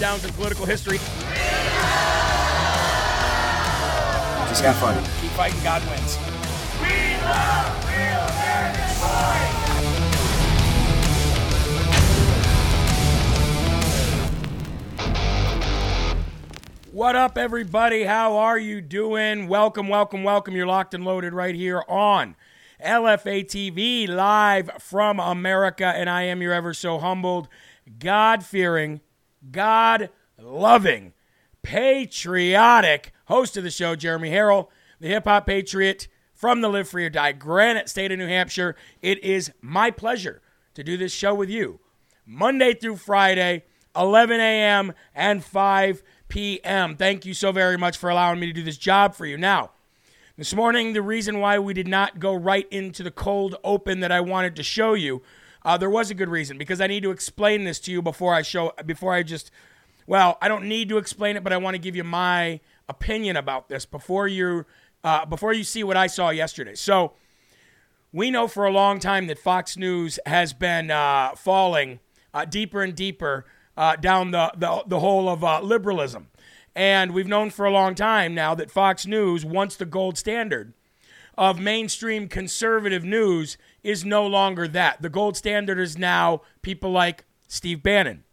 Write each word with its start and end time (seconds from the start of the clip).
Letdowns 0.00 0.24
in 0.24 0.32
political 0.32 0.64
history. 0.64 0.96
Just 4.48 4.62
got 4.62 4.74
funny. 4.76 5.00
Keep 5.20 5.30
fighting, 5.32 5.62
God 5.62 5.82
wins. 5.90 6.16
What 16.92 17.16
up, 17.16 17.38
everybody? 17.38 18.04
How 18.04 18.36
are 18.36 18.58
you 18.58 18.80
doing? 18.80 19.48
Welcome, 19.48 19.88
welcome, 19.88 20.24
welcome. 20.24 20.56
You're 20.56 20.66
locked 20.66 20.94
and 20.94 21.04
loaded 21.04 21.32
right 21.34 21.54
here 21.54 21.84
on 21.88 22.36
LFA 22.82 23.44
TV, 23.44 24.08
live 24.08 24.70
from 24.78 25.20
America. 25.20 25.86
And 25.86 26.08
I 26.10 26.22
am 26.22 26.42
your 26.42 26.52
ever 26.52 26.74
so 26.74 26.98
humbled, 26.98 27.48
God 27.98 28.44
fearing, 28.44 29.00
God 29.48 30.10
loving, 30.38 31.12
patriotic 31.62 33.12
host 33.26 33.56
of 33.56 33.64
the 33.64 33.70
show, 33.70 33.96
Jeremy 33.96 34.30
Herrell, 34.30 34.70
the 35.00 35.08
hip 35.08 35.24
hop 35.24 35.46
patriot 35.46 36.08
from 36.34 36.60
the 36.60 36.68
Live 36.68 36.88
Free 36.88 37.06
or 37.06 37.10
Die 37.10 37.32
Granite 37.32 37.88
State 37.88 38.12
of 38.12 38.18
New 38.18 38.26
Hampshire. 38.26 38.76
It 39.02 39.22
is 39.22 39.52
my 39.60 39.90
pleasure 39.90 40.42
to 40.74 40.82
do 40.82 40.96
this 40.96 41.12
show 41.12 41.34
with 41.34 41.50
you 41.50 41.80
Monday 42.26 42.74
through 42.74 42.96
Friday, 42.96 43.64
11 43.96 44.40
a.m. 44.40 44.92
and 45.14 45.44
5 45.44 46.02
p.m. 46.28 46.96
Thank 46.96 47.26
you 47.26 47.34
so 47.34 47.52
very 47.52 47.76
much 47.76 47.98
for 47.98 48.08
allowing 48.08 48.40
me 48.40 48.46
to 48.46 48.52
do 48.52 48.62
this 48.62 48.78
job 48.78 49.14
for 49.14 49.26
you. 49.26 49.36
Now, 49.36 49.70
this 50.36 50.54
morning, 50.54 50.92
the 50.94 51.02
reason 51.02 51.40
why 51.40 51.58
we 51.58 51.74
did 51.74 51.88
not 51.88 52.18
go 52.18 52.34
right 52.34 52.66
into 52.70 53.02
the 53.02 53.10
cold 53.10 53.56
open 53.62 54.00
that 54.00 54.12
I 54.12 54.20
wanted 54.20 54.56
to 54.56 54.62
show 54.62 54.94
you, 54.94 55.22
uh, 55.64 55.76
there 55.76 55.90
was 55.90 56.10
a 56.10 56.14
good 56.14 56.28
reason 56.28 56.58
because 56.58 56.80
I 56.80 56.86
need 56.86 57.02
to 57.02 57.10
explain 57.10 57.64
this 57.64 57.78
to 57.80 57.92
you 57.92 58.02
before 58.02 58.34
I 58.34 58.42
show, 58.42 58.72
before 58.86 59.12
I 59.12 59.22
just, 59.22 59.50
well, 60.06 60.38
I 60.40 60.48
don't 60.48 60.66
need 60.66 60.88
to 60.88 60.98
explain 60.98 61.36
it, 61.36 61.44
but 61.44 61.52
I 61.52 61.56
want 61.56 61.74
to 61.74 61.78
give 61.78 61.96
you 61.96 62.04
my 62.04 62.60
opinion 62.88 63.36
about 63.36 63.68
this 63.68 63.86
before 63.86 64.28
you, 64.28 64.64
uh, 65.04 65.26
before 65.26 65.52
you 65.52 65.64
see 65.64 65.84
what 65.84 65.96
I 65.96 66.06
saw 66.06 66.30
yesterday. 66.30 66.74
So, 66.74 67.12
we 68.12 68.30
know 68.30 68.48
for 68.48 68.66
a 68.66 68.72
long 68.72 68.98
time 68.98 69.28
that 69.28 69.38
Fox 69.38 69.76
News 69.76 70.18
has 70.26 70.52
been 70.52 70.90
uh, 70.90 71.34
falling 71.36 72.00
uh, 72.34 72.44
deeper 72.44 72.82
and 72.82 72.94
deeper 72.94 73.46
uh, 73.76 73.96
down 73.96 74.32
the, 74.32 74.52
the, 74.56 74.82
the 74.86 75.00
hole 75.00 75.28
of 75.28 75.44
uh, 75.44 75.60
liberalism. 75.60 76.28
And 76.74 77.12
we've 77.12 77.28
known 77.28 77.50
for 77.50 77.66
a 77.66 77.70
long 77.70 77.94
time 77.94 78.34
now 78.34 78.54
that 78.54 78.70
Fox 78.70 79.06
News, 79.06 79.44
once 79.44 79.76
the 79.76 79.84
gold 79.84 80.18
standard 80.18 80.72
of 81.38 81.60
mainstream 81.60 82.28
conservative 82.28 83.04
news, 83.04 83.56
is 83.82 84.04
no 84.04 84.26
longer 84.26 84.68
that. 84.68 85.02
The 85.02 85.08
gold 85.08 85.36
standard 85.36 85.78
is 85.78 85.98
now 85.98 86.42
people 86.62 86.90
like 86.90 87.24
Steve 87.48 87.82
Bannon. 87.82 88.24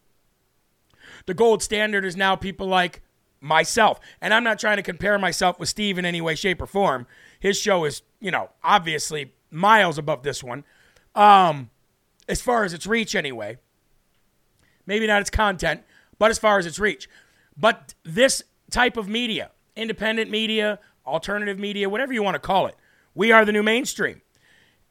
The 1.25 1.33
gold 1.33 1.63
standard 1.63 2.05
is 2.05 2.15
now 2.15 2.35
people 2.35 2.67
like 2.67 3.01
myself. 3.41 3.99
And 4.21 4.33
I'm 4.33 4.43
not 4.43 4.59
trying 4.59 4.77
to 4.77 4.83
compare 4.83 5.17
myself 5.19 5.59
with 5.59 5.69
Steve 5.69 5.97
in 5.97 6.05
any 6.05 6.21
way, 6.21 6.35
shape, 6.35 6.61
or 6.61 6.67
form. 6.67 7.07
His 7.39 7.59
show 7.59 7.85
is, 7.85 8.01
you 8.19 8.31
know, 8.31 8.49
obviously 8.63 9.33
miles 9.51 9.97
above 9.97 10.23
this 10.23 10.43
one, 10.43 10.63
um, 11.15 11.69
as 12.27 12.41
far 12.41 12.63
as 12.63 12.73
its 12.73 12.87
reach, 12.87 13.15
anyway. 13.15 13.57
Maybe 14.85 15.07
not 15.07 15.21
its 15.21 15.29
content, 15.29 15.83
but 16.17 16.31
as 16.31 16.39
far 16.39 16.57
as 16.57 16.65
its 16.65 16.79
reach. 16.79 17.09
But 17.55 17.93
this 18.03 18.43
type 18.71 18.97
of 18.97 19.07
media, 19.07 19.51
independent 19.75 20.29
media, 20.29 20.79
alternative 21.05 21.59
media, 21.59 21.89
whatever 21.89 22.13
you 22.13 22.23
want 22.23 22.35
to 22.35 22.39
call 22.39 22.67
it, 22.67 22.75
we 23.15 23.31
are 23.31 23.45
the 23.45 23.51
new 23.51 23.63
mainstream. 23.63 24.21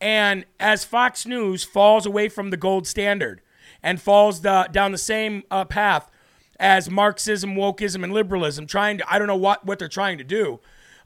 And 0.01 0.45
as 0.61 0.85
Fox 0.85 1.27
News 1.27 1.65
falls 1.65 2.07
away 2.07 2.29
from 2.29 2.51
the 2.51 2.57
gold 2.57 2.87
standard 2.87 3.41
and 3.83 4.01
falls 4.01 4.43
the, 4.43 4.69
down 4.71 4.93
the 4.93 4.99
same 4.99 5.43
uh, 5.51 5.65
path 5.65 6.11
as 6.59 6.91
Marxism, 6.91 7.55
wokeism, 7.55 8.03
and 8.03 8.13
liberalism, 8.13 8.67
trying 8.67 8.99
to, 8.99 9.13
I 9.13 9.19
don't 9.19 9.29
know 9.29 9.37
what, 9.37 9.65
what 9.65 9.79
they're 9.79 9.89
trying 9.89 10.19
to 10.19 10.25
do, 10.25 10.61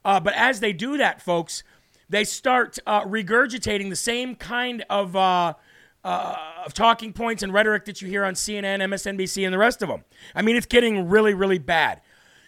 uh, 0.05 0.21
but 0.21 0.35
as 0.35 0.61
they 0.61 0.73
do 0.73 0.97
that, 0.97 1.21
folks, 1.21 1.63
they 2.09 2.25
start 2.25 2.79
uh, 2.87 3.03
regurgitating 3.05 3.91
the 3.91 3.97
same 3.97 4.35
kind 4.35 4.85
of, 4.91 5.15
uh, 5.15 5.55
uh, 6.05 6.37
of 6.65 6.75
talking 6.75 7.13
points 7.13 7.43
and 7.43 7.53
rhetoric 7.53 7.85
that 7.85 8.01
you 8.01 8.09
hear 8.09 8.25
on 8.25 8.35
CNN, 8.35 8.79
MSNBC, 8.79 9.45
and 9.45 9.53
the 9.53 9.59
rest 9.59 9.83
of 9.83 9.89
them. 9.89 10.05
I 10.35 10.43
mean, 10.43 10.57
it's 10.57 10.67
getting 10.67 11.09
really, 11.09 11.35
really 11.35 11.59
bad. 11.59 12.01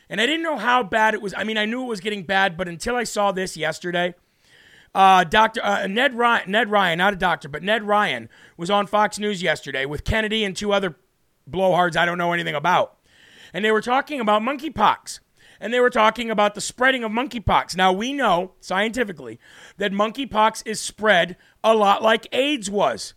And 0.09 0.21
I 0.21 0.27
didn't 0.27 0.43
know 0.43 0.59
how 0.59 0.83
bad 0.83 1.15
it 1.15 1.23
was. 1.23 1.35
I 1.37 1.44
mean, 1.44 1.56
I 1.56 1.65
knew 1.65 1.83
it 1.83 1.89
was 1.89 2.00
getting 2.00 2.25
bad, 2.25 2.56
but 2.56 2.69
until 2.69 2.97
I 2.97 3.05
saw 3.05 3.33
this 3.33 3.56
yesterday, 3.56 4.15
uh, 4.94 5.25
Doctor 5.25 5.65
uh, 5.65 5.87
Ned 5.87 6.15
Ryan, 6.15 6.50
Ned 6.50 6.71
Ryan, 6.71 6.99
not 6.99 7.12
a 7.12 7.17
doctor, 7.17 7.49
but 7.49 7.62
Ned 7.62 7.85
Ryan 7.85 8.29
was 8.56 8.71
on 8.71 8.87
Fox 8.87 9.19
News 9.19 9.43
yesterday 9.43 9.87
with 9.87 10.05
Kennedy 10.05 10.44
and 10.44 10.56
two 10.56 10.73
other 10.73 10.97
blowhards 11.50 11.97
I 11.97 12.05
don't 12.05 12.19
know 12.19 12.33
anything 12.33 12.55
about, 12.55 12.99
and 13.53 13.65
they 13.65 13.71
were 13.71 13.81
talking 13.81 14.21
about 14.21 14.43
monkeypox, 14.43 15.21
and 15.61 15.73
they 15.73 15.81
were 15.81 15.91
talking 15.91 16.31
about 16.31 16.55
the 16.55 16.61
spreading 16.61 17.05
of 17.05 17.11
monkeypox. 17.11 17.77
Now 17.77 17.93
we 17.93 18.12
know 18.12 18.53
scientifically 18.61 19.41
that 19.79 19.93
monkeypox 19.93 20.62
is 20.67 20.81
spread 20.81 21.37
a 21.65 21.75
lot 21.75 22.03
like 22.03 22.27
AIDS 22.33 22.71
was, 22.71 23.15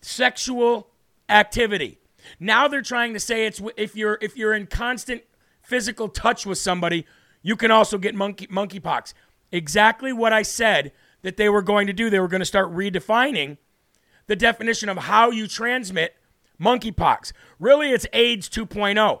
sexual 0.00 0.90
activity. 1.28 1.98
Now 2.40 2.68
they're 2.68 2.82
trying 2.82 3.14
to 3.14 3.20
say 3.20 3.46
it's 3.46 3.60
if 3.76 3.94
you're 3.94 4.18
if 4.20 4.36
you're 4.36 4.54
in 4.54 4.66
constant 4.66 5.22
physical 5.62 6.08
touch 6.08 6.44
with 6.44 6.58
somebody, 6.58 7.06
you 7.42 7.56
can 7.56 7.70
also 7.70 7.96
get 7.96 8.14
monkey 8.14 8.48
monkeypox. 8.48 9.14
Exactly 9.52 10.12
what 10.12 10.32
I 10.32 10.42
said 10.42 10.92
that 11.22 11.36
they 11.36 11.48
were 11.48 11.62
going 11.62 11.86
to 11.86 11.92
do. 11.92 12.10
They 12.10 12.20
were 12.20 12.28
going 12.28 12.40
to 12.40 12.46
start 12.46 12.72
redefining 12.72 13.58
the 14.26 14.36
definition 14.36 14.88
of 14.88 14.98
how 14.98 15.30
you 15.30 15.46
transmit 15.46 16.14
monkeypox. 16.60 17.32
Really, 17.58 17.90
it's 17.90 18.06
AIDS 18.12 18.48
2.0. 18.48 19.20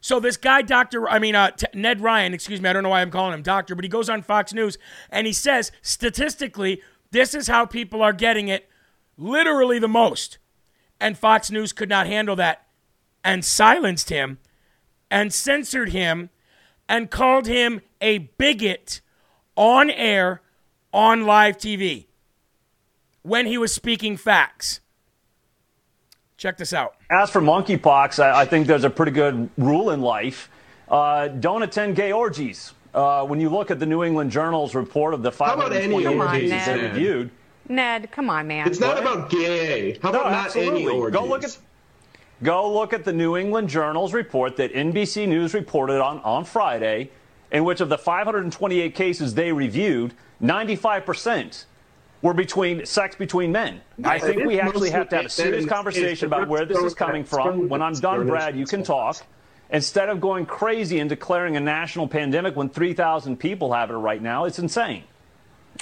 So 0.00 0.18
this 0.18 0.36
guy, 0.36 0.62
Doctor, 0.62 1.08
I 1.08 1.18
mean 1.18 1.34
uh, 1.36 1.52
T- 1.52 1.66
Ned 1.74 2.00
Ryan, 2.00 2.34
excuse 2.34 2.60
me, 2.60 2.68
I 2.68 2.72
don't 2.72 2.82
know 2.82 2.88
why 2.88 3.02
I'm 3.02 3.10
calling 3.10 3.34
him 3.34 3.42
doctor, 3.42 3.76
but 3.76 3.84
he 3.84 3.88
goes 3.88 4.10
on 4.10 4.22
Fox 4.22 4.52
News 4.52 4.76
and 5.10 5.28
he 5.28 5.32
says 5.32 5.70
statistically, 5.80 6.82
this 7.12 7.34
is 7.34 7.46
how 7.46 7.66
people 7.66 8.02
are 8.02 8.12
getting 8.12 8.48
it, 8.48 8.68
literally 9.16 9.78
the 9.78 9.88
most. 9.88 10.38
And 11.00 11.16
Fox 11.16 11.52
News 11.52 11.72
could 11.72 11.88
not 11.88 12.08
handle 12.08 12.34
that 12.36 12.66
and 13.22 13.44
silenced 13.44 14.10
him 14.10 14.38
and 15.08 15.32
censored 15.32 15.90
him 15.90 16.30
and 16.88 17.10
called 17.10 17.46
him 17.46 17.80
a 18.00 18.18
bigot 18.18 19.02
on 19.56 19.88
air 19.88 20.42
on 20.92 21.24
live 21.24 21.56
TV 21.58 22.06
when 23.22 23.46
he 23.46 23.58
was 23.58 23.72
speaking 23.72 24.16
facts. 24.16 24.80
Check 26.36 26.58
this 26.58 26.72
out. 26.72 26.96
As 27.10 27.30
for 27.30 27.40
monkeypox, 27.40 28.22
I, 28.22 28.40
I 28.40 28.44
think 28.44 28.66
there's 28.66 28.84
a 28.84 28.90
pretty 28.90 29.12
good 29.12 29.48
rule 29.56 29.90
in 29.90 30.00
life. 30.00 30.50
Uh, 30.88 31.28
don't 31.28 31.62
attend 31.62 31.96
gay 31.96 32.12
orgies. 32.12 32.74
Uh, 32.92 33.24
when 33.24 33.40
you 33.40 33.48
look 33.48 33.70
at 33.70 33.78
the 33.78 33.86
New 33.86 34.02
England 34.04 34.30
Journal's 34.30 34.74
report 34.74 35.14
of 35.14 35.22
the 35.22 35.30
How 35.30 35.54
about 35.54 35.70
528 35.70 36.16
orgies, 36.18 36.50
cases 36.50 36.66
they 36.66 36.82
reviewed, 36.82 37.30
Ned, 37.68 38.10
come 38.10 38.28
on, 38.28 38.46
man. 38.46 38.66
It's 38.66 38.80
not 38.80 38.98
about 38.98 39.30
gay. 39.30 39.98
How 40.02 40.10
No, 40.10 40.20
about 40.20 40.32
not 40.32 40.56
any 40.56 40.86
orgies? 40.86 41.18
Go 41.18 41.24
look 41.24 41.44
at 41.44 41.56
go 42.42 42.70
look 42.70 42.92
at 42.92 43.04
the 43.04 43.12
New 43.12 43.36
England 43.36 43.68
Journal's 43.68 44.12
report 44.12 44.56
that 44.56 44.74
NBC 44.74 45.26
News 45.28 45.54
reported 45.54 46.02
on 46.02 46.18
on 46.20 46.44
Friday, 46.44 47.10
in 47.50 47.64
which 47.64 47.80
of 47.80 47.88
the 47.88 47.96
528 47.96 48.94
cases 48.94 49.34
they 49.34 49.52
reviewed, 49.52 50.12
95 50.42 51.06
percent 51.06 51.66
were 52.20 52.34
between 52.34 52.86
sex 52.86 53.16
between 53.16 53.50
men. 53.50 53.80
I 54.04 54.18
think 54.18 54.44
we 54.44 54.60
actually 54.60 54.90
have 54.90 55.08
to 55.08 55.16
have 55.16 55.26
a 55.26 55.28
serious 55.28 55.62
and 55.62 55.70
conversation 55.70 56.26
about 56.26 56.48
where 56.48 56.64
this 56.64 56.78
is 56.78 56.94
coming 56.94 57.24
from. 57.24 57.68
When 57.68 57.82
I'm 57.82 57.94
done, 57.94 58.26
Brad, 58.26 58.56
you 58.56 58.66
can 58.66 58.82
talk. 58.84 59.16
Instead 59.70 60.08
of 60.10 60.20
going 60.20 60.44
crazy 60.44 61.00
and 61.00 61.08
declaring 61.08 61.56
a 61.56 61.60
national 61.60 62.06
pandemic 62.06 62.54
when 62.54 62.68
3,000 62.68 63.38
people 63.38 63.72
have 63.72 63.90
it 63.90 63.94
right 63.94 64.20
now, 64.20 64.44
it's 64.44 64.58
insane. 64.58 65.04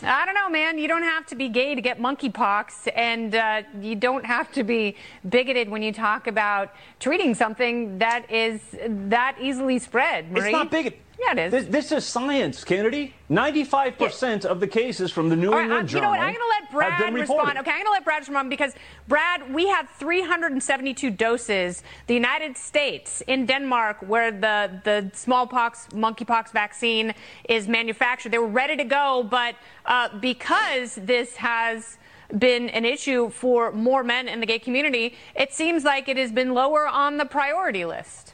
I 0.02 0.24
don't 0.24 0.34
know, 0.34 0.48
man. 0.48 0.78
You 0.78 0.88
don't 0.88 1.02
have 1.02 1.26
to 1.26 1.34
be 1.34 1.48
gay 1.48 1.74
to 1.74 1.80
get 1.80 1.98
monkeypox, 1.98 2.88
and 2.94 3.34
uh, 3.34 3.62
you 3.80 3.96
don't 3.96 4.24
have 4.24 4.50
to 4.52 4.62
be 4.62 4.96
bigoted 5.28 5.68
when 5.68 5.82
you 5.82 5.92
talk 5.92 6.26
about 6.26 6.72
treating 7.00 7.34
something 7.34 7.98
that 7.98 8.30
is 8.30 8.60
that 8.88 9.36
easily 9.40 9.78
spread. 9.78 10.30
Marie. 10.30 10.44
It's 10.44 10.52
not 10.52 10.70
big. 10.70 11.00
Yeah, 11.20 11.32
it 11.32 11.38
is. 11.38 11.52
This, 11.52 11.66
this 11.66 11.92
is 11.92 12.04
science, 12.04 12.64
Kennedy. 12.64 13.14
95% 13.30 14.46
of 14.46 14.58
the 14.58 14.66
cases 14.66 15.12
from 15.12 15.28
the 15.28 15.36
New 15.36 15.52
right, 15.52 15.62
England 15.62 15.72
I'm- 15.74 15.84
you 15.84 15.88
Journal 15.88 16.12
know 16.12 16.18
what? 16.18 16.20
I'm 16.20 16.34
going 16.34 16.36
to 16.36 16.48
let 16.48 16.62
have 16.62 16.98
Brad 16.98 17.14
respond. 17.14 17.58
Okay, 17.58 17.70
I'm 17.70 17.76
going 17.76 17.84
to 17.84 17.90
let 17.90 18.04
Brad 18.04 18.20
respond 18.20 18.50
because 18.50 18.72
Brad, 19.06 19.52
we 19.52 19.68
have 19.68 19.88
372 19.98 21.10
doses. 21.10 21.82
The 22.06 22.14
United 22.14 22.56
States, 22.56 23.22
in 23.26 23.44
Denmark, 23.46 23.98
where 24.00 24.30
the 24.30 24.80
the 24.84 25.10
smallpox, 25.14 25.88
monkeypox 25.92 26.52
vaccine 26.52 27.12
is 27.48 27.68
manufactured, 27.68 28.32
they 28.32 28.38
were 28.38 28.46
ready 28.46 28.76
to 28.76 28.84
go, 28.84 29.26
but 29.28 29.56
uh, 29.84 30.08
because 30.20 30.94
this 30.94 31.36
has 31.36 31.98
been 32.38 32.70
an 32.70 32.84
issue 32.84 33.28
for 33.30 33.72
more 33.72 34.02
men 34.04 34.28
in 34.28 34.40
the 34.40 34.46
gay 34.46 34.58
community, 34.58 35.16
it 35.34 35.52
seems 35.52 35.84
like 35.84 36.08
it 36.08 36.16
has 36.16 36.32
been 36.32 36.54
lower 36.54 36.86
on 36.86 37.18
the 37.18 37.24
priority 37.26 37.84
list. 37.84 38.32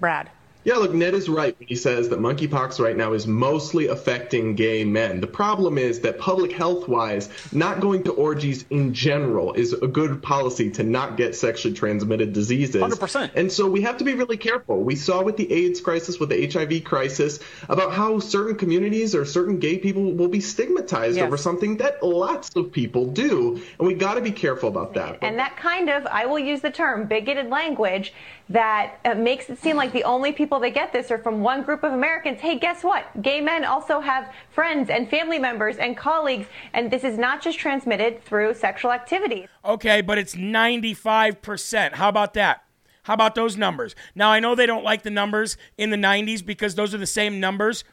Brad. 0.00 0.30
Yeah, 0.64 0.74
look, 0.74 0.92
Ned 0.92 1.14
is 1.14 1.28
right 1.28 1.58
when 1.58 1.68
he 1.68 1.76
says 1.76 2.08
that 2.10 2.18
monkeypox 2.18 2.78
right 2.78 2.96
now 2.96 3.12
is 3.14 3.26
mostly 3.26 3.86
affecting 3.86 4.54
gay 4.54 4.84
men. 4.84 5.20
The 5.20 5.26
problem 5.26 5.78
is 5.78 6.00
that 6.00 6.18
public 6.18 6.52
health 6.52 6.88
wise, 6.88 7.30
not 7.52 7.80
going 7.80 8.02
to 8.04 8.12
orgies 8.12 8.66
in 8.68 8.92
general 8.92 9.54
is 9.54 9.72
a 9.72 9.86
good 9.86 10.22
policy 10.22 10.70
to 10.72 10.82
not 10.82 11.16
get 11.16 11.34
sexually 11.34 11.74
transmitted 11.74 12.32
diseases. 12.32 12.82
100%. 12.82 13.30
And 13.34 13.50
so 13.50 13.68
we 13.68 13.82
have 13.82 13.98
to 13.98 14.04
be 14.04 14.14
really 14.14 14.36
careful. 14.36 14.82
We 14.82 14.96
saw 14.96 15.22
with 15.22 15.36
the 15.36 15.50
AIDS 15.50 15.80
crisis, 15.80 16.18
with 16.18 16.28
the 16.28 16.46
HIV 16.46 16.84
crisis, 16.84 17.38
about 17.68 17.92
how 17.92 18.18
certain 18.18 18.56
communities 18.56 19.14
or 19.14 19.24
certain 19.24 19.58
gay 19.60 19.78
people 19.78 20.12
will 20.12 20.28
be 20.28 20.40
stigmatized 20.40 21.16
Yes. 21.16 21.26
over 21.26 21.36
something 21.36 21.76
that 21.78 22.02
lots 22.02 22.50
of 22.56 22.72
people 22.72 23.06
do. 23.06 23.62
And 23.78 23.86
we 23.86 23.94
got 23.94 24.14
to 24.14 24.20
be 24.20 24.32
careful 24.32 24.68
about 24.68 24.94
that. 24.94 25.18
And 25.22 25.38
that 25.38 25.56
kind 25.56 25.88
of, 25.88 26.04
I 26.06 26.26
will 26.26 26.38
use 26.38 26.60
the 26.60 26.70
term 26.70 27.06
bigoted 27.06 27.48
language 27.48 28.12
that 28.50 28.98
uh, 29.04 29.14
makes 29.14 29.50
it 29.50 29.58
seem 29.58 29.76
like 29.76 29.92
the 29.92 30.04
only 30.04 30.32
people 30.32 30.47
that 30.60 30.70
get 30.70 30.92
this 30.92 31.10
are 31.10 31.18
from 31.18 31.42
one 31.42 31.62
group 31.62 31.84
of 31.84 31.92
Americans. 31.92 32.40
Hey, 32.40 32.58
guess 32.58 32.82
what? 32.82 33.04
Gay 33.20 33.40
men 33.42 33.64
also 33.64 34.00
have 34.00 34.32
friends 34.48 34.88
and 34.88 35.08
family 35.08 35.38
members 35.38 35.76
and 35.76 35.96
colleagues, 35.96 36.46
and 36.72 36.90
this 36.90 37.04
is 37.04 37.18
not 37.18 37.42
just 37.42 37.58
transmitted 37.58 38.24
through 38.24 38.54
sexual 38.54 38.90
activity. 38.90 39.46
Okay, 39.64 40.00
but 40.00 40.16
it's 40.16 40.34
95%. 40.34 41.92
How 41.92 42.08
about 42.08 42.32
that? 42.34 42.64
How 43.02 43.14
about 43.14 43.34
those 43.34 43.56
numbers? 43.56 43.94
Now, 44.14 44.30
I 44.30 44.40
know 44.40 44.54
they 44.54 44.66
don't 44.66 44.84
like 44.84 45.02
the 45.02 45.10
numbers 45.10 45.58
in 45.76 45.90
the 45.90 45.96
90s 45.96 46.44
because 46.44 46.74
those 46.74 46.94
are 46.94 46.98
the 46.98 47.06
same 47.06 47.38
numbers. 47.38 47.84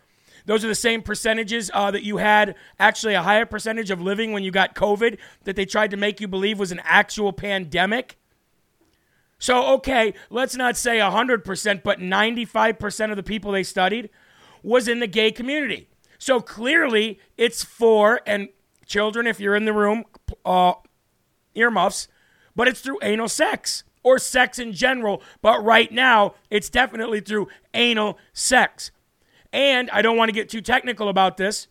Those 0.46 0.64
are 0.64 0.68
the 0.68 0.76
same 0.76 1.02
percentages 1.02 1.72
uh, 1.74 1.92
that 1.92 2.04
you 2.04 2.18
had, 2.18 2.56
actually, 2.80 3.16
a 3.16 3.22
higher 3.22 3.46
percentage 3.46 3.92
of 3.92 4.02
living 4.02 4.32
when 4.32 4.44
you 4.44 4.52
got 4.52 4.76
COVID 4.76 5.18
that 5.44 5.56
they 5.56 5.66
tried 5.66 5.92
to 5.92 5.98
make 5.98 6.22
you 6.22 6.28
believe 6.28 6.60
was 6.60 6.72
an 6.72 6.82
actual 6.84 7.34
pandemic. 7.34 8.18
So, 9.38 9.74
okay, 9.76 10.14
let's 10.30 10.56
not 10.56 10.78
say 10.78 10.98
100%, 11.00 11.84
but 11.84 12.00
95% 12.00 13.12
of 13.12 13.18
the 13.18 13.24
people 13.24 13.52
they 13.52 13.64
studied 13.64 14.10
was 14.64 14.88
in 14.88 15.00
the 15.00 15.08
gay 15.08 15.32
community. 15.32 15.90
So 16.18 16.40
clearly, 16.40 17.20
it's 17.38 17.64
for, 17.64 18.22
and 18.26 18.50
children, 18.86 19.28
if 19.28 19.40
you're 19.40 19.56
in 19.56 19.66
the 19.66 19.74
room, 19.74 20.06
uh, 20.46 20.74
earmuffs, 21.54 22.08
but 22.56 22.68
it's 22.68 22.82
through 22.82 23.00
anal 23.02 23.28
sex 23.28 23.84
or 24.04 24.18
sex 24.18 24.58
in 24.60 24.72
general. 24.72 25.22
But 25.42 25.64
right 25.64 25.92
now, 25.92 26.36
it's 26.50 26.70
definitely 26.70 27.20
through 27.20 27.50
anal 27.74 28.18
sex. 28.34 28.92
And 29.52 29.90
I 29.92 30.02
don't 30.02 30.18
want 30.18 30.30
to 30.30 30.34
get 30.34 30.50
too 30.50 30.62
technical 30.62 31.10
about 31.10 31.38
this, 31.38 31.68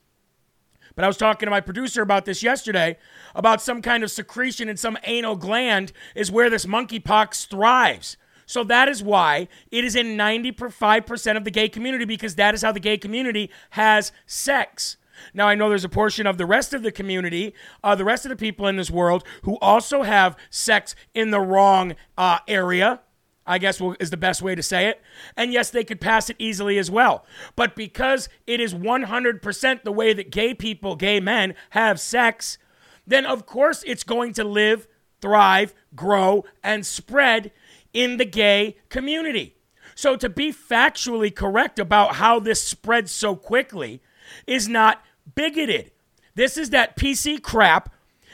but 0.94 1.04
I 1.04 1.08
was 1.08 1.16
talking 1.16 1.46
to 1.46 1.50
my 1.50 1.60
producer 1.60 2.02
about 2.02 2.24
this 2.24 2.42
yesterday 2.42 2.96
about 3.34 3.60
some 3.60 3.82
kind 3.82 4.04
of 4.04 4.10
secretion 4.10 4.68
in 4.68 4.76
some 4.76 4.98
anal 5.04 5.36
gland 5.36 5.92
is 6.14 6.30
where 6.30 6.50
this 6.50 6.66
monkeypox 6.66 7.46
thrives. 7.48 8.16
So 8.46 8.62
that 8.64 8.88
is 8.88 9.02
why 9.02 9.48
it 9.70 9.84
is 9.84 9.96
in 9.96 10.16
95% 10.16 11.36
of 11.36 11.44
the 11.44 11.50
gay 11.50 11.68
community 11.68 12.04
because 12.04 12.34
that 12.36 12.54
is 12.54 12.62
how 12.62 12.72
the 12.72 12.80
gay 12.80 12.98
community 12.98 13.50
has 13.70 14.12
sex. 14.26 14.96
Now, 15.32 15.46
I 15.46 15.54
know 15.54 15.68
there's 15.68 15.84
a 15.84 15.88
portion 15.88 16.26
of 16.26 16.38
the 16.38 16.46
rest 16.46 16.74
of 16.74 16.82
the 16.82 16.92
community, 16.92 17.54
uh, 17.82 17.94
the 17.94 18.04
rest 18.04 18.24
of 18.26 18.30
the 18.30 18.36
people 18.36 18.66
in 18.66 18.76
this 18.76 18.90
world, 18.90 19.24
who 19.42 19.58
also 19.58 20.02
have 20.02 20.36
sex 20.50 20.94
in 21.14 21.30
the 21.30 21.40
wrong 21.40 21.94
uh, 22.18 22.38
area. 22.48 23.00
I 23.46 23.58
guess 23.58 23.80
is 24.00 24.10
the 24.10 24.16
best 24.16 24.42
way 24.42 24.54
to 24.54 24.62
say 24.62 24.88
it. 24.88 25.02
And 25.36 25.52
yes, 25.52 25.70
they 25.70 25.84
could 25.84 26.00
pass 26.00 26.30
it 26.30 26.36
easily 26.38 26.78
as 26.78 26.90
well. 26.90 27.26
But 27.56 27.76
because 27.76 28.28
it 28.46 28.60
is 28.60 28.74
100% 28.74 29.84
the 29.84 29.92
way 29.92 30.12
that 30.12 30.30
gay 30.30 30.54
people, 30.54 30.96
gay 30.96 31.20
men, 31.20 31.54
have 31.70 32.00
sex, 32.00 32.58
then 33.06 33.26
of 33.26 33.46
course 33.46 33.82
it's 33.86 34.04
going 34.04 34.32
to 34.34 34.44
live, 34.44 34.88
thrive, 35.20 35.74
grow, 35.94 36.44
and 36.62 36.86
spread 36.86 37.52
in 37.92 38.16
the 38.16 38.24
gay 38.24 38.76
community. 38.88 39.56
So 39.94 40.16
to 40.16 40.28
be 40.28 40.52
factually 40.52 41.34
correct 41.34 41.78
about 41.78 42.16
how 42.16 42.40
this 42.40 42.62
spreads 42.62 43.12
so 43.12 43.36
quickly 43.36 44.02
is 44.46 44.68
not 44.68 45.02
bigoted. 45.34 45.92
This 46.34 46.56
is 46.56 46.70
that 46.70 46.96
PC 46.96 47.40
crap 47.42 47.92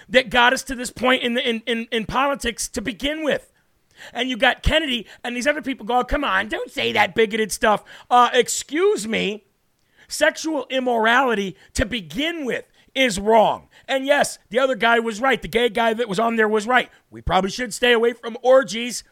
that 0.08 0.30
got 0.30 0.52
us 0.52 0.62
to 0.64 0.74
this 0.74 0.90
point 0.90 1.22
in, 1.22 1.34
the, 1.34 1.48
in, 1.48 1.62
in, 1.66 1.86
in 1.92 2.06
politics 2.06 2.68
to 2.68 2.80
begin 2.80 3.22
with. 3.22 3.52
And 4.12 4.28
you 4.28 4.36
got 4.36 4.62
Kennedy 4.62 5.06
and 5.24 5.36
these 5.36 5.46
other 5.46 5.62
people 5.62 5.86
go, 5.86 5.98
oh, 5.98 6.04
come 6.04 6.24
on, 6.24 6.48
don't 6.48 6.70
say 6.70 6.92
that 6.92 7.14
bigoted 7.14 7.52
stuff. 7.52 7.84
Uh, 8.10 8.30
excuse 8.32 9.06
me. 9.06 9.44
Sexual 10.08 10.66
immorality 10.70 11.56
to 11.74 11.86
begin 11.86 12.44
with 12.44 12.64
is 12.94 13.20
wrong. 13.20 13.68
And 13.86 14.06
yes, 14.06 14.38
the 14.48 14.58
other 14.58 14.74
guy 14.74 14.98
was 14.98 15.20
right. 15.20 15.40
The 15.40 15.48
gay 15.48 15.68
guy 15.68 15.94
that 15.94 16.08
was 16.08 16.18
on 16.18 16.36
there 16.36 16.48
was 16.48 16.66
right. 16.66 16.90
We 17.10 17.20
probably 17.20 17.50
should 17.50 17.72
stay 17.72 17.92
away 17.92 18.12
from 18.12 18.36
orgies, 18.42 19.04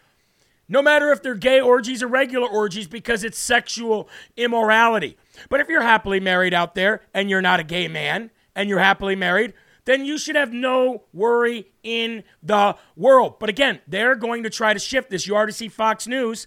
no 0.68 0.82
matter 0.82 1.12
if 1.12 1.22
they're 1.22 1.34
gay 1.34 1.60
orgies 1.60 2.02
or 2.02 2.08
regular 2.08 2.48
orgies, 2.48 2.86
because 2.86 3.24
it's 3.24 3.38
sexual 3.38 4.08
immorality. 4.36 5.16
But 5.48 5.60
if 5.60 5.68
you're 5.68 5.82
happily 5.82 6.20
married 6.20 6.54
out 6.54 6.74
there 6.74 7.02
and 7.14 7.30
you're 7.30 7.42
not 7.42 7.60
a 7.60 7.64
gay 7.64 7.88
man 7.88 8.30
and 8.54 8.68
you're 8.68 8.78
happily 8.78 9.14
married, 9.14 9.54
then 9.88 10.04
you 10.04 10.18
should 10.18 10.36
have 10.36 10.52
no 10.52 11.04
worry 11.14 11.72
in 11.82 12.22
the 12.42 12.76
world. 12.94 13.38
But 13.40 13.48
again, 13.48 13.80
they're 13.88 14.16
going 14.16 14.42
to 14.42 14.50
try 14.50 14.74
to 14.74 14.78
shift 14.78 15.08
this. 15.08 15.26
You 15.26 15.34
already 15.34 15.52
see 15.52 15.68
Fox 15.68 16.06
News 16.06 16.46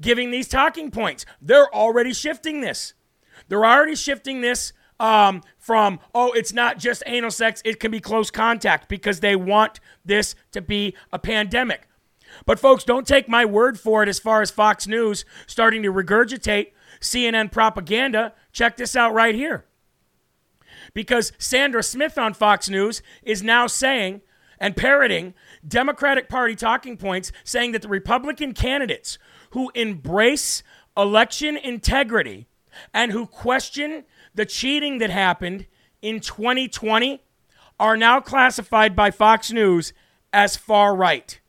giving 0.00 0.30
these 0.30 0.48
talking 0.48 0.90
points. 0.90 1.26
They're 1.42 1.72
already 1.74 2.14
shifting 2.14 2.62
this. 2.62 2.94
They're 3.48 3.66
already 3.66 3.94
shifting 3.94 4.40
this 4.40 4.72
um, 4.98 5.42
from, 5.58 6.00
oh, 6.14 6.32
it's 6.32 6.54
not 6.54 6.78
just 6.78 7.02
anal 7.04 7.30
sex, 7.30 7.60
it 7.66 7.80
can 7.80 7.90
be 7.90 8.00
close 8.00 8.30
contact 8.30 8.88
because 8.88 9.20
they 9.20 9.36
want 9.36 9.78
this 10.02 10.34
to 10.52 10.62
be 10.62 10.94
a 11.12 11.18
pandemic. 11.18 11.86
But 12.46 12.58
folks, 12.58 12.82
don't 12.82 13.06
take 13.06 13.28
my 13.28 13.44
word 13.44 13.78
for 13.78 14.02
it 14.02 14.08
as 14.08 14.18
far 14.18 14.40
as 14.40 14.50
Fox 14.50 14.86
News 14.86 15.26
starting 15.46 15.82
to 15.82 15.92
regurgitate 15.92 16.68
CNN 16.98 17.52
propaganda. 17.52 18.32
Check 18.52 18.78
this 18.78 18.96
out 18.96 19.12
right 19.12 19.34
here. 19.34 19.66
Because 20.94 21.32
Sandra 21.38 21.82
Smith 21.82 22.16
on 22.16 22.34
Fox 22.34 22.68
News 22.68 23.02
is 23.22 23.42
now 23.42 23.66
saying 23.66 24.22
and 24.58 24.76
parroting 24.76 25.34
Democratic 25.66 26.28
Party 26.28 26.54
talking 26.54 26.96
points 26.96 27.32
saying 27.42 27.72
that 27.72 27.82
the 27.82 27.88
Republican 27.88 28.54
candidates 28.54 29.18
who 29.50 29.70
embrace 29.74 30.62
election 30.96 31.56
integrity 31.56 32.46
and 32.92 33.12
who 33.12 33.26
question 33.26 34.04
the 34.34 34.46
cheating 34.46 34.98
that 34.98 35.10
happened 35.10 35.66
in 36.00 36.20
2020 36.20 37.22
are 37.78 37.96
now 37.96 38.20
classified 38.20 38.94
by 38.94 39.10
Fox 39.10 39.50
News 39.50 39.92
as 40.32 40.56
far 40.56 40.94
right. 40.94 41.40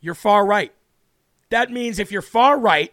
You're 0.00 0.14
far 0.14 0.44
right. 0.44 0.72
That 1.50 1.70
means 1.70 1.98
if 1.98 2.10
you're 2.10 2.22
far 2.22 2.58
right, 2.58 2.92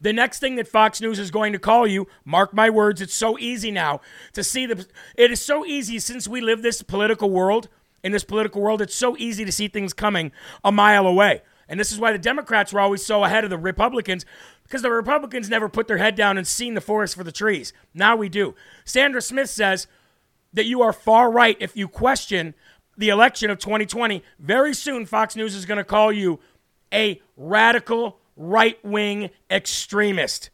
the 0.00 0.12
next 0.12 0.38
thing 0.38 0.56
that 0.56 0.68
Fox 0.68 1.00
News 1.00 1.18
is 1.18 1.30
going 1.30 1.52
to 1.52 1.58
call 1.58 1.86
you, 1.86 2.06
mark 2.24 2.52
my 2.52 2.70
words, 2.70 3.00
it's 3.00 3.14
so 3.14 3.38
easy 3.38 3.70
now 3.70 4.00
to 4.32 4.44
see 4.44 4.66
the. 4.66 4.86
It 5.14 5.30
is 5.30 5.40
so 5.40 5.64
easy 5.64 5.98
since 5.98 6.28
we 6.28 6.40
live 6.40 6.62
this 6.62 6.82
political 6.82 7.30
world. 7.30 7.68
In 8.02 8.12
this 8.12 8.24
political 8.24 8.62
world, 8.62 8.80
it's 8.80 8.94
so 8.94 9.16
easy 9.16 9.44
to 9.44 9.50
see 9.50 9.66
things 9.66 9.92
coming 9.92 10.30
a 10.62 10.70
mile 10.70 11.06
away. 11.06 11.42
And 11.68 11.80
this 11.80 11.90
is 11.90 11.98
why 11.98 12.12
the 12.12 12.18
Democrats 12.18 12.72
were 12.72 12.80
always 12.80 13.04
so 13.04 13.24
ahead 13.24 13.42
of 13.42 13.50
the 13.50 13.58
Republicans 13.58 14.24
because 14.62 14.82
the 14.82 14.90
Republicans 14.90 15.48
never 15.48 15.68
put 15.68 15.88
their 15.88 15.98
head 15.98 16.14
down 16.14 16.38
and 16.38 16.46
seen 16.46 16.74
the 16.74 16.80
forest 16.80 17.16
for 17.16 17.24
the 17.24 17.32
trees. 17.32 17.72
Now 17.94 18.14
we 18.14 18.28
do. 18.28 18.54
Sandra 18.84 19.20
Smith 19.20 19.50
says 19.50 19.88
that 20.52 20.66
you 20.66 20.82
are 20.82 20.92
far 20.92 21.30
right 21.30 21.56
if 21.58 21.76
you 21.76 21.88
question 21.88 22.54
the 22.96 23.08
election 23.08 23.50
of 23.50 23.58
2020. 23.58 24.22
Very 24.38 24.74
soon, 24.74 25.06
Fox 25.06 25.36
News 25.36 25.54
is 25.54 25.66
going 25.66 25.78
to 25.78 25.84
call 25.84 26.12
you 26.12 26.38
a 26.92 27.20
radical 27.36 28.20
right 28.36 28.82
wing 28.84 29.30
extremist. 29.50 30.50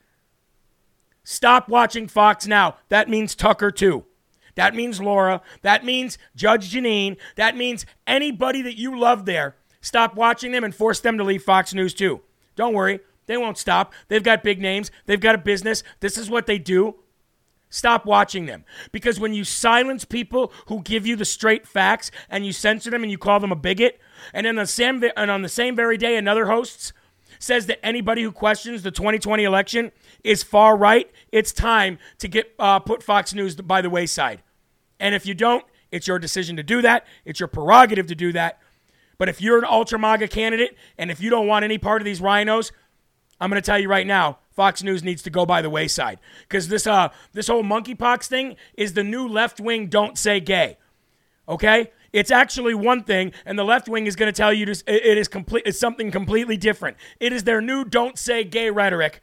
Stop 1.24 1.68
watching 1.68 2.08
Fox 2.08 2.46
now. 2.46 2.76
That 2.88 3.08
means 3.08 3.34
Tucker, 3.34 3.70
too. 3.70 4.04
That 4.54 4.74
means 4.74 5.00
Laura. 5.00 5.40
That 5.62 5.84
means 5.84 6.18
Judge 6.36 6.72
Jeanine. 6.72 7.16
That 7.36 7.56
means 7.56 7.86
anybody 8.06 8.62
that 8.62 8.78
you 8.78 8.98
love 8.98 9.24
there. 9.24 9.56
Stop 9.80 10.14
watching 10.14 10.52
them 10.52 10.64
and 10.64 10.74
force 10.74 11.00
them 11.00 11.18
to 11.18 11.24
leave 11.24 11.42
Fox 11.42 11.74
News, 11.74 11.94
too. 11.94 12.20
Don't 12.56 12.74
worry. 12.74 13.00
They 13.26 13.36
won't 13.36 13.58
stop. 13.58 13.92
They've 14.08 14.22
got 14.22 14.42
big 14.42 14.60
names, 14.60 14.90
they've 15.06 15.20
got 15.20 15.34
a 15.34 15.38
business. 15.38 15.82
This 16.00 16.18
is 16.18 16.28
what 16.28 16.46
they 16.46 16.58
do. 16.58 16.96
Stop 17.70 18.04
watching 18.04 18.44
them. 18.44 18.64
Because 18.90 19.18
when 19.18 19.32
you 19.32 19.44
silence 19.44 20.04
people 20.04 20.52
who 20.66 20.82
give 20.82 21.06
you 21.06 21.16
the 21.16 21.24
straight 21.24 21.66
facts 21.66 22.10
and 22.28 22.44
you 22.44 22.52
censor 22.52 22.90
them 22.90 23.02
and 23.02 23.10
you 23.10 23.16
call 23.16 23.40
them 23.40 23.52
a 23.52 23.56
bigot, 23.56 23.98
and 24.34 24.44
then 24.44 24.56
the 24.56 24.66
same, 24.66 25.02
and 25.16 25.30
on 25.30 25.40
the 25.40 25.48
same 25.48 25.74
very 25.74 25.96
day, 25.96 26.16
another 26.16 26.46
hosts 26.46 26.92
says 27.42 27.66
that 27.66 27.84
anybody 27.84 28.22
who 28.22 28.30
questions 28.30 28.82
the 28.82 28.90
2020 28.90 29.42
election 29.42 29.90
is 30.22 30.42
far 30.42 30.76
right, 30.76 31.10
it's 31.32 31.52
time 31.52 31.98
to 32.18 32.28
get 32.28 32.54
uh, 32.58 32.78
put 32.78 33.02
Fox 33.02 33.34
News 33.34 33.56
by 33.56 33.82
the 33.82 33.90
wayside. 33.90 34.42
And 35.00 35.14
if 35.14 35.26
you 35.26 35.34
don't, 35.34 35.64
it's 35.90 36.06
your 36.06 36.20
decision 36.20 36.56
to 36.56 36.62
do 36.62 36.80
that. 36.82 37.04
It's 37.24 37.40
your 37.40 37.48
prerogative 37.48 38.06
to 38.06 38.14
do 38.14 38.32
that. 38.32 38.60
But 39.18 39.28
if 39.28 39.40
you're 39.40 39.58
an 39.58 39.64
ultra 39.64 39.98
MAGA 39.98 40.28
candidate 40.28 40.76
and 40.96 41.10
if 41.10 41.20
you 41.20 41.30
don't 41.30 41.46
want 41.46 41.64
any 41.64 41.78
part 41.78 42.00
of 42.00 42.04
these 42.04 42.20
RINOs, 42.20 42.70
I'm 43.40 43.50
going 43.50 43.60
to 43.60 43.66
tell 43.66 43.78
you 43.78 43.88
right 43.88 44.06
now, 44.06 44.38
Fox 44.52 44.82
News 44.82 45.02
needs 45.02 45.22
to 45.22 45.30
go 45.30 45.44
by 45.44 45.62
the 45.62 45.70
wayside 45.70 46.20
because 46.42 46.68
this 46.68 46.86
uh 46.86 47.08
this 47.32 47.48
whole 47.48 47.62
monkeypox 47.62 48.26
thing 48.26 48.56
is 48.74 48.92
the 48.92 49.02
new 49.02 49.26
left 49.26 49.58
wing 49.60 49.86
don't 49.86 50.18
say 50.18 50.40
gay. 50.40 50.76
Okay? 51.48 51.90
It's 52.12 52.30
actually 52.30 52.74
one 52.74 53.04
thing, 53.04 53.32
and 53.46 53.58
the 53.58 53.64
left 53.64 53.88
wing 53.88 54.06
is 54.06 54.16
going 54.16 54.30
to 54.30 54.36
tell 54.36 54.52
you 54.52 54.66
to, 54.66 54.72
it 54.86 55.16
is 55.16 55.28
complete. 55.28 55.62
It's 55.64 55.78
something 55.78 56.10
completely 56.10 56.56
different. 56.56 56.98
It 57.18 57.32
is 57.32 57.44
their 57.44 57.60
new 57.62 57.84
"don't 57.84 58.18
say 58.18 58.44
gay" 58.44 58.70
rhetoric 58.70 59.22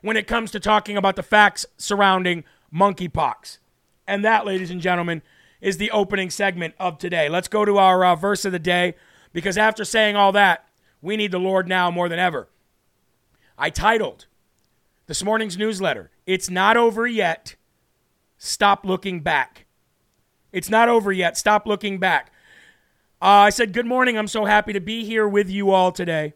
when 0.00 0.16
it 0.16 0.26
comes 0.26 0.50
to 0.52 0.60
talking 0.60 0.96
about 0.96 1.16
the 1.16 1.22
facts 1.22 1.66
surrounding 1.76 2.44
monkeypox. 2.72 3.58
And 4.06 4.24
that, 4.24 4.46
ladies 4.46 4.70
and 4.70 4.80
gentlemen, 4.80 5.22
is 5.60 5.76
the 5.76 5.90
opening 5.90 6.30
segment 6.30 6.74
of 6.78 6.98
today. 6.98 7.28
Let's 7.28 7.48
go 7.48 7.64
to 7.64 7.76
our 7.76 8.04
uh, 8.04 8.16
verse 8.16 8.44
of 8.44 8.52
the 8.52 8.58
day 8.58 8.94
because 9.32 9.58
after 9.58 9.84
saying 9.84 10.16
all 10.16 10.32
that, 10.32 10.66
we 11.02 11.16
need 11.16 11.32
the 11.32 11.38
Lord 11.38 11.68
now 11.68 11.90
more 11.90 12.08
than 12.08 12.18
ever. 12.18 12.48
I 13.58 13.68
titled 13.70 14.26
this 15.06 15.22
morning's 15.22 15.58
newsletter, 15.58 16.10
It's 16.26 16.48
Not 16.48 16.76
Over 16.76 17.06
Yet. 17.06 17.56
Stop 18.38 18.86
Looking 18.86 19.20
Back. 19.20 19.66
It's 20.52 20.70
not 20.70 20.88
over 20.88 21.12
yet. 21.12 21.36
Stop 21.36 21.66
looking 21.66 21.98
back. 21.98 22.32
Uh, 23.22 23.46
I 23.46 23.50
said, 23.50 23.72
Good 23.72 23.86
morning. 23.86 24.16
I'm 24.16 24.26
so 24.26 24.44
happy 24.44 24.72
to 24.72 24.80
be 24.80 25.04
here 25.04 25.28
with 25.28 25.50
you 25.50 25.70
all 25.70 25.92
today. 25.92 26.34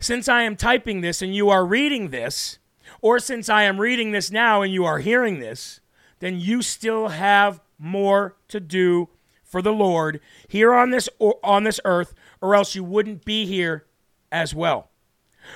Since 0.00 0.28
I 0.28 0.42
am 0.42 0.56
typing 0.56 1.00
this 1.00 1.22
and 1.22 1.34
you 1.34 1.50
are 1.50 1.64
reading 1.64 2.10
this, 2.10 2.58
or 3.00 3.18
since 3.18 3.48
I 3.48 3.64
am 3.64 3.80
reading 3.80 4.12
this 4.12 4.30
now 4.30 4.62
and 4.62 4.72
you 4.72 4.84
are 4.84 4.98
hearing 4.98 5.40
this, 5.40 5.80
then 6.20 6.40
you 6.40 6.62
still 6.62 7.08
have 7.08 7.60
more 7.78 8.36
to 8.48 8.60
do 8.60 9.08
for 9.44 9.60
the 9.60 9.72
Lord 9.72 10.20
here 10.48 10.72
on 10.72 10.90
this 10.90 11.08
on 11.42 11.64
this 11.64 11.80
earth, 11.84 12.14
or 12.40 12.54
else 12.54 12.74
you 12.74 12.82
wouldn't 12.82 13.24
be 13.24 13.44
here 13.44 13.86
as 14.30 14.54
well. 14.54 14.88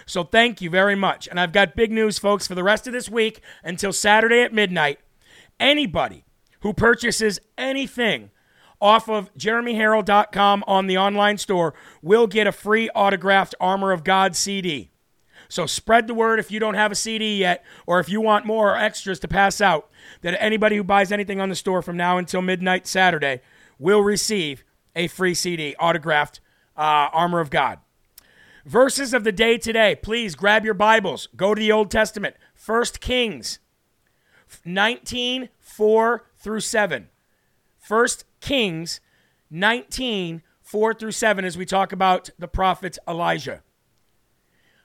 So 0.05 0.23
thank 0.23 0.61
you 0.61 0.69
very 0.69 0.95
much. 0.95 1.29
And 1.29 1.41
I've 1.41 1.53
got 1.53 1.77
big 1.77 1.91
news, 1.91 2.19
folks, 2.19 2.47
for 2.47 2.55
the 2.55 2.65
rest 2.65 2.87
of 2.87 2.93
this 2.93 3.09
week 3.09 3.41
until 3.65 3.93
Saturday 3.93 4.43
at 4.43 4.53
midnight. 4.53 5.01
Anybody 5.59 6.26
who 6.67 6.73
purchases 6.73 7.39
anything 7.57 8.29
off 8.81 9.09
of 9.09 9.33
jeremyherrell.com 9.35 10.65
on 10.67 10.89
the 10.89 10.99
online 10.99 11.39
store 11.39 11.75
will 12.03 12.27
get 12.27 12.49
a 12.49 12.51
free 12.51 12.91
autographed 12.91 13.55
Armor 13.61 13.93
of 13.93 14.03
God 14.03 14.35
CD. 14.35 14.91
So 15.49 15.67
spread 15.67 16.09
the 16.09 16.15
word 16.15 16.41
if 16.41 16.51
you 16.51 16.59
don't 16.59 16.75
have 16.75 16.91
a 16.91 16.97
CD 16.97 17.39
yet, 17.39 17.65
or 17.87 18.01
if 18.01 18.09
you 18.09 18.21
want 18.21 18.47
more 18.47 18.73
or 18.73 18.77
extras 18.77 19.21
to 19.21 19.29
pass 19.29 19.61
out, 19.61 19.89
that 20.23 20.43
anybody 20.43 20.75
who 20.75 20.83
buys 20.83 21.13
anything 21.13 21.41
on 21.41 21.51
the 21.51 21.55
store 21.55 21.83
from 21.83 21.97
now 21.97 22.19
until 22.19 22.43
midnight 22.43 22.89
Saturday 22.89 23.43
will 23.79 24.01
receive 24.01 24.65
a 24.97 25.07
free 25.07 25.35
CD 25.35 25.77
autographed 25.79 26.41
uh, 26.77 27.11
Armor 27.13 27.39
of 27.39 27.49
God. 27.49 27.79
Verses 28.65 29.15
of 29.15 29.23
the 29.23 29.31
day 29.31 29.57
today. 29.57 29.95
Please 29.95 30.35
grab 30.35 30.65
your 30.65 30.75
Bibles. 30.75 31.29
Go 31.37 31.55
to 31.55 31.61
the 31.61 31.71
Old 31.71 31.93
Testament. 31.93 32.35
1 32.67 32.85
Kings 32.99 33.61
19, 34.65 35.49
4 35.61 36.25
through 36.47 36.61
7. 36.61 37.09
1 37.89 38.09
Kings 38.41 39.01
19, 39.51 40.43
4 40.63 40.95
through 40.95 41.11
7, 41.11 41.45
as 41.45 41.59
we 41.59 41.67
talk 41.67 41.91
about 41.91 42.31
the 42.39 42.47
prophet 42.47 42.99
Elijah. 43.09 43.65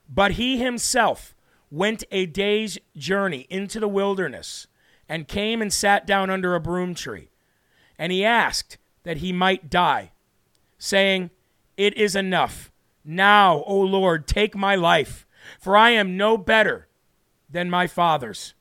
But 0.10 0.32
he 0.32 0.58
himself 0.58 1.36
went 1.70 2.04
a 2.10 2.26
day's 2.26 2.80
journey 2.98 3.46
into 3.48 3.80
the 3.80 3.88
wilderness 3.88 4.66
and 5.08 5.28
came 5.28 5.62
and 5.62 5.72
sat 5.72 6.08
down 6.08 6.32
under 6.32 6.56
a 6.56 6.60
broom 6.60 6.96
tree. 6.96 7.30
And 7.96 8.12
he 8.12 8.26
asked 8.26 8.80
that 9.04 9.18
he 9.18 9.32
might 9.32 9.70
die, 9.70 10.14
saying, 10.80 11.30
It 11.78 11.96
is 11.96 12.16
enough. 12.16 12.72
Now, 13.06 13.64
O 13.68 13.80
Lord, 13.80 14.26
take 14.26 14.56
my 14.56 14.74
life, 14.74 15.28
for 15.60 15.78
I 15.78 15.92
am 15.92 16.18
no 16.18 16.40
better 16.40 16.88
than 17.48 17.70
my 17.70 17.86
fathers. 17.86 18.56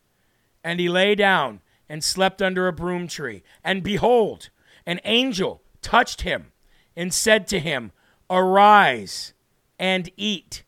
And 0.63 0.79
he 0.79 0.91
lay 0.91 1.15
down 1.15 1.63
and 1.91 2.05
slept 2.05 2.41
under 2.41 2.69
a 2.69 2.73
broom 2.73 3.09
tree. 3.09 3.43
And 3.65 3.83
behold, 3.83 4.49
an 4.87 5.01
angel 5.05 5.61
touched 5.83 6.21
him 6.21 6.53
and 6.97 7.13
said 7.13 7.49
to 7.49 7.59
him, 7.59 7.91
Arise 8.31 9.33
and 9.77 10.09
eat, 10.17 10.63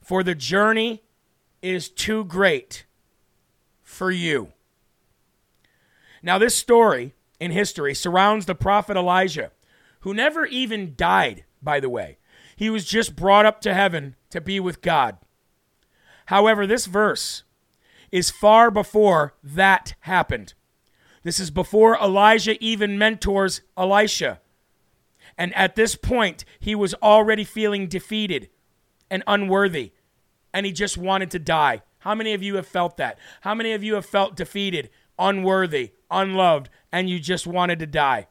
for 0.00 0.22
the 0.22 0.34
journey 0.34 1.02
is 1.60 1.90
too 1.90 2.24
great 2.24 2.86
for 3.82 4.10
you. 4.10 4.54
Now, 6.22 6.38
this 6.38 6.56
story 6.56 7.14
in 7.38 7.50
history 7.50 7.94
surrounds 7.94 8.46
the 8.46 8.54
prophet 8.54 8.96
Elijah, 8.96 9.52
who 10.00 10.14
never 10.14 10.46
even 10.46 10.94
died, 10.96 11.44
by 11.62 11.80
the 11.80 11.90
way. 11.90 12.16
He 12.56 12.70
was 12.70 12.86
just 12.86 13.14
brought 13.14 13.44
up 13.44 13.60
to 13.62 13.74
heaven 13.74 14.16
to 14.30 14.40
be 14.40 14.58
with 14.58 14.80
God. 14.80 15.18
However, 16.26 16.66
this 16.66 16.86
verse 16.86 17.42
is 18.12 18.30
far 18.30 18.70
before 18.70 19.34
that 19.42 19.94
happened. 20.00 20.54
This 21.22 21.38
is 21.38 21.50
before 21.50 21.98
Elijah 21.98 22.62
even 22.62 22.98
mentors 22.98 23.60
Elisha. 23.76 24.40
And 25.36 25.54
at 25.54 25.76
this 25.76 25.94
point, 25.96 26.44
he 26.58 26.74
was 26.74 26.94
already 26.94 27.44
feeling 27.44 27.88
defeated 27.88 28.48
and 29.10 29.22
unworthy, 29.26 29.92
and 30.52 30.66
he 30.66 30.72
just 30.72 30.96
wanted 30.96 31.30
to 31.32 31.38
die. 31.38 31.82
How 32.00 32.14
many 32.14 32.32
of 32.32 32.42
you 32.42 32.56
have 32.56 32.66
felt 32.66 32.96
that? 32.96 33.18
How 33.42 33.54
many 33.54 33.72
of 33.72 33.84
you 33.84 33.94
have 33.94 34.06
felt 34.06 34.36
defeated, 34.36 34.90
unworthy, 35.18 35.92
unloved, 36.10 36.70
and 36.90 37.08
you 37.08 37.20
just 37.20 37.46
wanted 37.46 37.78
to 37.80 37.86
die? 37.86 38.26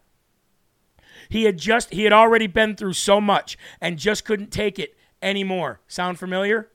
He 1.29 1.43
had 1.43 1.57
just 1.57 1.91
he 1.91 2.05
had 2.05 2.13
already 2.13 2.47
been 2.47 2.75
through 2.75 2.93
so 2.93 3.21
much 3.21 3.57
and 3.79 3.99
just 3.99 4.25
couldn't 4.25 4.51
take 4.51 4.79
it 4.79 4.97
anymore. 5.21 5.81
Sound 5.87 6.17
familiar? 6.17 6.69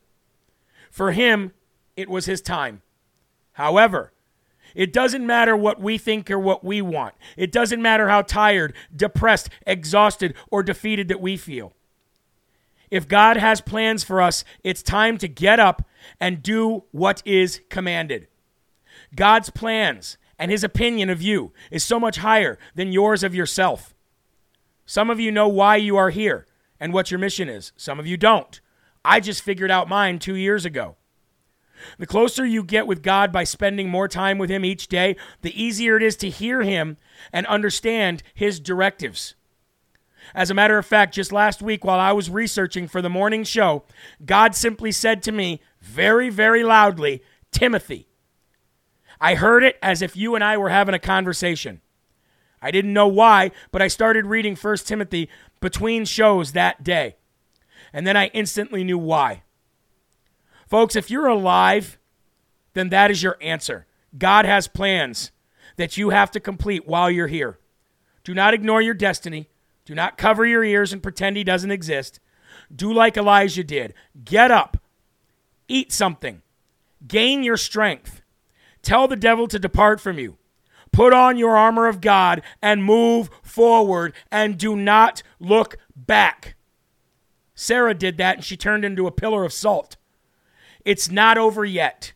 For 0.91 1.13
him, 1.13 1.53
it 1.97 2.09
was 2.09 2.27
his 2.27 2.41
time. 2.41 2.83
However, 3.55 4.13
it 4.75 4.93
doesn't 4.93 5.27
matter 5.27 5.57
what 5.57 5.81
we 5.81 5.99
think 5.99 6.31
or 6.31 6.39
what 6.39 6.65
we 6.65 6.83
want. 6.83 7.15
It 7.37 7.53
doesn't 7.53 7.83
matter 7.83 8.09
how 8.09 8.23
tired, 8.23 8.75
depressed, 8.95 9.49
exhausted, 9.67 10.35
or 10.51 10.63
defeated 10.63 11.09
that 11.09 11.21
we 11.21 11.37
feel. 11.37 11.73
If 12.91 13.09
God 13.09 13.37
has 13.37 13.61
plans 13.61 14.05
for 14.05 14.21
us, 14.21 14.45
it's 14.63 14.83
time 14.83 15.19
to 15.19 15.29
get 15.29 15.59
up 15.59 15.87
and 16.21 16.43
do 16.43 16.85
what 16.91 17.23
is 17.25 17.61
commanded. 17.71 18.29
God's 19.15 19.51
plans 19.51 20.19
and 20.39 20.51
his 20.51 20.65
opinion 20.65 21.09
of 21.09 21.23
you 21.23 21.53
is 21.71 21.85
so 21.85 22.01
much 22.01 22.19
higher 22.19 22.59
than 22.75 22.93
yours 22.93 23.23
of 23.23 23.35
yourself. 23.35 23.95
Some 24.87 25.11
of 25.11 25.21
you 25.21 25.33
know 25.33 25.49
why 25.49 25.77
you 25.77 25.97
are 25.97 26.11
here 26.11 26.47
and 26.81 26.93
what 26.93 27.11
your 27.11 27.19
mission 27.19 27.49
is. 27.49 27.73
Some 27.77 27.99
of 27.99 28.07
you 28.07 28.17
don't. 28.17 28.61
I 29.05 29.21
just 29.21 29.43
figured 29.43 29.71
out 29.71 29.89
mine 29.89 30.19
two 30.19 30.35
years 30.35 30.65
ago. 30.65 30.97
The 31.99 32.07
closer 32.07 32.45
you 32.45 32.63
get 32.63 32.87
with 32.87 33.03
God 33.03 33.33
by 33.33 33.45
spending 33.45 33.89
more 33.89 34.09
time 34.09 34.39
with 34.39 34.51
Him 34.51 34.65
each 34.65 34.89
day, 34.89 35.17
the 35.43 35.61
easier 35.61 35.97
it 35.97 36.03
is 36.03 36.17
to 36.17 36.31
hear 36.31 36.63
Him 36.63 36.97
and 37.33 37.47
understand 37.47 38.23
His 38.35 38.61
directives. 38.61 39.35
As 40.35 40.51
a 40.51 40.55
matter 40.55 40.79
of 40.79 40.87
fact, 40.87 41.15
just 41.15 41.33
last 41.33 41.61
week 41.61 41.85
while 41.85 42.01
I 42.01 42.13
was 42.13 42.31
researching 42.31 42.89
for 42.89 43.03
the 43.03 43.11
morning 43.11 43.45
show, 43.45 43.85
God 44.25 44.55
simply 44.55 44.93
said 44.93 45.23
to 45.25 45.33
me 45.33 45.61
very, 45.81 46.31
very 46.31 46.65
loudly, 46.65 47.23
Timothy. 47.51 48.09
I 49.21 49.35
heard 49.35 49.63
it 49.63 49.79
as 49.83 50.03
if 50.03 50.17
you 50.17 50.35
and 50.35 50.43
I 50.43 50.57
were 50.57 50.71
having 50.71 50.95
a 50.95 50.99
conversation. 50.99 51.81
I 52.61 52.71
didn't 52.71 52.95
know 52.95 53.09
why, 53.09 53.51
but 53.71 53.83
I 53.83 53.89
started 53.89 54.27
reading 54.27 54.57
1 54.57 54.77
Timothy 54.79 55.29
between 55.61 56.05
shows 56.05 56.53
that 56.53 56.83
day. 56.83 57.17
And 57.93 58.07
then 58.07 58.17
I 58.17 58.29
instantly 58.29 58.83
knew 58.83 58.99
why. 58.99 59.43
Folks, 60.67 60.97
if 60.97 61.11
you're 61.11 61.27
alive, 61.27 61.99
then 62.75 62.89
that 62.91 63.11
is 63.11 63.23
your 63.23 63.37
answer. 63.41 63.87
God 64.17 64.45
has 64.45 64.69
plans 64.69 65.31
that 65.77 65.97
you 65.97 66.11
have 66.11 66.31
to 66.33 66.41
complete 66.41 66.87
while 66.87 67.11
you're 67.11 67.27
here. 67.27 67.59
Do 68.23 68.35
not 68.35 68.55
ignore 68.55 68.81
your 68.81 68.95
destiny. 68.95 69.49
Do 69.85 69.95
not 69.95 70.17
cover 70.17 70.47
your 70.47 70.65
ears 70.65 70.93
and 70.93 71.03
pretend 71.03 71.37
he 71.37 71.45
doesn't 71.45 71.71
exist. 71.71 72.21
Do 72.75 72.93
like 72.93 73.17
Elijah 73.17 73.65
did. 73.65 73.95
Get 74.25 74.51
up, 74.51 74.79
eat 75.69 75.93
something, 75.93 76.43
gain 77.07 77.43
your 77.43 77.57
strength. 77.57 78.23
Tell 78.83 79.09
the 79.09 79.17
devil 79.17 79.47
to 79.49 79.59
depart 79.59 80.01
from 80.01 80.19
you. 80.19 80.39
Put 80.93 81.13
on 81.13 81.37
your 81.37 81.57
armor 81.57 81.87
of 81.89 82.01
God 82.01 82.43
and 82.63 82.85
move 82.85 83.29
forward 83.43 84.15
and 84.31 84.57
do 84.57 84.77
not 84.77 85.23
look 85.41 85.77
back. 85.97 86.55
Sarah 87.55 87.95
did 87.95 88.17
that 88.19 88.37
and 88.37 88.45
she 88.45 88.57
turned 88.57 88.85
into 88.85 89.07
a 89.07 89.13
pillar 89.13 89.45
of 89.45 89.53
salt. 89.53 89.97
It's 90.85 91.11
not 91.11 91.39
over 91.39 91.65
yet. 91.65 92.13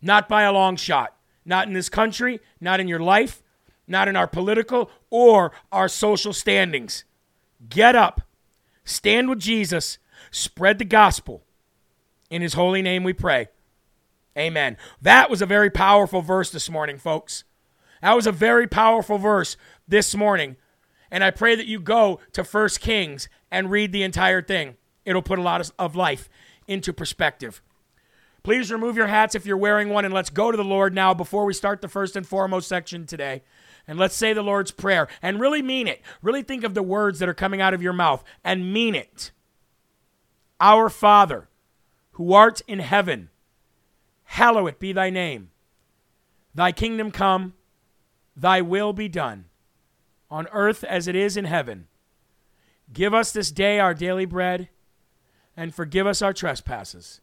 Not 0.00 0.28
by 0.28 0.42
a 0.42 0.52
long 0.52 0.76
shot. 0.76 1.14
Not 1.44 1.66
in 1.68 1.74
this 1.74 1.88
country, 1.88 2.40
not 2.60 2.80
in 2.80 2.88
your 2.88 3.00
life, 3.00 3.42
not 3.86 4.08
in 4.08 4.16
our 4.16 4.26
political 4.26 4.90
or 5.10 5.52
our 5.70 5.88
social 5.88 6.32
standings. 6.32 7.04
Get 7.68 7.94
up, 7.94 8.22
stand 8.84 9.28
with 9.28 9.38
Jesus, 9.38 9.98
spread 10.30 10.78
the 10.78 10.84
gospel. 10.84 11.42
In 12.30 12.42
his 12.42 12.54
holy 12.54 12.82
name 12.82 13.04
we 13.04 13.12
pray. 13.12 13.48
Amen. 14.36 14.76
That 15.00 15.30
was 15.30 15.42
a 15.42 15.46
very 15.46 15.70
powerful 15.70 16.20
verse 16.22 16.50
this 16.50 16.68
morning, 16.70 16.98
folks. 16.98 17.44
That 18.02 18.16
was 18.16 18.26
a 18.26 18.32
very 18.32 18.66
powerful 18.66 19.18
verse 19.18 19.56
this 19.86 20.14
morning. 20.14 20.56
And 21.10 21.22
I 21.22 21.30
pray 21.30 21.54
that 21.54 21.66
you 21.66 21.78
go 21.78 22.20
to 22.32 22.42
First 22.42 22.80
Kings 22.80 23.28
and 23.50 23.70
read 23.70 23.92
the 23.92 24.02
entire 24.02 24.42
thing. 24.42 24.76
It'll 25.04 25.22
put 25.22 25.38
a 25.38 25.42
lot 25.42 25.70
of 25.78 25.94
life 25.94 26.28
into 26.66 26.92
perspective. 26.92 27.62
Please 28.44 28.70
remove 28.70 28.98
your 28.98 29.06
hats 29.06 29.34
if 29.34 29.46
you're 29.46 29.56
wearing 29.56 29.88
one, 29.88 30.04
and 30.04 30.12
let's 30.12 30.28
go 30.28 30.50
to 30.50 30.56
the 30.56 30.62
Lord 30.62 30.94
now 30.94 31.14
before 31.14 31.46
we 31.46 31.54
start 31.54 31.80
the 31.80 31.88
first 31.88 32.14
and 32.14 32.26
foremost 32.26 32.68
section 32.68 33.06
today. 33.06 33.42
And 33.88 33.98
let's 33.98 34.14
say 34.14 34.34
the 34.34 34.42
Lord's 34.42 34.70
Prayer 34.70 35.08
and 35.22 35.40
really 35.40 35.62
mean 35.62 35.88
it. 35.88 36.02
Really 36.20 36.42
think 36.42 36.62
of 36.62 36.74
the 36.74 36.82
words 36.82 37.18
that 37.18 37.28
are 37.28 37.34
coming 37.34 37.62
out 37.62 37.72
of 37.72 37.82
your 37.82 37.94
mouth 37.94 38.22
and 38.44 38.70
mean 38.70 38.94
it. 38.94 39.30
Our 40.60 40.90
Father, 40.90 41.48
who 42.12 42.34
art 42.34 42.60
in 42.68 42.80
heaven, 42.80 43.30
hallowed 44.24 44.78
be 44.78 44.92
thy 44.92 45.08
name. 45.08 45.50
Thy 46.54 46.70
kingdom 46.70 47.10
come, 47.10 47.54
thy 48.36 48.60
will 48.60 48.92
be 48.92 49.08
done, 49.08 49.46
on 50.30 50.48
earth 50.52 50.84
as 50.84 51.08
it 51.08 51.16
is 51.16 51.38
in 51.38 51.46
heaven. 51.46 51.88
Give 52.92 53.14
us 53.14 53.32
this 53.32 53.50
day 53.50 53.78
our 53.78 53.94
daily 53.94 54.26
bread, 54.26 54.68
and 55.56 55.74
forgive 55.74 56.06
us 56.06 56.20
our 56.20 56.34
trespasses 56.34 57.22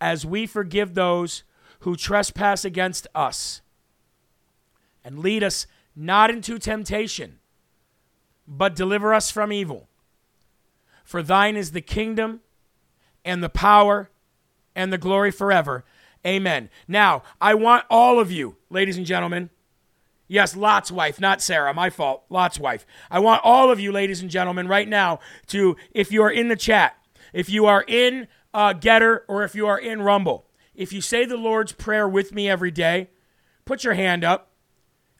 as 0.00 0.24
we 0.24 0.46
forgive 0.46 0.94
those 0.94 1.42
who 1.80 1.96
trespass 1.96 2.64
against 2.64 3.06
us. 3.14 3.60
And 5.04 5.18
lead 5.18 5.42
us 5.42 5.66
not 5.96 6.30
into 6.30 6.58
temptation, 6.58 7.38
but 8.46 8.76
deliver 8.76 9.12
us 9.14 9.30
from 9.30 9.52
evil. 9.52 9.88
For 11.04 11.22
thine 11.22 11.56
is 11.56 11.72
the 11.72 11.80
kingdom 11.80 12.40
and 13.24 13.42
the 13.42 13.48
power 13.48 14.10
and 14.74 14.92
the 14.92 14.98
glory 14.98 15.30
forever. 15.30 15.84
Amen. 16.26 16.68
Now, 16.86 17.22
I 17.40 17.54
want 17.54 17.84
all 17.90 18.20
of 18.20 18.30
you, 18.30 18.56
ladies 18.68 18.96
and 18.96 19.06
gentlemen. 19.06 19.50
Yes, 20.28 20.54
Lot's 20.54 20.92
wife, 20.92 21.20
not 21.20 21.42
Sarah, 21.42 21.74
my 21.74 21.90
fault. 21.90 22.24
Lot's 22.28 22.60
wife. 22.60 22.86
I 23.10 23.18
want 23.18 23.40
all 23.42 23.70
of 23.70 23.80
you, 23.80 23.90
ladies 23.90 24.20
and 24.20 24.30
gentlemen, 24.30 24.68
right 24.68 24.88
now 24.88 25.18
to, 25.48 25.76
if 25.92 26.12
you 26.12 26.22
are 26.22 26.30
in 26.30 26.48
the 26.48 26.56
chat, 26.56 26.96
if 27.32 27.50
you 27.50 27.66
are 27.66 27.84
in 27.88 28.28
uh, 28.52 28.74
Gettr 28.74 29.20
or 29.28 29.44
if 29.44 29.54
you 29.54 29.66
are 29.66 29.78
in 29.78 30.02
Rumble, 30.02 30.46
if 30.74 30.92
you 30.92 31.00
say 31.00 31.24
the 31.24 31.36
Lord's 31.36 31.72
Prayer 31.72 32.08
with 32.08 32.32
me 32.32 32.48
every 32.48 32.70
day, 32.70 33.10
put 33.64 33.84
your 33.84 33.94
hand 33.94 34.24
up 34.24 34.50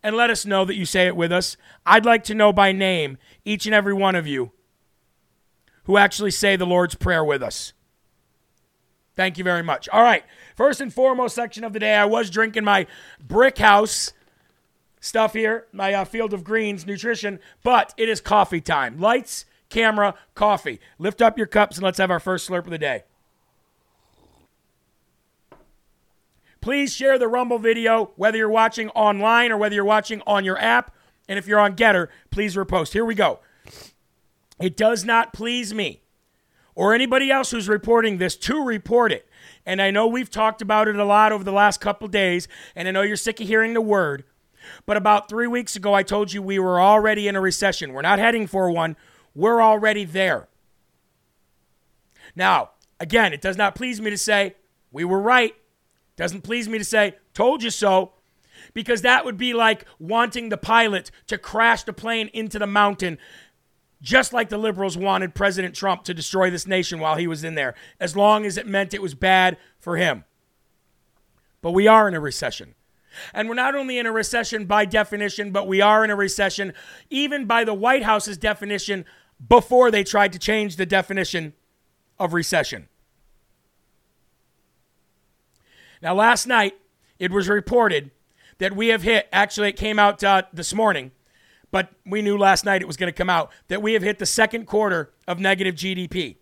and 0.02 0.16
let 0.16 0.30
us 0.30 0.46
know 0.46 0.64
that 0.64 0.76
you 0.76 0.84
say 0.84 1.06
it 1.06 1.16
with 1.16 1.32
us. 1.32 1.56
I'd 1.84 2.06
like 2.06 2.24
to 2.24 2.34
know 2.34 2.52
by 2.52 2.72
name 2.72 3.18
each 3.44 3.66
and 3.66 3.74
every 3.74 3.94
one 3.94 4.14
of 4.14 4.26
you 4.26 4.52
who 5.84 5.96
actually 5.96 6.30
say 6.30 6.56
the 6.56 6.66
Lord's 6.66 6.94
Prayer 6.94 7.24
with 7.24 7.42
us. 7.42 7.72
Thank 9.16 9.38
you 9.38 9.44
very 9.44 9.62
much. 9.62 9.88
All 9.90 10.02
right, 10.02 10.24
first 10.56 10.80
and 10.80 10.92
foremost 10.92 11.34
section 11.34 11.64
of 11.64 11.72
the 11.72 11.78
day, 11.78 11.94
I 11.94 12.04
was 12.06 12.30
drinking 12.30 12.64
my 12.64 12.86
Brick 13.20 13.58
House 13.58 14.12
stuff 15.00 15.32
here, 15.32 15.66
my 15.72 15.92
uh, 15.92 16.04
Field 16.04 16.32
of 16.32 16.44
Greens 16.44 16.86
nutrition, 16.86 17.40
but 17.62 17.92
it 17.96 18.08
is 18.08 18.20
coffee 18.20 18.60
time. 18.60 18.98
Lights, 18.98 19.44
camera, 19.68 20.14
coffee. 20.34 20.80
Lift 20.98 21.20
up 21.20 21.36
your 21.36 21.46
cups 21.46 21.76
and 21.76 21.84
let's 21.84 21.98
have 21.98 22.10
our 22.10 22.20
first 22.20 22.48
slurp 22.48 22.64
of 22.64 22.70
the 22.70 22.78
day. 22.78 23.02
Please 26.60 26.94
share 26.94 27.18
the 27.18 27.28
Rumble 27.28 27.58
video, 27.58 28.12
whether 28.16 28.36
you're 28.36 28.50
watching 28.50 28.90
online 28.90 29.50
or 29.50 29.56
whether 29.56 29.74
you're 29.74 29.84
watching 29.84 30.22
on 30.26 30.44
your 30.44 30.58
app. 30.58 30.94
And 31.28 31.38
if 31.38 31.46
you're 31.46 31.60
on 31.60 31.76
Gettr, 31.76 32.08
please 32.30 32.56
repost. 32.56 32.92
Here 32.92 33.04
we 33.04 33.14
go. 33.14 33.40
It 34.60 34.76
does 34.76 35.04
not 35.04 35.32
please 35.32 35.72
me 35.72 36.02
or 36.74 36.94
anybody 36.94 37.30
else 37.30 37.50
who's 37.50 37.68
reporting 37.68 38.18
this 38.18 38.36
to 38.36 38.62
report 38.62 39.12
it. 39.12 39.28
And 39.64 39.80
I 39.80 39.90
know 39.90 40.06
we've 40.06 40.30
talked 40.30 40.60
about 40.62 40.88
it 40.88 40.96
a 40.96 41.04
lot 41.04 41.32
over 41.32 41.44
the 41.44 41.52
last 41.52 41.80
couple 41.80 42.08
days, 42.08 42.48
and 42.74 42.88
I 42.88 42.90
know 42.90 43.02
you're 43.02 43.16
sick 43.16 43.40
of 43.40 43.46
hearing 43.46 43.74
the 43.74 43.80
word. 43.80 44.24
But 44.86 44.96
about 44.96 45.28
three 45.28 45.46
weeks 45.46 45.76
ago, 45.76 45.94
I 45.94 46.02
told 46.02 46.32
you 46.32 46.42
we 46.42 46.58
were 46.58 46.80
already 46.80 47.28
in 47.28 47.36
a 47.36 47.40
recession. 47.40 47.92
We're 47.92 48.02
not 48.02 48.18
heading 48.18 48.46
for 48.46 48.70
one, 48.70 48.96
we're 49.34 49.62
already 49.62 50.04
there. 50.04 50.48
Now, 52.34 52.70
again, 52.98 53.32
it 53.32 53.40
does 53.40 53.56
not 53.56 53.74
please 53.74 54.00
me 54.00 54.10
to 54.10 54.18
say 54.18 54.56
we 54.92 55.04
were 55.04 55.20
right. 55.20 55.54
Doesn't 56.20 56.42
please 56.42 56.68
me 56.68 56.76
to 56.76 56.84
say, 56.84 57.14
told 57.32 57.62
you 57.62 57.70
so, 57.70 58.12
because 58.74 59.00
that 59.00 59.24
would 59.24 59.38
be 59.38 59.54
like 59.54 59.86
wanting 59.98 60.50
the 60.50 60.58
pilot 60.58 61.10
to 61.28 61.38
crash 61.38 61.84
the 61.84 61.94
plane 61.94 62.28
into 62.34 62.58
the 62.58 62.66
mountain, 62.66 63.16
just 64.02 64.30
like 64.30 64.50
the 64.50 64.58
liberals 64.58 64.98
wanted 64.98 65.34
President 65.34 65.74
Trump 65.74 66.04
to 66.04 66.12
destroy 66.12 66.50
this 66.50 66.66
nation 66.66 67.00
while 67.00 67.16
he 67.16 67.26
was 67.26 67.42
in 67.42 67.54
there, 67.54 67.74
as 67.98 68.18
long 68.18 68.44
as 68.44 68.58
it 68.58 68.66
meant 68.66 68.92
it 68.92 69.00
was 69.00 69.14
bad 69.14 69.56
for 69.78 69.96
him. 69.96 70.24
But 71.62 71.70
we 71.70 71.86
are 71.86 72.06
in 72.06 72.12
a 72.12 72.20
recession. 72.20 72.74
And 73.32 73.48
we're 73.48 73.54
not 73.54 73.74
only 73.74 73.96
in 73.96 74.04
a 74.04 74.12
recession 74.12 74.66
by 74.66 74.84
definition, 74.84 75.52
but 75.52 75.66
we 75.66 75.80
are 75.80 76.04
in 76.04 76.10
a 76.10 76.16
recession 76.16 76.74
even 77.08 77.46
by 77.46 77.64
the 77.64 77.72
White 77.72 78.02
House's 78.02 78.36
definition 78.36 79.06
before 79.48 79.90
they 79.90 80.04
tried 80.04 80.34
to 80.34 80.38
change 80.38 80.76
the 80.76 80.84
definition 80.84 81.54
of 82.18 82.34
recession. 82.34 82.89
Now, 86.02 86.14
last 86.14 86.46
night, 86.46 86.76
it 87.18 87.30
was 87.30 87.48
reported 87.48 88.10
that 88.58 88.74
we 88.74 88.88
have 88.88 89.02
hit, 89.02 89.28
actually, 89.32 89.68
it 89.68 89.76
came 89.76 89.98
out 89.98 90.22
uh, 90.24 90.42
this 90.52 90.74
morning, 90.74 91.12
but 91.70 91.90
we 92.06 92.22
knew 92.22 92.36
last 92.36 92.64
night 92.64 92.82
it 92.82 92.86
was 92.86 92.96
going 92.96 93.12
to 93.12 93.16
come 93.16 93.30
out, 93.30 93.50
that 93.68 93.82
we 93.82 93.92
have 93.92 94.02
hit 94.02 94.18
the 94.18 94.26
second 94.26 94.66
quarter 94.66 95.12
of 95.28 95.38
negative 95.38 95.74
GDP. 95.74 96.36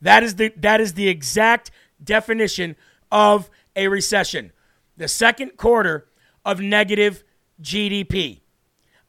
That 0.00 0.22
is 0.22 0.36
the, 0.36 0.52
that 0.56 0.80
is 0.80 0.94
the 0.94 1.08
exact 1.08 1.70
definition 2.02 2.76
of 3.10 3.50
a 3.76 3.88
recession. 3.88 4.52
The 4.96 5.08
second 5.08 5.56
quarter 5.56 6.08
of 6.44 6.60
negative 6.60 7.24
GDP. 7.62 8.40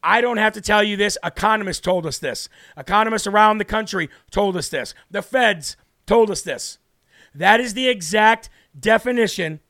I 0.03 0.21
don't 0.21 0.37
have 0.37 0.53
to 0.53 0.61
tell 0.61 0.83
you 0.83 0.97
this. 0.97 1.17
Economists 1.23 1.79
told 1.79 2.05
us 2.05 2.19
this. 2.19 2.49
Economists 2.77 3.25
around 3.25 3.57
the 3.57 3.65
country 3.65 4.09
told 4.31 4.57
us 4.57 4.69
this. 4.69 4.93
The 5.09 5.21
feds 5.21 5.77
told 6.05 6.29
us 6.29 6.41
this. 6.41 6.77
That 7.33 7.59
is 7.59 7.73
the 7.73 7.87
exact 7.87 8.49
definition 8.77 9.61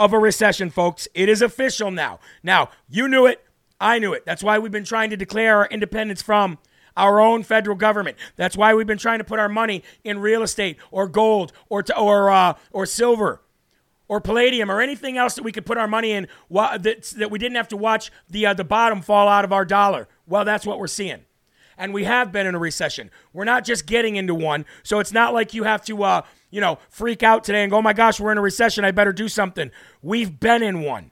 of 0.00 0.12
a 0.14 0.18
recession, 0.18 0.70
folks. 0.70 1.06
It 1.14 1.28
is 1.28 1.42
official 1.42 1.90
now. 1.90 2.18
Now, 2.42 2.70
you 2.88 3.06
knew 3.06 3.26
it. 3.26 3.44
I 3.80 3.98
knew 3.98 4.14
it. 4.14 4.24
That's 4.24 4.42
why 4.42 4.58
we've 4.58 4.72
been 4.72 4.84
trying 4.84 5.10
to 5.10 5.16
declare 5.16 5.58
our 5.58 5.66
independence 5.66 6.22
from 6.22 6.58
our 6.96 7.20
own 7.20 7.42
federal 7.42 7.76
government. 7.76 8.16
That's 8.36 8.56
why 8.56 8.74
we've 8.74 8.86
been 8.86 8.98
trying 8.98 9.18
to 9.18 9.24
put 9.24 9.38
our 9.38 9.48
money 9.48 9.82
in 10.02 10.18
real 10.18 10.42
estate 10.42 10.78
or 10.90 11.06
gold 11.06 11.52
or 11.68 11.82
to, 11.82 11.96
or 11.96 12.30
uh, 12.30 12.54
or 12.72 12.86
silver 12.86 13.42
or 14.08 14.20
palladium 14.20 14.70
or 14.70 14.80
anything 14.80 15.16
else 15.18 15.34
that 15.34 15.44
we 15.44 15.52
could 15.52 15.66
put 15.66 15.78
our 15.78 15.86
money 15.86 16.10
in 16.12 16.26
that, 16.50 17.12
that 17.16 17.30
we 17.30 17.38
didn't 17.38 17.56
have 17.56 17.68
to 17.68 17.76
watch 17.76 18.10
the 18.28 18.46
uh, 18.46 18.54
the 18.54 18.64
bottom 18.64 19.02
fall 19.02 19.28
out 19.28 19.44
of 19.44 19.52
our 19.52 19.64
dollar. 19.64 20.08
Well, 20.26 20.44
that's 20.44 20.66
what 20.66 20.78
we're 20.78 20.86
seeing. 20.88 21.24
and 21.78 21.94
we 21.94 22.04
have 22.04 22.30
been 22.32 22.46
in 22.46 22.54
a 22.54 22.58
recession. 22.58 23.10
We're 23.32 23.44
not 23.44 23.64
just 23.64 23.86
getting 23.86 24.16
into 24.16 24.34
one, 24.34 24.66
so 24.82 24.98
it's 24.98 25.12
not 25.12 25.32
like 25.32 25.54
you 25.54 25.64
have 25.64 25.82
to, 25.86 26.02
uh, 26.02 26.22
you 26.50 26.60
know, 26.60 26.78
freak 26.88 27.22
out 27.22 27.44
today 27.44 27.62
and 27.62 27.70
go, 27.70 27.78
"Oh 27.78 27.82
my 27.82 27.92
gosh, 27.92 28.20
we're 28.20 28.32
in 28.32 28.38
a 28.38 28.42
recession. 28.42 28.84
I 28.84 28.90
better 28.90 29.12
do 29.12 29.28
something." 29.28 29.70
We've 30.02 30.38
been 30.38 30.62
in 30.62 30.82
one. 30.82 31.10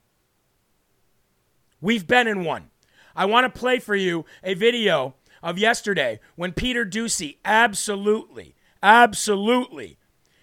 We've 1.80 2.06
been 2.06 2.26
in 2.26 2.44
one. 2.44 2.70
I 3.14 3.24
want 3.24 3.52
to 3.52 3.58
play 3.58 3.78
for 3.78 3.96
you 3.96 4.24
a 4.42 4.54
video 4.54 5.14
of 5.42 5.58
yesterday 5.58 6.20
when 6.36 6.52
Peter 6.52 6.84
Doocy 6.84 7.36
absolutely, 7.44 8.54
absolutely 8.82 9.98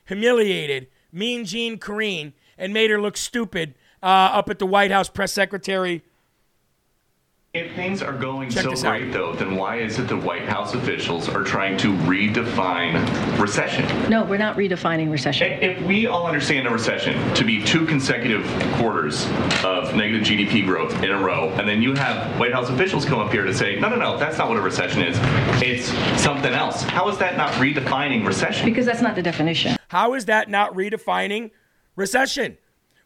humiliated 0.06 0.88
Mean 1.12 1.46
Jean 1.46 1.78
Karine 1.78 2.34
and 2.58 2.74
made 2.74 2.90
her 2.92 3.02
look 3.02 3.18
stupid 3.18 3.76
uh, 4.04 4.06
up 4.06 4.50
at 4.50 4.60
the 4.60 4.66
White 4.66 4.92
House 4.92 5.10
press 5.10 5.32
secretary 5.32 6.04
If 7.56 7.74
things 7.74 8.02
are 8.02 8.12
going 8.12 8.50
Check 8.50 8.64
so 8.64 8.72
this 8.72 8.84
great, 8.84 9.14
though, 9.14 9.32
then 9.32 9.56
why 9.56 9.78
is 9.78 9.98
it 9.98 10.10
the 10.10 10.18
White 10.18 10.44
House 10.44 10.74
officials 10.74 11.30
are 11.30 11.42
trying 11.42 11.78
to 11.78 11.96
redefine 12.00 13.40
recession? 13.40 14.10
No, 14.10 14.26
we're 14.26 14.38
not 14.38 14.58
redefining 14.58 15.10
recession. 15.10 15.54
If 15.64 15.82
we 15.84 16.06
all 16.06 16.28
understand 16.28 16.68
a 16.68 16.70
recession 16.70 17.34
to 17.34 17.46
be 17.46 17.64
two 17.64 17.86
consecutive 17.86 18.46
quarters 18.74 19.26
of 19.64 19.96
negative 19.96 20.28
GDP 20.28 20.66
growth 20.66 21.02
in 21.02 21.12
a 21.12 21.18
row, 21.18 21.48
and 21.52 21.66
then 21.66 21.82
you 21.82 21.94
have 21.94 22.38
White 22.38 22.52
House 22.52 22.70
officials 22.70 23.06
come 23.06 23.20
up 23.20 23.32
here 23.32 23.46
to 23.46 23.54
say, 23.54 23.80
no, 23.80 23.88
no, 23.88 23.96
no, 23.96 24.18
that's 24.18 24.38
not 24.38 24.50
what 24.50 24.58
a 24.58 24.62
recession 24.62 25.02
is. 25.04 25.18
It's 25.64 25.88
something 26.22 26.52
else. 26.52 26.82
How 26.82 27.08
is 27.08 27.18
that 27.20 27.38
not 27.38 27.54
redefining 27.54 28.28
recession? 28.28 28.66
Because 28.66 28.86
that's 28.86 29.02
not 29.02 29.16
the 29.16 29.22
definition. 29.22 29.78
How 29.88 30.16
is 30.16 30.26
that 30.26 30.50
not 30.50 30.74
redefining 30.74 31.52
recession? 31.96 32.58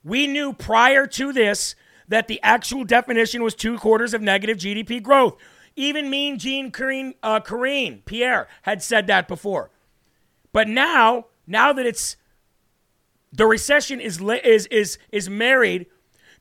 We 0.04 0.26
knew 0.26 0.54
prior 0.54 1.06
to 1.06 1.34
this 1.34 1.76
that 2.10 2.28
the 2.28 2.42
actual 2.44 2.84
definition 2.84 3.42
was 3.42 3.56
two 3.56 3.78
quarters 3.78 4.14
of 4.14 4.22
negative 4.22 4.58
GDP 4.58 5.02
growth. 5.02 5.38
Even 5.76 6.10
Mean 6.10 6.38
Jean 6.38 6.72
Karine, 6.72 7.14
uh, 7.24 7.40
Pierre 8.06 8.48
had 8.64 8.84
said 8.84 9.08
that 9.08 9.28
before. 9.28 9.70
But 10.52 10.68
now, 10.68 11.28
now 11.48 11.72
that 11.72 11.86
it's 11.86 12.18
the 13.32 13.46
recession 13.46 14.02
is 14.02 14.20
is 14.44 14.66
is 14.68 14.98
is 15.12 15.30
married 15.30 15.86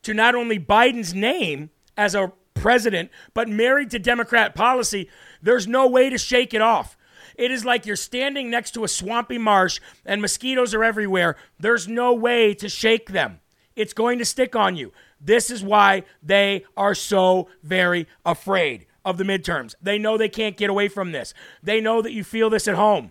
to 0.02 0.14
not 0.14 0.34
only 0.34 0.58
Biden's 0.58 1.14
name 1.14 1.70
as 1.96 2.14
a 2.14 2.32
president, 2.54 3.10
but 3.34 3.48
married 3.48 3.90
to 3.90 3.98
Democrat 3.98 4.54
policy, 4.54 5.08
there's 5.42 5.68
no 5.68 5.86
way 5.86 6.10
to 6.10 6.18
shake 6.18 6.54
it 6.54 6.62
off. 6.62 6.96
It 7.36 7.50
is 7.52 7.64
like 7.64 7.86
you're 7.86 7.96
standing 7.96 8.50
next 8.50 8.72
to 8.72 8.84
a 8.84 8.88
swampy 8.88 9.38
marsh 9.38 9.80
and 10.04 10.20
mosquitoes 10.20 10.74
are 10.74 10.82
everywhere. 10.82 11.36
There's 11.58 11.86
no 11.86 12.12
way 12.12 12.54
to 12.54 12.68
shake 12.68 13.10
them. 13.10 13.40
It's 13.76 13.92
going 13.92 14.18
to 14.18 14.24
stick 14.24 14.56
on 14.56 14.74
you. 14.74 14.92
This 15.20 15.50
is 15.50 15.62
why 15.62 16.04
they 16.22 16.64
are 16.76 16.94
so 16.94 17.48
very 17.62 18.06
afraid 18.24 18.86
of 19.04 19.16
the 19.16 19.24
midterms. 19.24 19.74
They 19.82 19.98
know 19.98 20.16
they 20.16 20.28
can't 20.28 20.56
get 20.56 20.70
away 20.70 20.88
from 20.88 21.12
this. 21.12 21.34
They 21.62 21.80
know 21.80 22.02
that 22.02 22.12
you 22.12 22.24
feel 22.24 22.50
this 22.50 22.68
at 22.68 22.74
home. 22.74 23.08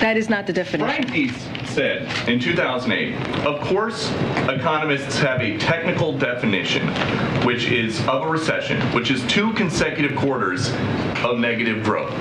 That 0.00 0.16
is 0.16 0.28
not 0.28 0.46
the 0.46 0.52
definition. 0.52 0.86
Brian 0.86 1.06
Deese 1.06 1.68
said 1.70 2.28
in 2.28 2.38
2008, 2.38 3.14
of 3.46 3.60
course, 3.66 4.10
economists 4.48 5.18
have 5.18 5.40
a 5.40 5.58
technical 5.58 6.16
definition, 6.16 6.86
which 7.44 7.66
is 7.66 7.98
of 8.06 8.22
a 8.22 8.28
recession, 8.28 8.80
which 8.92 9.10
is 9.10 9.26
two 9.26 9.52
consecutive 9.54 10.16
quarters 10.16 10.70
of 11.24 11.38
negative 11.38 11.82
growth. 11.82 12.12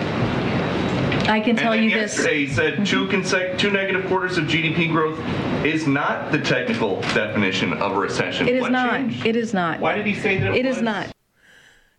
I 1.28 1.40
can 1.42 1.56
tell 1.56 1.74
and 1.74 1.84
you 1.84 1.90
this. 1.92 2.16
yesterday 2.16 2.46
he 2.46 2.54
said 2.54 2.86
two 2.86 3.08
consec- 3.08 3.58
two 3.60 3.70
negative 3.72 4.06
quarters 4.08 4.38
of 4.38 4.46
GDP 4.46 4.90
growth 4.92 5.20
is 5.66 5.86
not 5.88 6.32
the 6.32 6.40
technical 6.40 7.02
definition 7.02 7.74
of 7.74 7.92
a 7.94 8.00
recession. 8.00 8.48
It 8.48 8.56
is 8.56 8.62
What 8.62 8.72
not. 8.72 8.92
changed? 8.92 9.26
It 9.26 9.36
is 9.36 9.54
not. 9.54 9.80
Why 9.80 9.96
did 9.96 10.06
he 10.06 10.14
say 10.16 10.38
that? 10.40 10.52
It, 10.56 10.60
It 10.60 10.66
is 10.66 10.78
was? 10.78 10.84
not. 10.84 11.12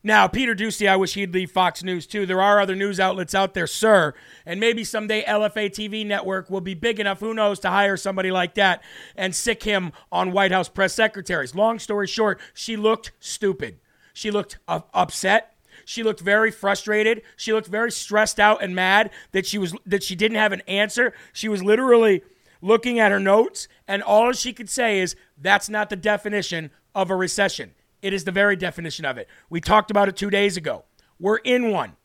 Now, 0.02 0.28
Peter 0.28 0.54
Doocy, 0.54 0.88
I 0.88 0.96
wish 0.96 1.14
he'd 1.14 1.34
leave 1.34 1.50
Fox 1.50 1.82
News 1.82 2.06
too. 2.06 2.24
There 2.24 2.40
are 2.40 2.60
other 2.60 2.76
news 2.76 3.00
outlets 3.00 3.34
out 3.34 3.52
there, 3.52 3.66
sir. 3.66 4.14
And 4.46 4.60
maybe 4.60 4.84
someday 4.84 5.24
LFA 5.24 5.68
TV 5.70 6.06
network 6.06 6.48
will 6.48 6.60
be 6.60 6.74
big 6.74 7.00
enough, 7.00 7.18
who 7.20 7.34
knows, 7.34 7.58
to 7.60 7.68
hire 7.70 7.96
somebody 7.96 8.30
like 8.30 8.54
that 8.54 8.82
and 9.16 9.34
sick 9.34 9.64
him 9.64 9.92
on 10.12 10.30
White 10.32 10.52
House 10.52 10.68
press 10.68 10.94
secretaries. 10.94 11.54
Long 11.54 11.78
story 11.80 12.06
short, 12.06 12.40
she 12.54 12.76
looked 12.76 13.10
stupid. 13.18 13.80
She 14.14 14.30
looked 14.30 14.58
uh, 14.68 14.80
upset. 14.94 15.52
She 15.88 16.02
looked 16.02 16.20
very 16.20 16.50
frustrated. 16.50 17.22
She 17.34 17.54
looked 17.54 17.66
very 17.66 17.90
stressed 17.90 18.38
out 18.38 18.62
and 18.62 18.74
mad 18.74 19.10
that 19.32 19.46
she 19.46 19.56
was 19.56 19.74
that 19.86 20.02
she 20.02 20.14
didn't 20.14 20.36
have 20.36 20.52
an 20.52 20.60
answer. 20.68 21.14
She 21.32 21.48
was 21.48 21.62
literally 21.62 22.22
looking 22.60 22.98
at 22.98 23.10
her 23.10 23.18
notes 23.18 23.68
and 23.86 24.02
all 24.02 24.32
she 24.32 24.52
could 24.52 24.68
say 24.68 25.00
is 25.00 25.16
that's 25.40 25.70
not 25.70 25.88
the 25.88 25.96
definition 25.96 26.70
of 26.94 27.10
a 27.10 27.16
recession. 27.16 27.72
It 28.02 28.12
is 28.12 28.24
the 28.24 28.32
very 28.32 28.54
definition 28.54 29.06
of 29.06 29.16
it. 29.16 29.28
We 29.48 29.62
talked 29.62 29.90
about 29.90 30.10
it 30.10 30.16
2 30.16 30.28
days 30.28 30.58
ago. 30.58 30.84
We're 31.18 31.38
in 31.38 31.70
one. 31.70 31.96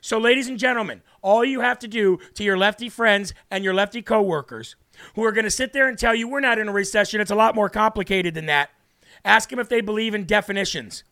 So, 0.00 0.18
ladies 0.18 0.46
and 0.46 0.56
gentlemen, 0.56 1.02
all 1.20 1.44
you 1.44 1.58
have 1.58 1.80
to 1.80 1.88
do 1.88 2.20
to 2.34 2.44
your 2.44 2.56
lefty 2.56 2.88
friends 2.88 3.34
and 3.50 3.64
your 3.64 3.74
lefty 3.74 4.00
coworkers 4.00 4.76
who 5.16 5.24
are 5.24 5.32
going 5.32 5.44
to 5.44 5.50
sit 5.50 5.72
there 5.72 5.88
and 5.88 5.98
tell 5.98 6.14
you 6.14 6.28
we're 6.28 6.38
not 6.38 6.60
in 6.60 6.68
a 6.68 6.72
recession, 6.72 7.20
it's 7.20 7.32
a 7.32 7.34
lot 7.34 7.56
more 7.56 7.68
complicated 7.68 8.34
than 8.34 8.46
that. 8.46 8.70
Ask 9.24 9.48
them 9.48 9.58
if 9.58 9.68
they 9.68 9.80
believe 9.80 10.14
in 10.14 10.24
definitions. 10.24 11.02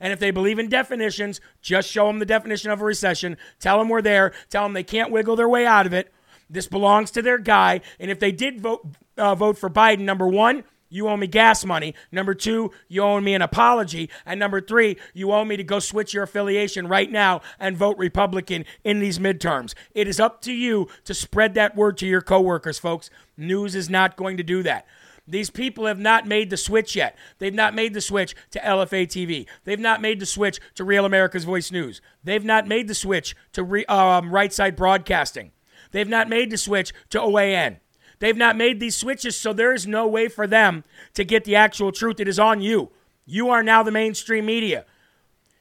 And 0.00 0.12
if 0.12 0.18
they 0.18 0.30
believe 0.30 0.58
in 0.58 0.68
definitions, 0.68 1.40
just 1.60 1.88
show 1.88 2.06
them 2.06 2.18
the 2.18 2.26
definition 2.26 2.70
of 2.70 2.80
a 2.80 2.84
recession. 2.84 3.36
Tell 3.60 3.78
them 3.78 3.88
we're 3.88 4.02
there. 4.02 4.32
Tell 4.50 4.64
them 4.64 4.72
they 4.72 4.82
can't 4.82 5.10
wiggle 5.10 5.36
their 5.36 5.48
way 5.48 5.66
out 5.66 5.86
of 5.86 5.92
it. 5.92 6.12
This 6.48 6.66
belongs 6.66 7.10
to 7.12 7.22
their 7.22 7.38
guy. 7.38 7.80
And 7.98 8.10
if 8.10 8.18
they 8.20 8.32
did 8.32 8.60
vote 8.60 8.86
uh, 9.16 9.34
vote 9.34 9.58
for 9.58 9.68
Biden, 9.68 10.00
number 10.00 10.26
one, 10.26 10.64
you 10.92 11.08
owe 11.08 11.16
me 11.16 11.26
gas 11.26 11.64
money. 11.64 11.94
Number 12.12 12.34
two, 12.34 12.70
you 12.86 13.02
owe 13.02 13.18
me 13.18 13.32
an 13.32 13.40
apology. 13.40 14.10
And 14.26 14.38
number 14.38 14.60
three, 14.60 14.98
you 15.14 15.32
owe 15.32 15.44
me 15.44 15.56
to 15.56 15.64
go 15.64 15.78
switch 15.78 16.12
your 16.12 16.24
affiliation 16.24 16.86
right 16.86 17.10
now 17.10 17.40
and 17.58 17.78
vote 17.78 17.96
Republican 17.96 18.66
in 18.84 19.00
these 19.00 19.18
midterms. 19.18 19.72
It 19.94 20.06
is 20.06 20.20
up 20.20 20.42
to 20.42 20.52
you 20.52 20.88
to 21.04 21.14
spread 21.14 21.54
that 21.54 21.76
word 21.76 21.96
to 21.98 22.06
your 22.06 22.20
coworkers, 22.20 22.78
folks. 22.78 23.08
News 23.38 23.74
is 23.74 23.88
not 23.88 24.16
going 24.16 24.36
to 24.36 24.42
do 24.42 24.62
that. 24.64 24.86
These 25.26 25.50
people 25.50 25.86
have 25.86 26.00
not 26.00 26.26
made 26.26 26.50
the 26.50 26.56
switch 26.56 26.96
yet. 26.96 27.16
They've 27.38 27.54
not 27.54 27.74
made 27.74 27.94
the 27.94 28.00
switch 28.00 28.34
to 28.50 28.58
LFA 28.58 29.06
TV. 29.06 29.46
They've 29.64 29.78
not 29.78 30.00
made 30.00 30.18
the 30.18 30.26
switch 30.26 30.58
to 30.74 30.84
Real 30.84 31.04
America's 31.04 31.44
Voice 31.44 31.70
News. 31.70 32.00
They've 32.24 32.44
not 32.44 32.66
made 32.66 32.88
the 32.88 32.94
switch 32.94 33.36
to 33.52 33.62
re, 33.62 33.84
um, 33.86 34.32
Right 34.32 34.52
Side 34.52 34.74
Broadcasting. 34.74 35.52
They've 35.92 36.08
not 36.08 36.28
made 36.28 36.50
the 36.50 36.56
switch 36.56 36.92
to 37.10 37.20
OAN. 37.20 37.76
They've 38.18 38.36
not 38.36 38.56
made 38.56 38.80
these 38.80 38.96
switches, 38.96 39.36
so 39.36 39.52
there 39.52 39.72
is 39.72 39.86
no 39.86 40.08
way 40.08 40.28
for 40.28 40.46
them 40.46 40.84
to 41.14 41.24
get 41.24 41.44
the 41.44 41.56
actual 41.56 41.92
truth. 41.92 42.18
It 42.18 42.28
is 42.28 42.38
on 42.38 42.60
you. 42.60 42.90
You 43.24 43.50
are 43.50 43.62
now 43.62 43.82
the 43.82 43.90
mainstream 43.92 44.46
media. 44.46 44.86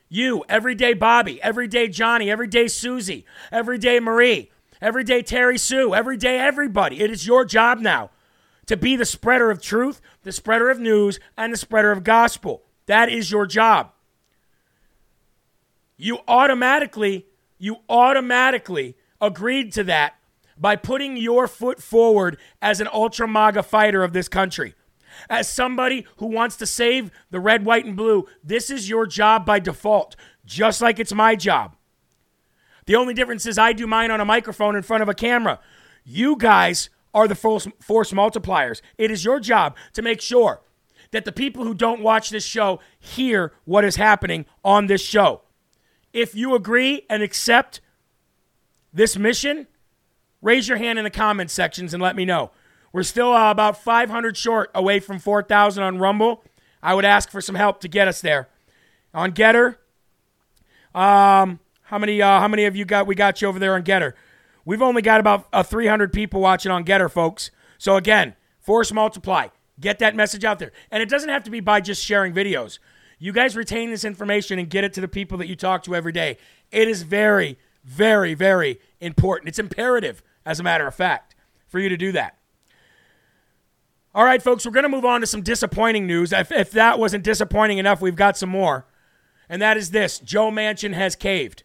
You, 0.09 0.43
everyday 0.49 0.93
Bobby, 0.93 1.41
everyday 1.41 1.87
Johnny, 1.87 2.31
everyday 2.31 2.67
Susie, 2.67 3.25
everyday 3.51 3.99
Marie, 3.99 4.51
everyday 4.81 5.21
Terry 5.21 5.57
Sue, 5.57 5.93
everyday 5.93 6.39
everybody. 6.39 7.01
It 7.01 7.11
is 7.11 7.27
your 7.27 7.45
job 7.45 7.79
now 7.79 8.09
to 8.71 8.77
be 8.77 8.95
the 8.95 9.03
spreader 9.03 9.51
of 9.51 9.61
truth, 9.61 9.99
the 10.23 10.31
spreader 10.31 10.69
of 10.69 10.79
news, 10.79 11.19
and 11.37 11.51
the 11.51 11.57
spreader 11.57 11.91
of 11.91 12.05
gospel. 12.05 12.63
That 12.85 13.09
is 13.09 13.29
your 13.29 13.45
job. 13.45 13.91
You 15.97 16.19
automatically, 16.25 17.25
you 17.59 17.79
automatically 17.89 18.95
agreed 19.19 19.73
to 19.73 19.83
that 19.83 20.13
by 20.57 20.77
putting 20.77 21.17
your 21.17 21.49
foot 21.49 21.83
forward 21.83 22.37
as 22.61 22.79
an 22.79 22.87
ultra 22.93 23.27
MAGA 23.27 23.63
fighter 23.63 24.05
of 24.05 24.13
this 24.13 24.29
country. 24.29 24.73
As 25.29 25.49
somebody 25.49 26.05
who 26.19 26.27
wants 26.27 26.55
to 26.55 26.65
save 26.65 27.11
the 27.29 27.41
red, 27.41 27.65
white, 27.65 27.83
and 27.83 27.97
blue, 27.97 28.25
this 28.41 28.69
is 28.69 28.87
your 28.87 29.05
job 29.05 29.45
by 29.45 29.59
default, 29.59 30.15
just 30.45 30.81
like 30.81 30.97
it's 30.97 31.13
my 31.13 31.35
job. 31.35 31.75
The 32.85 32.95
only 32.95 33.13
difference 33.13 33.45
is 33.45 33.57
I 33.57 33.73
do 33.73 33.85
mine 33.85 34.11
on 34.11 34.21
a 34.21 34.25
microphone 34.25 34.77
in 34.77 34.81
front 34.81 35.03
of 35.03 35.09
a 35.09 35.13
camera. 35.13 35.59
You 36.05 36.37
guys 36.37 36.89
are 37.13 37.27
the 37.27 37.35
force, 37.35 37.67
force 37.79 38.11
multipliers. 38.11 38.81
It 38.97 39.11
is 39.11 39.25
your 39.25 39.39
job 39.39 39.75
to 39.93 40.01
make 40.01 40.21
sure 40.21 40.61
that 41.11 41.25
the 41.25 41.31
people 41.31 41.63
who 41.63 41.73
don't 41.73 42.01
watch 42.01 42.29
this 42.29 42.45
show 42.45 42.79
hear 42.99 43.53
what 43.65 43.83
is 43.83 43.97
happening 43.97 44.45
on 44.63 44.87
this 44.87 45.01
show. 45.01 45.41
If 46.13 46.35
you 46.35 46.55
agree 46.55 47.05
and 47.09 47.21
accept 47.21 47.81
this 48.93 49.17
mission, 49.17 49.67
raise 50.41 50.67
your 50.67 50.77
hand 50.77 50.99
in 50.99 51.03
the 51.03 51.09
comments 51.09 51.53
sections 51.53 51.93
and 51.93 52.01
let 52.01 52.15
me 52.15 52.25
know. 52.25 52.51
We're 52.93 53.03
still 53.03 53.33
uh, 53.33 53.51
about 53.51 53.81
500 53.81 54.35
short 54.35 54.69
away 54.75 54.99
from 54.99 55.19
4,000 55.19 55.83
on 55.83 55.97
Rumble. 55.97 56.43
I 56.83 56.93
would 56.93 57.05
ask 57.05 57.29
for 57.29 57.39
some 57.41 57.55
help 57.55 57.79
to 57.81 57.87
get 57.87 58.07
us 58.07 58.21
there. 58.21 58.49
On 59.13 59.31
Gettr, 59.31 59.75
um, 60.93 61.59
how 61.83 61.97
many? 61.97 62.21
Uh, 62.21 62.39
how 62.39 62.47
many 62.47 62.65
of 62.65 62.75
you 62.75 62.85
got? 62.85 63.07
We 63.07 63.15
got 63.15 63.41
you 63.41 63.47
over 63.47 63.59
there 63.59 63.75
on 63.75 63.83
Gettr. 63.83 64.13
We've 64.65 64.81
only 64.81 65.01
got 65.01 65.19
about 65.19 65.47
uh, 65.51 65.63
300 65.63 66.13
people 66.13 66.41
watching 66.41 66.71
on 66.71 66.83
Gettr, 66.83 67.09
folks. 67.09 67.51
So 67.77 67.95
again, 67.95 68.35
force 68.59 68.91
multiply. 68.91 69.47
Get 69.79 69.99
that 69.99 70.15
message 70.15 70.43
out 70.43 70.59
there, 70.59 70.71
and 70.91 71.01
it 71.01 71.09
doesn't 71.09 71.29
have 71.29 71.43
to 71.43 71.51
be 71.51 71.59
by 71.59 71.81
just 71.81 72.03
sharing 72.03 72.33
videos. 72.33 72.77
You 73.17 73.31
guys 73.31 73.55
retain 73.55 73.89
this 73.89 74.03
information 74.03 74.59
and 74.59 74.69
get 74.69 74.83
it 74.83 74.93
to 74.93 75.01
the 75.01 75.07
people 75.07 75.37
that 75.39 75.47
you 75.47 75.55
talk 75.55 75.83
to 75.83 75.95
every 75.95 76.11
day. 76.11 76.37
It 76.71 76.87
is 76.87 77.01
very, 77.01 77.57
very, 77.83 78.33
very 78.33 78.79
important. 78.99 79.49
It's 79.49 79.59
imperative, 79.59 80.21
as 80.45 80.59
a 80.59 80.63
matter 80.63 80.87
of 80.87 80.93
fact, 80.93 81.35
for 81.67 81.79
you 81.79 81.89
to 81.89 81.97
do 81.97 82.11
that. 82.11 82.37
All 84.13 84.25
right, 84.25 84.41
folks, 84.41 84.65
we're 84.65 84.71
going 84.71 84.83
to 84.83 84.89
move 84.89 85.05
on 85.05 85.21
to 85.21 85.27
some 85.27 85.41
disappointing 85.41 86.05
news. 86.05 86.33
If, 86.33 86.51
if 86.51 86.71
that 86.71 86.99
wasn't 86.99 87.23
disappointing 87.23 87.77
enough, 87.77 88.01
we've 88.01 88.15
got 88.15 88.37
some 88.37 88.49
more. 88.49 88.85
And 89.47 89.61
that 89.61 89.77
is 89.77 89.91
this 89.91 90.19
Joe 90.19 90.51
Manchin 90.51 90.93
has 90.93 91.15
caved. 91.15 91.63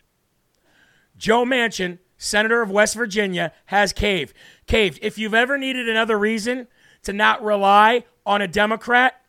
Joe 1.17 1.45
Manchin, 1.45 1.99
senator 2.17 2.63
of 2.63 2.71
West 2.71 2.95
Virginia, 2.95 3.53
has 3.67 3.93
caved. 3.93 4.35
Caved. 4.67 4.99
If 5.03 5.19
you've 5.19 5.35
ever 5.35 5.59
needed 5.59 5.89
another 5.89 6.19
reason 6.19 6.69
to 7.03 7.13
not 7.13 7.43
rely 7.43 8.05
on 8.25 8.43
a 8.43 8.49
Democrat, 8.49 9.21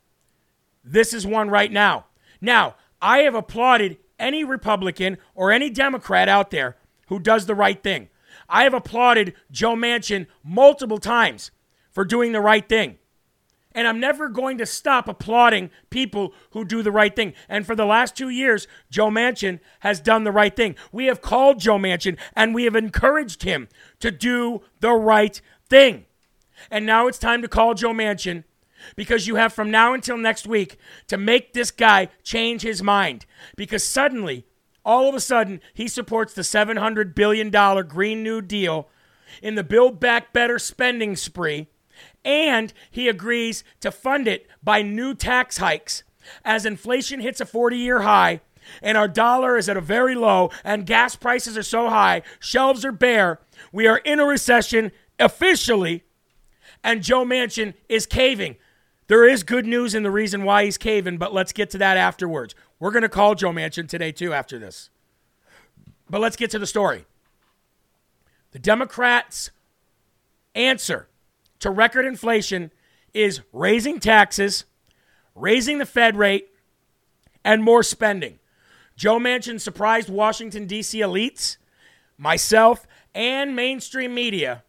this 0.83 1.13
is 1.13 1.27
one 1.27 1.49
right 1.49 1.71
now. 1.71 2.05
Now, 2.41 2.75
I 3.01 3.19
have 3.19 3.35
applauded 3.35 3.97
any 4.19 4.43
Republican 4.43 5.17
or 5.35 5.51
any 5.51 5.69
Democrat 5.69 6.27
out 6.27 6.51
there 6.51 6.77
who 7.07 7.19
does 7.19 7.45
the 7.45 7.55
right 7.55 7.81
thing. 7.81 8.09
I 8.49 8.63
have 8.63 8.73
applauded 8.73 9.33
Joe 9.51 9.75
Manchin 9.75 10.27
multiple 10.43 10.97
times 10.97 11.51
for 11.91 12.05
doing 12.05 12.31
the 12.31 12.41
right 12.41 12.67
thing. 12.67 12.97
And 13.77 13.87
I'm 13.87 13.99
never 13.99 14.27
going 14.27 14.57
to 14.57 14.65
stop 14.65 15.07
applauding 15.07 15.69
people 15.91 16.33
who 16.49 16.65
do 16.65 16.81
the 16.81 16.91
right 16.91 17.15
thing. 17.15 17.35
And 17.47 17.63
for 17.63 17.75
the 17.75 17.85
last 17.85 18.15
two 18.15 18.29
years, 18.29 18.67
Joe 18.89 19.11
Manchin 19.11 19.59
has 19.81 19.99
done 19.99 20.23
the 20.23 20.31
right 20.31 20.55
thing. 20.55 20.75
We 20.91 21.05
have 21.05 21.21
called 21.21 21.59
Joe 21.59 21.77
Manchin 21.77 22.17
and 22.35 22.55
we 22.55 22.63
have 22.63 22.75
encouraged 22.75 23.43
him 23.43 23.67
to 23.99 24.09
do 24.09 24.63
the 24.79 24.93
right 24.93 25.39
thing. 25.69 26.05
And 26.71 26.87
now 26.87 27.05
it's 27.05 27.19
time 27.19 27.43
to 27.43 27.47
call 27.47 27.75
Joe 27.75 27.93
Manchin 27.93 28.45
because 28.95 29.27
you 29.27 29.35
have 29.35 29.53
from 29.53 29.69
now 29.69 29.93
until 29.93 30.17
next 30.17 30.47
week 30.47 30.79
to 31.05 31.15
make 31.15 31.53
this 31.53 31.69
guy 31.69 32.09
change 32.23 32.63
his 32.63 32.81
mind. 32.81 33.27
Because 33.55 33.83
suddenly, 33.83 34.47
all 34.83 35.07
of 35.07 35.13
a 35.13 35.19
sudden, 35.19 35.61
he 35.75 35.87
supports 35.87 36.33
the 36.33 36.41
$700 36.41 37.13
billion 37.13 37.51
Green 37.87 38.23
New 38.23 38.41
Deal 38.41 38.89
in 39.43 39.53
the 39.53 39.63
Build 39.63 39.99
Back 39.99 40.33
Better 40.33 40.57
spending 40.57 41.15
spree, 41.15 41.67
and 42.27 42.73
he 42.91 43.07
agrees 43.07 43.63
to 43.79 43.89
fund 43.89 44.27
it 44.27 44.45
by 44.61 44.81
new 44.81 45.15
tax 45.15 45.57
hikes 45.57 46.03
as 46.43 46.65
inflation 46.65 47.21
hits 47.21 47.39
a 47.39 47.45
40 47.45 47.77
year 47.77 48.01
high. 48.01 48.41
And 48.81 48.97
our 48.97 49.07
dollar 49.07 49.55
is 49.57 49.69
at 49.69 49.77
a 49.77 49.81
very 49.81 50.13
low, 50.13 50.51
and 50.61 50.85
gas 50.85 51.15
prices 51.15 51.57
are 51.57 51.63
so 51.63 51.87
high, 51.87 52.21
shelves 52.37 52.83
are 52.83 52.91
bare. 52.91 53.39
We 53.71 53.87
are 53.87 53.99
in 53.99 54.19
a 54.19 54.25
recession 54.25 54.91
officially, 55.17 56.03
and 56.83 57.01
Joe 57.01 57.23
Manchin 57.23 57.75
is 57.87 58.05
caving. 58.05 58.57
There 59.07 59.25
is 59.25 59.43
good 59.43 59.65
news 59.65 59.95
in 59.95 60.03
the 60.03 60.11
reason 60.11 60.43
why 60.43 60.65
he's 60.65 60.77
caving, 60.77 61.17
but 61.17 61.33
let's 61.33 61.53
get 61.53 61.69
to 61.69 61.77
that 61.77 61.95
afterwards. 61.95 62.55
We're 62.77 62.91
going 62.91 63.03
to 63.03 63.09
call 63.09 63.35
Joe 63.35 63.53
Manchin 63.53 63.87
today, 63.87 64.11
too, 64.11 64.33
after 64.33 64.59
this. 64.59 64.89
But 66.09 66.19
let's 66.19 66.35
get 66.35 66.51
to 66.51 66.59
the 66.59 66.67
story. 66.67 67.05
The 68.51 68.59
Democrats' 68.59 69.51
answer 70.55 71.07
to 71.59 71.69
record 71.69 72.05
inflation 72.05 72.71
is 73.13 73.41
raising 73.51 73.99
taxes, 73.99 74.65
raising 75.35 75.77
the 75.77 75.85
Fed 75.85 76.15
rate, 76.15 76.49
and 77.43 77.63
more 77.63 77.83
spending. 77.83 78.39
Joe 78.95 79.19
Manchin 79.19 79.59
surprised 79.61 80.09
Washington, 80.09 80.65
D.C. 80.65 80.99
elites, 80.99 81.57
myself, 82.17 82.87
and 83.13 83.55
mainstream 83.55 84.13
media 84.13 84.63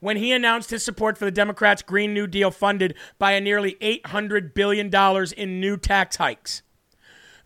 when 0.00 0.16
he 0.16 0.32
announced 0.32 0.70
his 0.70 0.82
support 0.82 1.18
for 1.18 1.26
the 1.26 1.30
Democrats' 1.30 1.82
Green 1.82 2.14
New 2.14 2.26
Deal 2.26 2.50
funded 2.50 2.94
by 3.18 3.32
a 3.32 3.40
nearly 3.40 3.74
$800 3.82 4.54
billion 4.54 4.90
in 5.36 5.60
new 5.60 5.76
tax 5.76 6.16
hikes. 6.16 6.62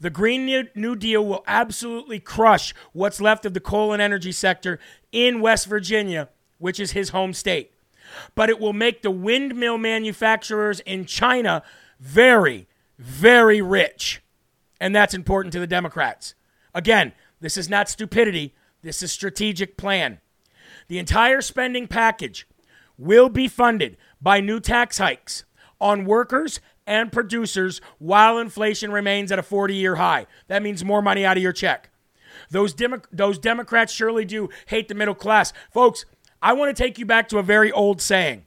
The 0.00 0.10
Green 0.10 0.68
New 0.74 0.96
Deal 0.96 1.24
will 1.24 1.44
absolutely 1.46 2.20
crush 2.20 2.74
what's 2.92 3.20
left 3.20 3.44
of 3.44 3.54
the 3.54 3.60
coal 3.60 3.92
and 3.92 4.02
energy 4.02 4.32
sector 4.32 4.78
in 5.12 5.40
West 5.40 5.66
Virginia, 5.66 6.28
which 6.58 6.78
is 6.78 6.92
his 6.92 7.10
home 7.10 7.32
state. 7.32 7.72
But 8.34 8.50
it 8.50 8.60
will 8.60 8.72
make 8.72 9.02
the 9.02 9.10
windmill 9.10 9.78
manufacturers 9.78 10.80
in 10.80 11.04
China 11.04 11.62
very, 12.00 12.68
very 12.98 13.60
rich. 13.60 14.22
And 14.80 14.94
that's 14.94 15.14
important 15.14 15.52
to 15.52 15.60
the 15.60 15.66
Democrats. 15.66 16.34
Again, 16.74 17.12
this 17.40 17.56
is 17.56 17.68
not 17.68 17.88
stupidity, 17.88 18.54
this 18.82 19.02
is 19.02 19.12
strategic 19.12 19.76
plan. 19.76 20.20
The 20.88 20.98
entire 20.98 21.40
spending 21.40 21.86
package 21.86 22.46
will 22.98 23.28
be 23.28 23.48
funded 23.48 23.96
by 24.20 24.40
new 24.40 24.60
tax 24.60 24.98
hikes 24.98 25.44
on 25.80 26.04
workers 26.04 26.60
and 26.86 27.12
producers 27.12 27.80
while 27.98 28.38
inflation 28.38 28.92
remains 28.92 29.32
at 29.32 29.38
a 29.38 29.42
40 29.42 29.74
year 29.74 29.96
high. 29.96 30.26
That 30.48 30.62
means 30.62 30.84
more 30.84 31.02
money 31.02 31.24
out 31.24 31.36
of 31.36 31.42
your 31.42 31.52
check. 31.52 31.90
Those, 32.50 32.74
Demo- 32.74 33.02
those 33.12 33.38
Democrats 33.38 33.92
surely 33.92 34.24
do 34.24 34.48
hate 34.66 34.88
the 34.88 34.94
middle 34.94 35.14
class. 35.14 35.52
Folks, 35.70 36.04
I 36.44 36.52
want 36.52 36.74
to 36.74 36.80
take 36.80 36.96
you 36.96 37.06
back 37.06 37.28
to 37.30 37.38
a 37.38 37.42
very 37.42 37.72
old 37.72 38.00
saying. 38.00 38.46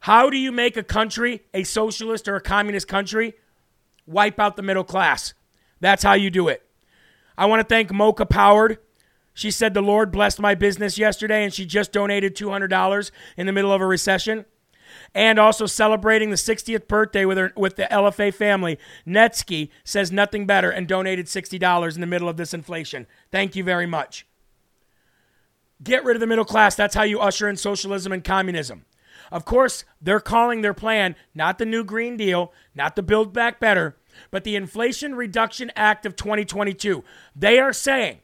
How 0.00 0.30
do 0.30 0.38
you 0.38 0.50
make 0.50 0.78
a 0.78 0.82
country 0.82 1.42
a 1.52 1.64
socialist 1.64 2.26
or 2.26 2.36
a 2.36 2.40
communist 2.40 2.88
country? 2.88 3.34
Wipe 4.06 4.40
out 4.40 4.56
the 4.56 4.62
middle 4.62 4.84
class. 4.84 5.34
That's 5.80 6.02
how 6.02 6.14
you 6.14 6.30
do 6.30 6.48
it. 6.48 6.62
I 7.36 7.44
want 7.44 7.60
to 7.60 7.68
thank 7.68 7.92
Mocha 7.92 8.24
Powered 8.24 8.78
she 9.36 9.50
said 9.50 9.74
the 9.74 9.82
Lord 9.82 10.10
blessed 10.10 10.40
my 10.40 10.54
business 10.54 10.96
yesterday 10.96 11.44
and 11.44 11.52
she 11.52 11.66
just 11.66 11.92
donated 11.92 12.34
$200 12.34 13.10
in 13.36 13.44
the 13.44 13.52
middle 13.52 13.70
of 13.70 13.82
a 13.82 13.86
recession. 13.86 14.46
And 15.14 15.38
also 15.38 15.66
celebrating 15.66 16.30
the 16.30 16.36
60th 16.36 16.88
birthday 16.88 17.26
with 17.26 17.36
her 17.36 17.52
with 17.54 17.76
the 17.76 17.86
LFA 17.90 18.32
family. 18.32 18.78
Netsky 19.06 19.68
says 19.84 20.10
nothing 20.10 20.46
better 20.46 20.70
and 20.70 20.88
donated 20.88 21.26
$60 21.26 21.94
in 21.94 22.00
the 22.00 22.06
middle 22.06 22.30
of 22.30 22.38
this 22.38 22.54
inflation. 22.54 23.06
Thank 23.30 23.54
you 23.54 23.62
very 23.62 23.84
much. 23.84 24.26
Get 25.82 26.04
rid 26.04 26.16
of 26.16 26.20
the 26.20 26.26
middle 26.26 26.44
class. 26.44 26.74
That's 26.74 26.94
how 26.94 27.02
you 27.02 27.20
usher 27.20 27.48
in 27.48 27.56
socialism 27.56 28.12
and 28.12 28.24
communism. 28.24 28.86
Of 29.30 29.44
course, 29.44 29.84
they're 30.00 30.20
calling 30.20 30.62
their 30.62 30.74
plan 30.74 31.16
not 31.34 31.58
the 31.58 31.66
new 31.66 31.84
Green 31.84 32.16
Deal, 32.16 32.52
not 32.74 32.96
the 32.96 33.02
Build 33.02 33.32
Back 33.32 33.58
Better, 33.60 33.96
but 34.30 34.44
the 34.44 34.56
Inflation 34.56 35.14
Reduction 35.14 35.70
Act 35.76 36.06
of 36.06 36.16
2022. 36.16 37.04
They 37.34 37.58
are 37.58 37.72
saying 37.72 38.20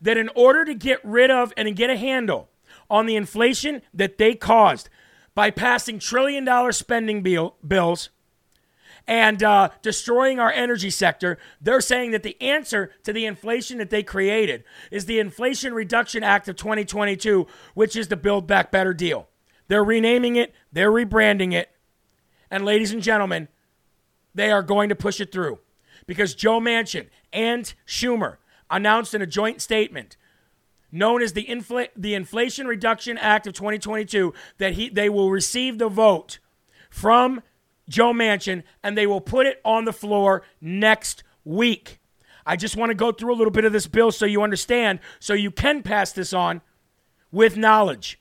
that 0.00 0.16
in 0.16 0.30
order 0.34 0.64
to 0.64 0.74
get 0.74 1.04
rid 1.04 1.30
of 1.30 1.52
and 1.56 1.76
get 1.76 1.90
a 1.90 1.96
handle 1.96 2.48
on 2.88 3.06
the 3.06 3.16
inflation 3.16 3.82
that 3.92 4.18
they 4.18 4.34
caused 4.34 4.88
by 5.34 5.50
passing 5.50 5.98
trillion 5.98 6.44
dollar 6.44 6.72
spending 6.72 7.22
bill, 7.22 7.56
bills 7.66 8.10
and 9.06 9.42
uh, 9.42 9.70
destroying 9.82 10.40
our 10.40 10.50
energy 10.50 10.90
sector, 10.90 11.38
they're 11.60 11.80
saying 11.80 12.10
that 12.10 12.22
the 12.22 12.40
answer 12.40 12.90
to 13.04 13.12
the 13.12 13.24
inflation 13.24 13.78
that 13.78 13.90
they 13.90 14.02
created 14.02 14.64
is 14.90 15.06
the 15.06 15.20
Inflation 15.20 15.74
Reduction 15.74 16.24
Act 16.24 16.48
of 16.48 16.56
2022, 16.56 17.46
which 17.74 17.94
is 17.94 18.08
the 18.08 18.16
Build 18.16 18.46
Back 18.46 18.72
Better 18.72 18.92
deal. 18.92 19.28
They're 19.68 19.84
renaming 19.84 20.36
it, 20.36 20.54
they're 20.72 20.90
rebranding 20.90 21.52
it. 21.52 21.70
And 22.50 22.64
ladies 22.64 22.92
and 22.92 23.02
gentlemen, 23.02 23.48
they 24.34 24.50
are 24.50 24.62
going 24.62 24.88
to 24.88 24.94
push 24.94 25.20
it 25.20 25.32
through 25.32 25.60
because 26.06 26.34
Joe 26.34 26.60
Manchin 26.60 27.06
and 27.32 27.72
Schumer 27.86 28.36
announced 28.70 29.14
in 29.14 29.22
a 29.22 29.26
joint 29.26 29.60
statement 29.60 30.16
known 30.92 31.22
as 31.22 31.32
the, 31.32 31.44
Infl- 31.46 31.88
the 31.96 32.14
Inflation 32.14 32.66
Reduction 32.66 33.18
Act 33.18 33.46
of 33.46 33.54
2022 33.54 34.32
that 34.58 34.74
he, 34.74 34.88
they 34.88 35.08
will 35.08 35.30
receive 35.30 35.78
the 35.78 35.88
vote 35.88 36.38
from 36.90 37.42
Joe 37.88 38.12
Manchin 38.12 38.62
and 38.82 38.96
they 38.96 39.06
will 39.06 39.20
put 39.20 39.46
it 39.46 39.60
on 39.64 39.84
the 39.84 39.92
floor 39.92 40.42
next 40.60 41.22
week. 41.44 41.98
I 42.44 42.56
just 42.56 42.76
want 42.76 42.90
to 42.90 42.94
go 42.94 43.12
through 43.12 43.34
a 43.34 43.36
little 43.36 43.50
bit 43.50 43.64
of 43.64 43.72
this 43.72 43.86
bill 43.86 44.12
so 44.12 44.24
you 44.24 44.42
understand, 44.42 45.00
so 45.18 45.34
you 45.34 45.50
can 45.50 45.82
pass 45.82 46.12
this 46.12 46.32
on 46.32 46.62
with 47.32 47.56
knowledge. 47.56 48.20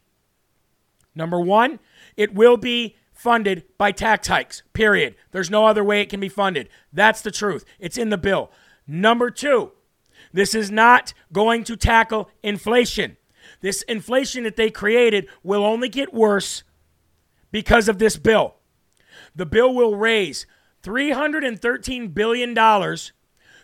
Number 1.14 1.40
one, 1.40 1.80
it 2.18 2.34
will 2.34 2.58
be 2.58 2.96
funded 3.14 3.64
by 3.78 3.92
tax 3.92 4.28
hikes, 4.28 4.64
period. 4.74 5.16
There's 5.32 5.50
no 5.50 5.66
other 5.66 5.84
way 5.84 6.02
it 6.02 6.10
can 6.10 6.20
be 6.20 6.30
funded. 6.30 6.70
That's 6.92 7.22
the 7.22 7.32
truth. 7.32 7.66
It's 7.80 7.98
in 7.98 8.10
the 8.10 8.18
bill. 8.18 8.52
Number 8.88 9.32
two, 9.32 9.72
this 10.34 10.54
is 10.54 10.70
not 10.70 11.14
going 11.32 11.64
to 11.66 11.78
tackle 11.78 12.30
inflation. 12.44 13.18
This 13.62 13.84
inflation 13.84 14.44
that 14.44 14.58
they 14.58 14.70
created 14.70 15.28
will 15.44 15.64
only 15.64 15.88
get 15.88 16.14
worse 16.14 16.64
because 17.52 17.88
of 17.88 18.00
this 18.00 18.18
bill. 18.18 18.56
The 19.36 19.46
bill 19.46 19.74
will 19.74 19.96
raise 19.96 20.46
$313 20.84 22.14
billion 22.14 22.56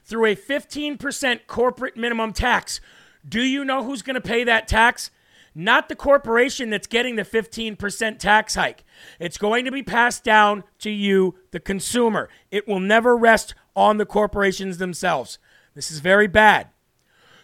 through 0.04 0.26
a 0.26 0.36
15% 0.36 1.40
corporate 1.48 1.96
minimum 1.96 2.34
tax. 2.34 2.82
Do 3.28 3.42
you 3.42 3.64
know 3.64 3.84
who's 3.84 4.02
going 4.02 4.16
to 4.16 4.22
pay 4.22 4.44
that 4.44 4.68
tax? 4.68 5.12
Not 5.54 5.90
the 5.90 5.96
corporation 5.96 6.70
that's 6.70 6.88
getting 6.88 7.18
the 7.18 7.24
15% 7.24 8.20
tax 8.20 8.56
hike. 8.56 8.84
It's 9.20 9.38
going 9.38 9.66
to 9.66 9.72
be 9.72 9.84
passed 9.84 10.24
down 10.24 10.64
to 10.80 10.90
you, 10.90 11.36
the 11.52 11.60
consumer. 11.60 12.30
It 12.52 12.68
will 12.68 12.80
never 12.80 13.18
rest 13.18 13.54
on 13.76 13.98
the 13.98 14.06
corporations 14.06 14.78
themselves. 14.78 15.40
This 15.76 15.92
is 15.92 16.00
very 16.00 16.28
bad. 16.28 16.70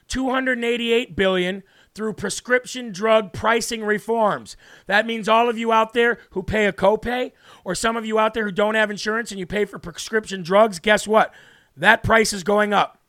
288 0.08 1.16
billion 1.16 1.64
through 1.98 2.14
prescription 2.14 2.92
drug 2.92 3.34
pricing 3.34 3.84
reforms. 3.84 4.56
That 4.86 5.08
means 5.08 5.28
all 5.28 5.50
of 5.50 5.58
you 5.58 5.72
out 5.72 5.94
there 5.94 6.20
who 6.30 6.44
pay 6.44 6.68
a 6.68 6.72
copay 6.72 7.32
or 7.66 7.74
some 7.74 7.98
of 7.98 8.06
you 8.06 8.20
out 8.20 8.36
there 8.36 8.46
who 8.46 8.52
don't 8.52 8.76
have 8.76 8.92
insurance 8.92 9.32
and 9.32 9.40
you 9.40 9.48
pay 9.48 9.66
for 9.66 9.80
prescription 9.80 10.44
drugs, 10.44 10.78
guess 10.78 11.08
what? 11.08 11.34
That 11.76 12.04
price 12.04 12.34
is 12.34 12.44
going 12.44 12.72
up. 12.72 13.02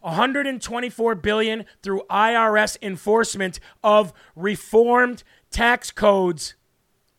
124 0.00 1.14
billion 1.14 1.64
through 1.82 2.02
IRS 2.10 2.76
enforcement 2.82 3.60
of 3.82 4.12
reformed 4.36 5.24
tax 5.50 5.90
codes. 5.90 6.54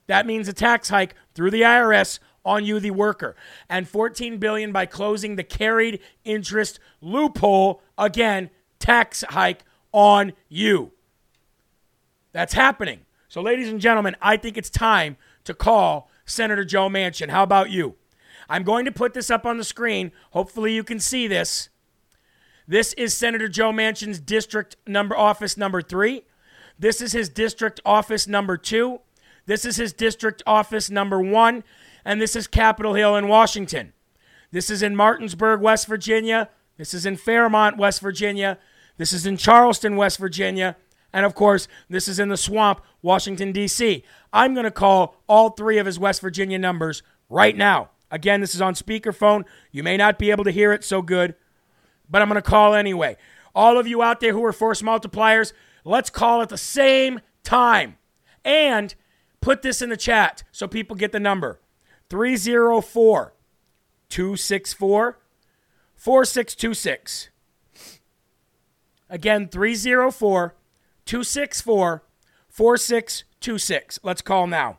That 0.05 0.27
means 0.27 0.47
a 0.47 0.53
tax 0.53 0.89
hike 0.89 1.15
through 1.33 1.49
the 1.49 1.61
IRS 1.61 2.19
on 2.45 2.65
you 2.65 2.79
the 2.79 2.91
worker 2.91 3.35
and 3.67 3.89
14 3.89 4.37
billion 4.37 4.71
by 4.71 4.85
closing 4.85 5.37
the 5.37 5.43
carried 5.43 6.01
interest 6.23 6.79
loophole 7.01 7.81
again 7.97 8.51
tax 8.77 9.23
hike 9.29 9.63
on 9.91 10.33
you. 10.47 10.91
That's 12.31 12.53
happening. 12.53 13.01
So, 13.27 13.41
ladies 13.41 13.69
and 13.69 13.79
gentlemen, 13.79 14.15
I 14.21 14.37
think 14.37 14.57
it's 14.57 14.69
time 14.69 15.17
to 15.43 15.53
call 15.53 16.09
Senator 16.25 16.65
Joe 16.65 16.89
Manchin. 16.89 17.29
How 17.29 17.43
about 17.43 17.69
you? 17.69 17.95
I'm 18.49 18.63
going 18.63 18.85
to 18.85 18.91
put 18.91 19.13
this 19.13 19.29
up 19.29 19.45
on 19.45 19.57
the 19.57 19.63
screen. 19.63 20.11
Hopefully, 20.31 20.73
you 20.73 20.83
can 20.83 20.99
see 20.99 21.27
this. 21.27 21.69
This 22.67 22.93
is 22.93 23.15
Senator 23.15 23.47
Joe 23.47 23.71
Manchin's 23.71 24.19
district 24.19 24.75
number 24.87 25.15
office 25.17 25.57
number 25.57 25.81
three. 25.81 26.23
This 26.77 27.01
is 27.01 27.11
his 27.11 27.29
district 27.29 27.79
office 27.85 28.27
number 28.27 28.57
two. 28.57 29.01
This 29.45 29.65
is 29.65 29.75
his 29.77 29.91
district 29.93 30.43
office 30.45 30.89
number 30.89 31.19
one. 31.19 31.63
And 32.05 32.21
this 32.21 32.35
is 32.35 32.47
Capitol 32.47 32.93
Hill 32.93 33.15
in 33.15 33.27
Washington. 33.27 33.93
This 34.51 34.69
is 34.69 34.81
in 34.81 34.95
Martinsburg, 34.95 35.61
West 35.61 35.87
Virginia. 35.87 36.49
This 36.77 36.93
is 36.93 37.05
in 37.05 37.17
Fairmont, 37.17 37.77
West 37.77 38.01
Virginia. 38.01 38.57
This 38.97 39.13
is 39.13 39.25
in 39.25 39.37
Charleston, 39.37 39.95
West 39.95 40.17
Virginia. 40.17 40.75
And 41.11 41.25
of 41.25 41.35
course, 41.35 41.67
this 41.89 42.07
is 42.07 42.19
in 42.19 42.29
the 42.29 42.37
swamp, 42.37 42.81
Washington, 43.01 43.51
D.C. 43.51 44.03
I'm 44.31 44.53
going 44.53 44.65
to 44.65 44.71
call 44.71 45.15
all 45.27 45.51
three 45.51 45.77
of 45.77 45.85
his 45.85 45.99
West 45.99 46.21
Virginia 46.21 46.59
numbers 46.59 47.01
right 47.29 47.55
now. 47.55 47.89
Again, 48.11 48.41
this 48.41 48.55
is 48.55 48.61
on 48.61 48.73
speakerphone. 48.73 49.45
You 49.71 49.83
may 49.83 49.97
not 49.97 50.19
be 50.19 50.31
able 50.31 50.43
to 50.43 50.51
hear 50.51 50.71
it 50.73 50.83
so 50.83 51.01
good, 51.01 51.35
but 52.09 52.21
I'm 52.21 52.29
going 52.29 52.41
to 52.41 52.47
call 52.47 52.73
anyway. 52.73 53.17
All 53.55 53.77
of 53.77 53.87
you 53.87 54.01
out 54.01 54.19
there 54.19 54.33
who 54.33 54.43
are 54.45 54.53
force 54.53 54.81
multipliers, 54.81 55.53
let's 55.83 56.09
call 56.09 56.41
at 56.41 56.49
the 56.49 56.57
same 56.57 57.21
time. 57.43 57.97
And 58.43 58.95
put 59.41 59.61
this 59.61 59.81
in 59.81 59.89
the 59.89 59.97
chat 59.97 60.43
so 60.51 60.67
people 60.67 60.95
get 60.95 61.11
the 61.11 61.19
number 61.19 61.59
304 62.09 63.33
264 64.09 65.19
4626. 65.95 67.29
Again, 69.09 69.47
304 69.47 70.55
264 71.09 72.03
4626. 72.49 73.99
Let's 74.03 74.21
call 74.21 74.45
now. 74.45 74.77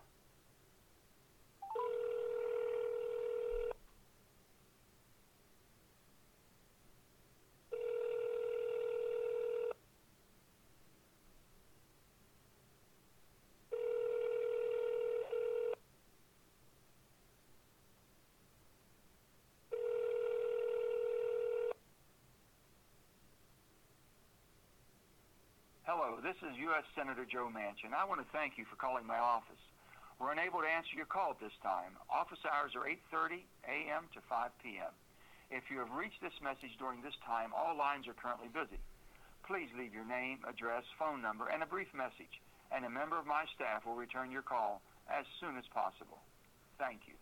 Hello, 25.92 26.18
this 26.22 26.36
is 26.48 26.49
U.S. 26.68 26.84
Senator 26.92 27.24
Joe 27.24 27.48
Manchin. 27.48 27.96
I 27.96 28.04
want 28.04 28.20
to 28.20 28.28
thank 28.36 28.60
you 28.60 28.68
for 28.68 28.76
calling 28.76 29.08
my 29.08 29.16
office. 29.16 29.60
We're 30.20 30.36
unable 30.36 30.60
to 30.60 30.68
answer 30.68 30.92
your 30.92 31.08
call 31.08 31.32
at 31.32 31.40
this 31.40 31.56
time. 31.64 31.96
Office 32.12 32.44
hours 32.44 32.76
are 32.76 32.84
8.30 32.84 33.40
a.m. 33.64 34.12
to 34.12 34.20
5 34.28 34.50
p.m. 34.60 34.92
If 35.48 35.72
you 35.72 35.80
have 35.80 35.96
reached 35.96 36.20
this 36.20 36.36
message 36.44 36.76
during 36.76 37.00
this 37.00 37.16
time, 37.24 37.56
all 37.56 37.72
lines 37.72 38.04
are 38.04 38.16
currently 38.16 38.52
busy. 38.52 38.76
Please 39.48 39.72
leave 39.72 39.96
your 39.96 40.04
name, 40.04 40.44
address, 40.44 40.84
phone 41.00 41.24
number, 41.24 41.48
and 41.48 41.64
a 41.64 41.70
brief 41.70 41.88
message, 41.96 42.40
and 42.68 42.84
a 42.84 42.92
member 42.92 43.16
of 43.16 43.24
my 43.24 43.48
staff 43.56 43.88
will 43.88 43.96
return 43.96 44.28
your 44.28 44.44
call 44.44 44.84
as 45.08 45.24
soon 45.40 45.56
as 45.56 45.64
possible. 45.72 46.20
Thank 46.76 47.08
you. 47.08 47.19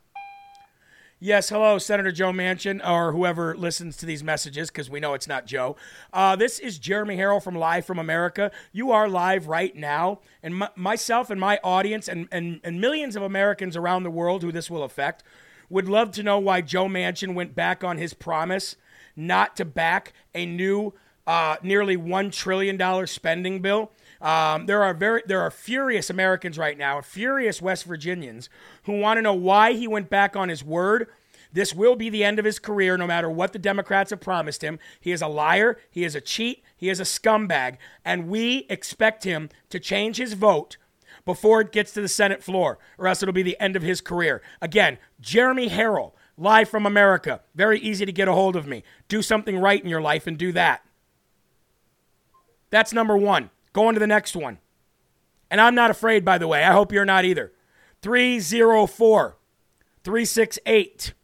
Yes, 1.21 1.49
hello, 1.49 1.79
Senator 1.79 2.13
Joe 2.13 2.31
Manchin, 2.31 2.81
or 2.89 3.11
whoever 3.11 3.57
listens 3.57 3.97
to 3.97 4.07
these 4.07 4.23
messages, 4.23 4.71
because 4.71 4.89
we 4.89 5.01
know 5.01 5.15
it's 5.15 5.27
not 5.27 5.47
Joe. 5.47 5.75
Uh, 6.13 6.37
this 6.37 6.61
is 6.61 6.79
Jeremy 6.79 7.17
Herrell 7.17 7.41
from 7.43 7.57
Live 7.57 7.85
from 7.85 7.99
America. 7.99 8.53
You 8.71 8.93
are 8.93 9.09
live 9.09 9.49
right 9.49 9.75
now, 9.75 10.21
and 10.45 10.63
m- 10.63 10.69
myself 10.77 11.29
and 11.29 11.41
my 11.41 11.59
audience, 11.65 12.07
and, 12.07 12.29
and, 12.31 12.61
and 12.63 12.81
millions 12.81 13.17
of 13.17 13.25
Americans 13.25 13.77
around 13.77 14.05
the 14.05 14.13
world 14.13 14.43
who 14.43 14.53
this 14.53 14.71
will 14.71 14.85
affect, 14.85 15.25
would 15.69 15.89
love 15.89 16.13
to 16.13 16.23
know 16.23 16.39
why 16.39 16.61
Joe 16.61 16.87
Manchin 16.87 17.35
went 17.35 17.53
back 17.53 17.83
on 17.83 17.99
his 17.99 18.15
promise 18.15 18.77
not 19.17 19.57
to 19.57 19.65
back 19.65 20.13
a 20.37 20.47
new, 20.47 20.95
uh, 21.27 21.57
nearly 21.65 21.97
one 21.97 22.31
trillion 22.31 22.77
dollar 22.77 23.09
spending 23.09 23.61
bill. 23.61 23.91
Um, 24.21 24.67
there 24.67 24.83
are 24.83 24.95
very 24.95 25.23
there 25.27 25.41
are 25.41 25.51
furious 25.51 26.11
Americans 26.11 26.59
right 26.59 26.77
now, 26.77 27.01
furious 27.01 27.63
West 27.63 27.85
Virginians 27.85 28.49
who 28.85 28.99
want 28.99 29.19
to 29.19 29.23
know 29.23 29.35
why 29.35 29.75
he 29.75 29.87
went 29.87 30.11
back 30.11 30.35
on 30.35 30.49
his 30.49 30.65
word. 30.65 31.09
This 31.53 31.75
will 31.75 31.97
be 31.97 32.11
the 32.11 32.25
end 32.25 32.39
of 32.39 32.45
his 32.45 32.59
career, 32.59 32.97
no 32.99 33.07
matter 33.07 33.31
what 33.31 33.53
the 33.53 33.59
Democrats 33.59 34.11
have 34.11 34.21
promised 34.21 34.63
him. 34.63 34.79
He 35.01 35.13
is 35.13 35.23
a 35.23 35.29
liar. 35.29 35.79
He 35.91 36.05
is 36.05 36.15
a 36.15 36.21
cheat. 36.21 36.63
He 36.77 36.91
is 36.91 37.01
a 37.01 37.05
scumbag, 37.05 37.79
and 38.05 38.29
we 38.29 38.67
expect 38.69 39.25
him 39.25 39.49
to 39.71 39.81
change 39.81 40.19
his 40.19 40.35
vote 40.35 40.77
before 41.25 41.61
it 41.61 41.73
gets 41.73 41.93
to 41.93 42.01
the 42.01 42.09
Senate 42.09 42.43
floor, 42.43 42.79
or 42.97 43.09
else 43.09 43.23
it'll 43.23 43.33
be 43.33 43.43
the 43.43 43.59
end 43.61 43.77
of 43.77 43.83
his 43.83 44.01
career. 44.01 44.43
Again, 44.61 44.99
Jeremy 45.21 45.69
Herrell, 45.69 46.15
live 46.37 46.69
from 46.69 46.87
America. 46.87 47.41
Very 47.55 47.81
easy 47.81 48.07
to 48.07 48.13
get 48.13 48.29
a 48.29 48.33
hold 48.33 48.57
of 48.57 48.67
me. 48.67 48.83
Do 49.09 49.23
something 49.23 49.59
right 49.59 49.83
in 49.83 49.89
your 49.91 50.01
life 50.01 50.27
and 50.27 50.39
do 50.39 50.53
that. 50.53 50.85
That's 52.71 52.93
number 52.93 53.17
one. 53.17 53.51
Go 53.79 53.87
on 53.87 53.95
to 53.95 54.01
the 54.01 54.09
next 54.09 54.35
one. 54.35 54.59
And 55.53 55.61
I'm 55.61 55.77
not 55.77 55.93
afraid, 55.93 56.25
by 56.25 56.37
the 56.37 56.49
way. 56.49 56.65
I 56.65 56.73
hope 56.73 56.91
you're 56.91 57.05
not 57.05 57.25
either. 57.25 57.53
304 58.03 59.37
368 60.03 61.15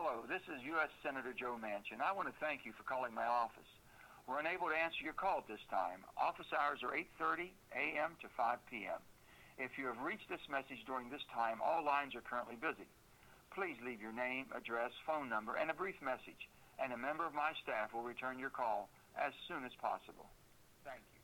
Hello, 0.00 0.22
this 0.28 0.42
is 0.46 0.57
U.S. 0.76 0.92
Senator 1.00 1.32
Joe 1.32 1.56
Manchin. 1.56 2.04
I 2.04 2.12
want 2.12 2.28
to 2.28 2.36
thank 2.44 2.68
you 2.68 2.76
for 2.76 2.84
calling 2.84 3.16
my 3.16 3.24
office. 3.24 3.68
We're 4.28 4.44
unable 4.44 4.68
to 4.68 4.76
answer 4.76 5.00
your 5.00 5.16
call 5.16 5.40
at 5.40 5.48
this 5.48 5.64
time. 5.72 6.04
Office 6.20 6.52
hours 6.52 6.84
are 6.84 6.92
8.30 6.92 7.48
a.m. 7.72 8.20
to 8.20 8.28
5 8.36 8.58
p.m. 8.68 9.00
If 9.56 9.80
you 9.80 9.88
have 9.88 10.04
reached 10.04 10.28
this 10.28 10.44
message 10.52 10.84
during 10.84 11.08
this 11.08 11.24
time, 11.32 11.64
all 11.64 11.80
lines 11.80 12.12
are 12.12 12.20
currently 12.20 12.60
busy. 12.60 12.84
Please 13.56 13.80
leave 13.80 14.04
your 14.04 14.12
name, 14.12 14.52
address, 14.52 14.92
phone 15.08 15.32
number, 15.32 15.56
and 15.56 15.72
a 15.72 15.78
brief 15.78 15.96
message, 16.04 16.44
and 16.76 16.92
a 16.92 17.00
member 17.00 17.24
of 17.24 17.32
my 17.32 17.56
staff 17.64 17.96
will 17.96 18.04
return 18.04 18.36
your 18.36 18.52
call 18.52 18.92
as 19.16 19.32
soon 19.48 19.64
as 19.64 19.72
possible. 19.80 20.28
Thank 20.84 21.08
you. 21.16 21.17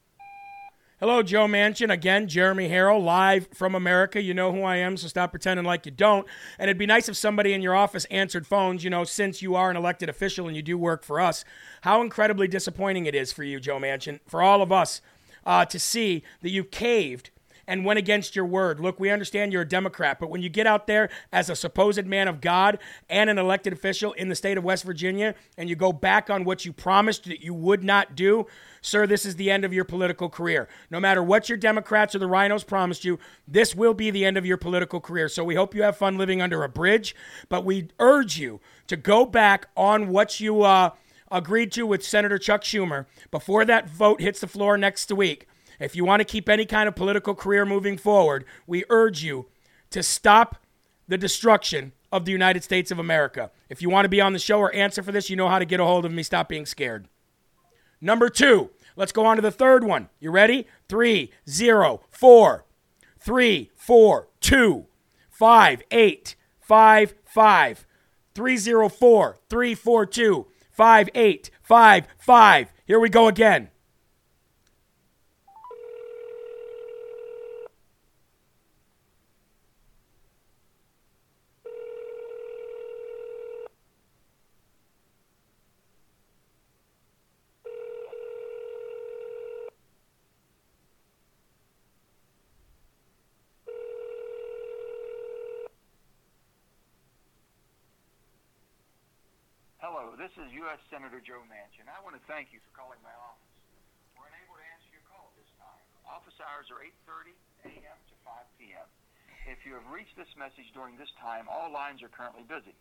Hello, 1.01 1.25
Joe 1.25 1.49
Manchin. 1.49 1.91
Again, 1.91 2.29
Jeremy 2.29 2.69
Herrell, 2.69 3.03
live 3.03 3.49
from 3.53 3.75
America. 3.75 4.23
You 4.23 4.33
know 4.33 4.53
who 4.53 4.63
I 4.63 4.77
am, 4.77 4.97
so 4.97 5.09
stop 5.09 5.33
pretending 5.33 5.67
like 5.67 5.87
you 5.87 5.91
don't. 5.91 6.25
And 6.57 6.71
it'd 6.71 6.79
be 6.79 6.87
nice 6.87 7.09
if 7.09 7.17
somebody 7.17 7.53
in 7.53 7.63
your 7.63 7.75
office 7.75 8.05
answered 8.13 8.47
phones, 8.47 8.85
you 8.85 8.91
know, 8.91 9.03
since 9.03 9.43
you 9.43 9.57
are 9.57 9.71
an 9.71 9.77
elected 9.77 10.09
official 10.09 10.47
and 10.47 10.55
you 10.55 10.63
do 10.63 10.79
work 10.79 11.03
for 11.03 11.21
us. 11.21 11.45
How 11.81 12.01
incredibly 12.01 12.47
disappointing 12.47 13.07
it 13.07 13.15
is 13.17 13.33
for 13.33 13.43
you, 13.43 13.59
Joe 13.59 13.81
Manchin, 13.81 14.21
for 14.29 14.41
all 14.41 14.63
of 14.63 14.71
us 14.71 15.01
uh, 15.45 15.65
to 15.65 15.81
see 15.81 16.23
that 16.43 16.51
you 16.51 16.63
caved 16.63 17.31
and 17.66 17.85
went 17.85 17.98
against 17.98 18.37
your 18.37 18.44
word. 18.44 18.81
Look, 18.81 19.00
we 19.00 19.11
understand 19.11 19.53
you're 19.53 19.62
a 19.62 19.68
Democrat, 19.68 20.18
but 20.18 20.31
when 20.31 20.42
you 20.42 20.48
get 20.48 20.66
out 20.66 20.87
there 20.87 21.08
as 21.33 21.50
a 21.50 21.56
supposed 21.56 22.06
man 22.06 22.29
of 22.29 22.40
God 22.40 22.79
and 23.08 23.31
an 23.31 23.38
elected 23.38 23.73
official 23.73 24.12
in 24.12 24.29
the 24.29 24.35
state 24.35 24.58
of 24.58 24.65
West 24.65 24.85
Virginia 24.85 25.35
and 25.56 25.69
you 25.69 25.77
go 25.77 25.92
back 25.92 26.31
on 26.31 26.44
what 26.44 26.65
you 26.65 26.73
promised 26.73 27.25
that 27.25 27.42
you 27.42 27.54
would 27.54 27.83
not 27.83 28.15
do, 28.15 28.46
sir, 28.81 29.06
this 29.06 29.25
is 29.25 29.37
the 29.37 29.50
end 29.50 29.65
of 29.65 29.73
your 29.73 29.85
political 29.85 30.29
career. 30.29 30.69
No 30.90 31.00
matter 31.00 31.23
what 31.23 31.48
your 31.48 31.58
Democrats 31.58 32.15
or 32.15 32.19
the 32.19 32.29
RINOs 32.29 32.67
promised 32.67 33.04
you, 33.04 33.19
this 33.46 33.75
will 33.75 33.94
be 33.94 34.10
the 34.10 34.25
end 34.25 34.37
of 34.37 34.46
your 34.46 34.56
political 34.56 35.00
career. 35.00 35.29
So 35.29 35.44
we 35.44 35.54
hope 35.54 35.75
you 35.75 35.83
have 35.83 35.96
fun 35.96 36.19
living 36.19 36.42
under 36.42 36.62
a 36.62 36.69
bridge, 36.69 37.15
but 37.48 37.65
we 37.65 37.88
urge 37.98 38.38
you 38.38 38.60
to 38.87 38.96
go 38.96 39.25
back 39.25 39.69
on 39.77 40.08
what 40.08 40.40
you 40.40 40.62
uh, 40.62 40.90
agreed 41.31 41.73
to 41.73 41.87
with 41.87 42.04
Senator 42.04 42.38
Chuck 42.38 42.62
Schumer 42.62 43.06
before 43.31 43.65
that 43.65 43.88
vote 43.88 44.21
hits 44.21 44.40
the 44.40 44.46
floor 44.46 44.77
next 44.79 45.10
week. 45.10 45.48
If 45.81 45.96
you 45.96 46.04
want 46.04 46.20
to 46.20 46.25
keep 46.25 46.48
any 46.48 46.66
kind 46.66 46.88
of 46.88 46.94
political 46.94 47.35
career 47.35 47.64
moving 47.64 47.96
forward, 47.96 48.44
we 48.66 48.85
urge 48.90 49.22
you 49.22 49.46
to 49.90 50.02
stop 50.02 50.56
the 51.08 51.18
destruction 51.18 51.92
of 52.10 52.25
the 52.25 52.33
United 52.33 52.64
States 52.64 52.90
of 52.90 52.98
America. 52.98 53.50
If 53.68 53.83
you 53.83 53.90
want 53.90 54.04
to 54.04 54.08
be 54.08 54.20
on 54.20 54.33
the 54.33 54.38
show 54.38 54.58
or 54.58 54.75
answer 54.75 55.02
for 55.02 55.12
this, 55.12 55.29
you 55.29 55.37
know 55.37 55.48
how 55.48 55.58
to 55.58 55.64
get 55.64 55.81
a 55.81 55.85
hold 55.85 56.04
of 56.04 56.12
me. 56.12 56.22
Stop 56.22 56.48
being 56.48 56.66
scared. 56.66 57.08
Number 58.00 58.29
two, 58.29 58.70
let's 58.96 59.12
go 59.12 59.27
on 59.27 59.37
to 59.37 59.42
the 59.42 59.50
third 59.50 59.85
one. 59.85 60.08
You 60.20 60.31
ready? 60.31 60.66
Three, 60.88 61.33
zero, 61.48 62.02
four, 62.10 62.64
three, 63.18 63.70
four, 63.75 64.29
two, 64.40 64.87
five, 65.31 65.83
eight, 65.90 66.37
5855. 66.60 67.87
304 68.35 69.38
342 69.48 70.46
5855. 70.72 72.72
Here 72.85 72.98
we 72.98 73.08
go 73.08 73.29
again. 73.29 73.70
Hello, 99.87 100.16
this 100.16 100.33
is 100.40 100.50
U.S. 100.75 100.83
Senator 100.90 101.22
Joe 101.22 101.38
Manchin. 101.46 101.87
I 101.87 102.02
want 102.02 102.18
to 102.18 102.25
thank 102.27 102.50
you 102.50 102.58
for 102.58 102.75
calling 102.75 102.98
my 103.06 103.14
office. 103.14 103.54
We're 104.18 104.27
unable 104.27 104.58
to 104.58 104.66
answer 104.75 104.90
your 104.90 105.06
call 105.06 105.31
this 105.38 105.46
time. 105.54 105.79
Office 106.02 106.35
hours 106.42 106.66
are 106.75 106.83
8.30 107.06 107.79
a.m. 107.79 107.98
to 108.10 108.14
5 108.27 108.42
p.m. 108.58 108.83
If 109.46 109.62
you 109.62 109.79
have 109.79 109.87
reached 109.87 110.18
this 110.18 110.27
message 110.35 110.66
during 110.75 110.98
this 110.98 111.14
time, 111.22 111.46
all 111.46 111.70
lines 111.70 112.02
are 112.02 112.10
currently 112.10 112.42
busy. 112.42 112.75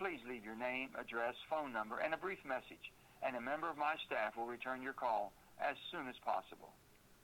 Please 0.00 0.24
leave 0.24 0.40
your 0.40 0.56
name, 0.56 0.96
address, 0.96 1.36
phone 1.52 1.68
number, 1.68 2.00
and 2.00 2.16
a 2.16 2.16
brief 2.16 2.40
message, 2.48 2.96
and 3.20 3.36
a 3.36 3.44
member 3.44 3.68
of 3.68 3.76
my 3.76 4.00
staff 4.08 4.32
will 4.32 4.48
return 4.48 4.80
your 4.80 4.96
call 4.96 5.36
as 5.60 5.76
soon 5.92 6.08
as 6.08 6.16
possible. 6.24 6.72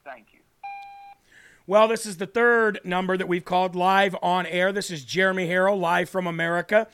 Thank 0.05 0.37
you. 0.37 0.45
Well, 1.65 1.89
this 1.89 2.05
is 2.05 2.21
the 2.21 2.29
third 2.29 2.77
number 2.85 3.17
that 3.17 3.25
we've 3.25 3.41
called 3.41 3.73
live 3.73 4.13
on 4.21 4.45
air. 4.45 4.69
This 4.69 4.93
is 4.93 5.01
Jeremy 5.01 5.49
Herrell, 5.49 5.81
live 5.81 6.13
from 6.13 6.29
America, 6.29 6.85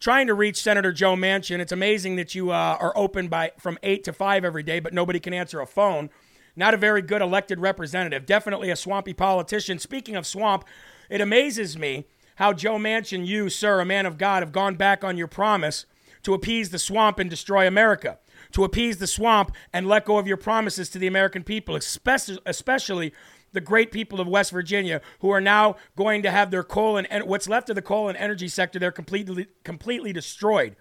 trying 0.00 0.26
to 0.26 0.34
reach 0.34 0.60
Senator 0.60 0.92
Joe 0.92 1.14
Manchin. 1.14 1.60
It's 1.60 1.72
amazing 1.72 2.16
that 2.16 2.34
you 2.34 2.50
uh, 2.50 2.76
are 2.80 2.92
open 2.96 3.28
by 3.28 3.52
from 3.58 3.78
eight 3.82 4.02
to 4.04 4.12
five 4.12 4.44
every 4.44 4.62
day, 4.62 4.80
but 4.80 4.94
nobody 4.94 5.20
can 5.20 5.34
answer 5.34 5.60
a 5.60 5.66
phone. 5.66 6.10
Not 6.56 6.74
a 6.74 6.78
very 6.78 7.02
good 7.02 7.22
elected 7.22 7.60
representative. 7.60 8.26
Definitely 8.26 8.70
a 8.70 8.76
swampy 8.76 9.12
politician. 9.12 9.78
Speaking 9.78 10.16
of 10.16 10.26
swamp, 10.26 10.64
it 11.08 11.20
amazes 11.20 11.78
me 11.78 12.06
how 12.36 12.52
Joe 12.52 12.76
Manchin, 12.76 13.26
you, 13.26 13.50
sir, 13.50 13.80
a 13.80 13.84
man 13.84 14.06
of 14.06 14.18
God, 14.18 14.42
have 14.42 14.52
gone 14.52 14.74
back 14.74 15.04
on 15.04 15.16
your 15.16 15.28
promise 15.28 15.84
to 16.22 16.34
appease 16.34 16.70
the 16.70 16.78
swamp 16.78 17.18
and 17.18 17.30
destroy 17.30 17.66
America. 17.66 18.18
To 18.52 18.64
appease 18.64 18.98
the 18.98 19.06
swamp 19.06 19.52
and 19.72 19.86
let 19.86 20.06
go 20.06 20.18
of 20.18 20.26
your 20.26 20.36
promises 20.36 20.88
to 20.90 20.98
the 20.98 21.06
American 21.06 21.44
people, 21.44 21.76
especially 21.76 23.12
the 23.52 23.60
great 23.60 23.92
people 23.92 24.20
of 24.20 24.28
West 24.28 24.52
Virginia 24.52 25.00
who 25.20 25.30
are 25.30 25.40
now 25.40 25.76
going 25.96 26.22
to 26.22 26.30
have 26.30 26.50
their 26.50 26.62
coal 26.62 26.96
and, 26.96 27.24
what's 27.24 27.48
left 27.48 27.68
of 27.70 27.76
the 27.76 27.82
coal 27.82 28.08
and 28.08 28.16
energy 28.18 28.48
sector, 28.48 28.78
they're 28.78 28.92
completely, 28.92 29.46
completely 29.64 30.12
destroyed 30.12 30.76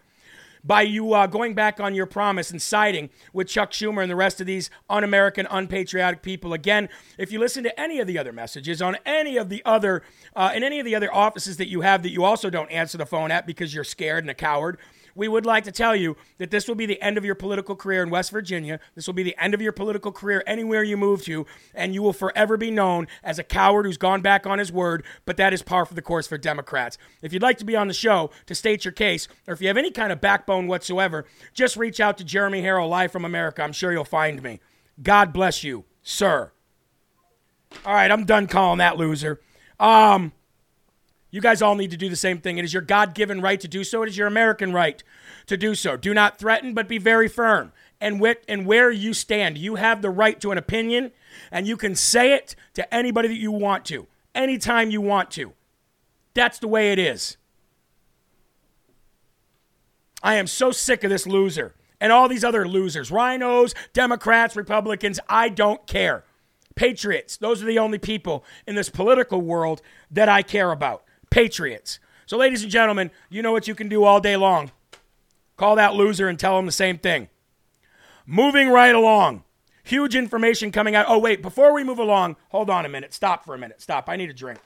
by 0.63 0.81
you 0.81 1.13
uh, 1.13 1.27
going 1.27 1.53
back 1.53 1.79
on 1.79 1.95
your 1.95 2.05
promise 2.05 2.51
and 2.51 2.61
siding 2.61 3.09
with 3.33 3.47
Chuck 3.47 3.71
Schumer 3.71 4.01
and 4.01 4.11
the 4.11 4.15
rest 4.15 4.41
of 4.41 4.47
these 4.47 4.69
un 4.89 5.03
American, 5.03 5.47
unpatriotic 5.49 6.21
people. 6.21 6.53
Again, 6.53 6.89
if 7.17 7.31
you 7.31 7.39
listen 7.39 7.63
to 7.63 7.79
any 7.79 7.99
of 7.99 8.07
the 8.07 8.17
other 8.17 8.33
messages 8.33 8.81
on 8.81 8.97
any 9.05 9.37
of 9.37 9.49
the 9.49 9.63
other, 9.65 10.03
uh, 10.35 10.51
in 10.53 10.63
any 10.63 10.79
of 10.79 10.85
the 10.85 10.95
other 10.95 11.13
offices 11.13 11.57
that 11.57 11.67
you 11.67 11.81
have 11.81 12.03
that 12.03 12.11
you 12.11 12.23
also 12.23 12.49
don't 12.49 12.71
answer 12.71 12.97
the 12.97 13.05
phone 13.05 13.31
at 13.31 13.47
because 13.47 13.73
you're 13.73 13.83
scared 13.83 14.23
and 14.23 14.31
a 14.31 14.33
coward, 14.33 14.77
we 15.19 15.27
would 15.27 15.45
like 15.45 15.65
to 15.65 15.71
tell 15.71 15.95
you 15.95 16.15
that 16.37 16.49
this 16.49 16.67
will 16.67 16.75
be 16.75 16.85
the 16.85 17.01
end 17.01 17.17
of 17.17 17.25
your 17.25 17.35
political 17.35 17.75
career 17.75 18.01
in 18.01 18.09
West 18.09 18.31
Virginia. 18.31 18.79
This 18.95 19.05
will 19.05 19.13
be 19.13 19.21
the 19.21 19.35
end 19.37 19.53
of 19.53 19.61
your 19.61 19.73
political 19.73 20.13
career 20.13 20.41
anywhere 20.47 20.81
you 20.81 20.95
move 20.95 21.23
to, 21.25 21.45
and 21.75 21.93
you 21.93 22.01
will 22.01 22.13
forever 22.13 22.55
be 22.55 22.71
known 22.71 23.07
as 23.21 23.37
a 23.37 23.43
coward 23.43 23.85
who's 23.85 23.97
gone 23.97 24.21
back 24.21 24.47
on 24.47 24.59
his 24.59 24.71
word, 24.71 25.03
but 25.25 25.35
that 25.37 25.53
is 25.53 25.61
par 25.61 25.85
for 25.85 25.93
the 25.93 26.01
course 26.01 26.25
for 26.25 26.37
Democrats. 26.37 26.97
If 27.21 27.33
you'd 27.33 27.41
like 27.41 27.57
to 27.57 27.65
be 27.65 27.75
on 27.75 27.89
the 27.89 27.93
show 27.93 28.31
to 28.45 28.55
state 28.55 28.85
your 28.85 28.93
case, 28.93 29.27
or 29.45 29.53
if 29.53 29.61
you 29.61 29.67
have 29.67 29.77
any 29.77 29.91
kind 29.91 30.13
of 30.13 30.21
backbone 30.21 30.67
whatsoever, 30.67 31.25
just 31.53 31.75
reach 31.75 31.99
out 31.99 32.17
to 32.17 32.23
Jeremy 32.23 32.61
Herrell 32.61 32.87
live 32.87 33.11
from 33.11 33.25
America. 33.25 33.61
I'm 33.61 33.73
sure 33.73 33.91
you'll 33.91 34.05
find 34.05 34.41
me. 34.41 34.61
God 35.03 35.33
bless 35.33 35.65
you, 35.65 35.83
sir. 36.01 36.51
All 37.85 37.93
right, 37.93 38.09
I'm 38.09 38.25
done 38.25 38.47
calling 38.47 38.79
that 38.79 38.97
loser. 38.97 39.41
Um, 39.79 40.31
you 41.31 41.41
guys 41.41 41.61
all 41.61 41.75
need 41.75 41.91
to 41.91 41.97
do 41.97 42.09
the 42.09 42.15
same 42.15 42.39
thing. 42.39 42.57
It 42.57 42.65
is 42.65 42.73
your 42.73 42.81
God 42.81 43.13
given 43.13 43.41
right 43.41 43.59
to 43.59 43.67
do 43.67 43.83
so. 43.83 44.01
It 44.03 44.09
is 44.09 44.17
your 44.17 44.27
American 44.27 44.73
right 44.73 45.03
to 45.45 45.57
do 45.57 45.75
so. 45.75 45.95
Do 45.95 46.13
not 46.13 46.39
threaten, 46.39 46.73
but 46.73 46.87
be 46.87 46.97
very 46.97 47.27
firm. 47.27 47.71
And, 48.01 48.23
and 48.47 48.65
where 48.65 48.91
you 48.91 49.13
stand, 49.13 49.57
you 49.57 49.75
have 49.75 50.01
the 50.01 50.09
right 50.09 50.39
to 50.41 50.51
an 50.51 50.57
opinion, 50.57 51.11
and 51.51 51.67
you 51.67 51.77
can 51.77 51.95
say 51.95 52.33
it 52.33 52.55
to 52.73 52.93
anybody 52.93 53.27
that 53.27 53.37
you 53.37 53.51
want 53.51 53.85
to, 53.85 54.07
anytime 54.33 54.89
you 54.89 55.01
want 55.01 55.31
to. 55.31 55.53
That's 56.33 56.59
the 56.59 56.67
way 56.67 56.91
it 56.91 56.99
is. 56.99 57.37
I 60.23 60.35
am 60.35 60.47
so 60.47 60.71
sick 60.71 61.03
of 61.03 61.09
this 61.09 61.27
loser 61.27 61.75
and 62.01 62.11
all 62.11 62.27
these 62.27 62.43
other 62.43 62.67
losers 62.67 63.09
RINOs, 63.09 63.73
Democrats, 63.93 64.55
Republicans. 64.55 65.19
I 65.27 65.49
don't 65.49 65.85
care. 65.87 66.23
Patriots, 66.75 67.37
those 67.37 67.61
are 67.61 67.65
the 67.65 67.79
only 67.79 67.97
people 67.97 68.45
in 68.65 68.75
this 68.75 68.89
political 68.89 69.41
world 69.41 69.81
that 70.09 70.29
I 70.29 70.41
care 70.41 70.71
about. 70.71 71.03
Patriots. 71.29 71.99
So, 72.25 72.37
ladies 72.37 72.63
and 72.63 72.71
gentlemen, 72.71 73.11
you 73.29 73.41
know 73.41 73.51
what 73.51 73.67
you 73.67 73.75
can 73.75 73.89
do 73.89 74.03
all 74.03 74.19
day 74.19 74.35
long. 74.35 74.71
Call 75.57 75.75
that 75.75 75.93
loser 75.93 76.27
and 76.27 76.39
tell 76.39 76.57
him 76.57 76.65
the 76.65 76.71
same 76.71 76.97
thing. 76.97 77.27
Moving 78.25 78.69
right 78.69 78.93
along. 78.93 79.43
Huge 79.83 80.15
information 80.15 80.71
coming 80.71 80.95
out. 80.95 81.07
Oh, 81.09 81.17
wait, 81.17 81.41
before 81.41 81.73
we 81.73 81.83
move 81.83 81.99
along, 81.99 82.35
hold 82.49 82.69
on 82.69 82.85
a 82.85 82.89
minute. 82.89 83.13
Stop 83.13 83.43
for 83.43 83.55
a 83.55 83.57
minute. 83.57 83.81
Stop. 83.81 84.07
I 84.07 84.15
need 84.15 84.29
a 84.29 84.33
drink. 84.33 84.59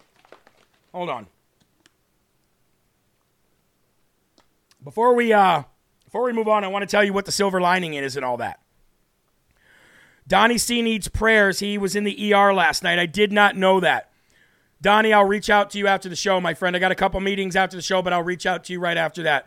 Hold 0.93 1.09
on. 1.09 1.27
Before 4.83 5.15
we 5.15 5.31
uh 5.31 5.63
before 6.03 6.23
we 6.23 6.33
move 6.33 6.47
on, 6.47 6.63
I 6.63 6.67
want 6.67 6.83
to 6.83 6.87
tell 6.87 7.03
you 7.03 7.13
what 7.13 7.25
the 7.25 7.31
silver 7.31 7.59
lining 7.59 7.95
is 7.95 8.15
and 8.15 8.25
all 8.25 8.37
that. 8.37 8.59
Donnie 10.27 10.57
C 10.57 10.81
needs 10.81 11.07
prayers. 11.07 11.59
He 11.59 11.77
was 11.77 11.95
in 11.95 12.03
the 12.03 12.33
ER 12.33 12.53
last 12.53 12.83
night. 12.83 12.99
I 12.99 13.05
did 13.05 13.31
not 13.31 13.55
know 13.55 13.79
that. 13.79 14.11
Donnie, 14.83 15.13
I'll 15.13 15.23
reach 15.23 15.49
out 15.49 15.69
to 15.69 15.77
you 15.77 15.87
after 15.87 16.09
the 16.09 16.15
show, 16.15 16.41
my 16.41 16.53
friend. 16.53 16.75
I 16.75 16.79
got 16.79 16.91
a 16.91 16.95
couple 16.95 17.17
meetings 17.21 17.55
after 17.55 17.77
the 17.77 17.81
show, 17.81 18.01
but 18.01 18.11
I'll 18.11 18.21
reach 18.21 18.45
out 18.45 18.65
to 18.65 18.73
you 18.73 18.81
right 18.81 18.97
after 18.97 19.23
that. 19.23 19.45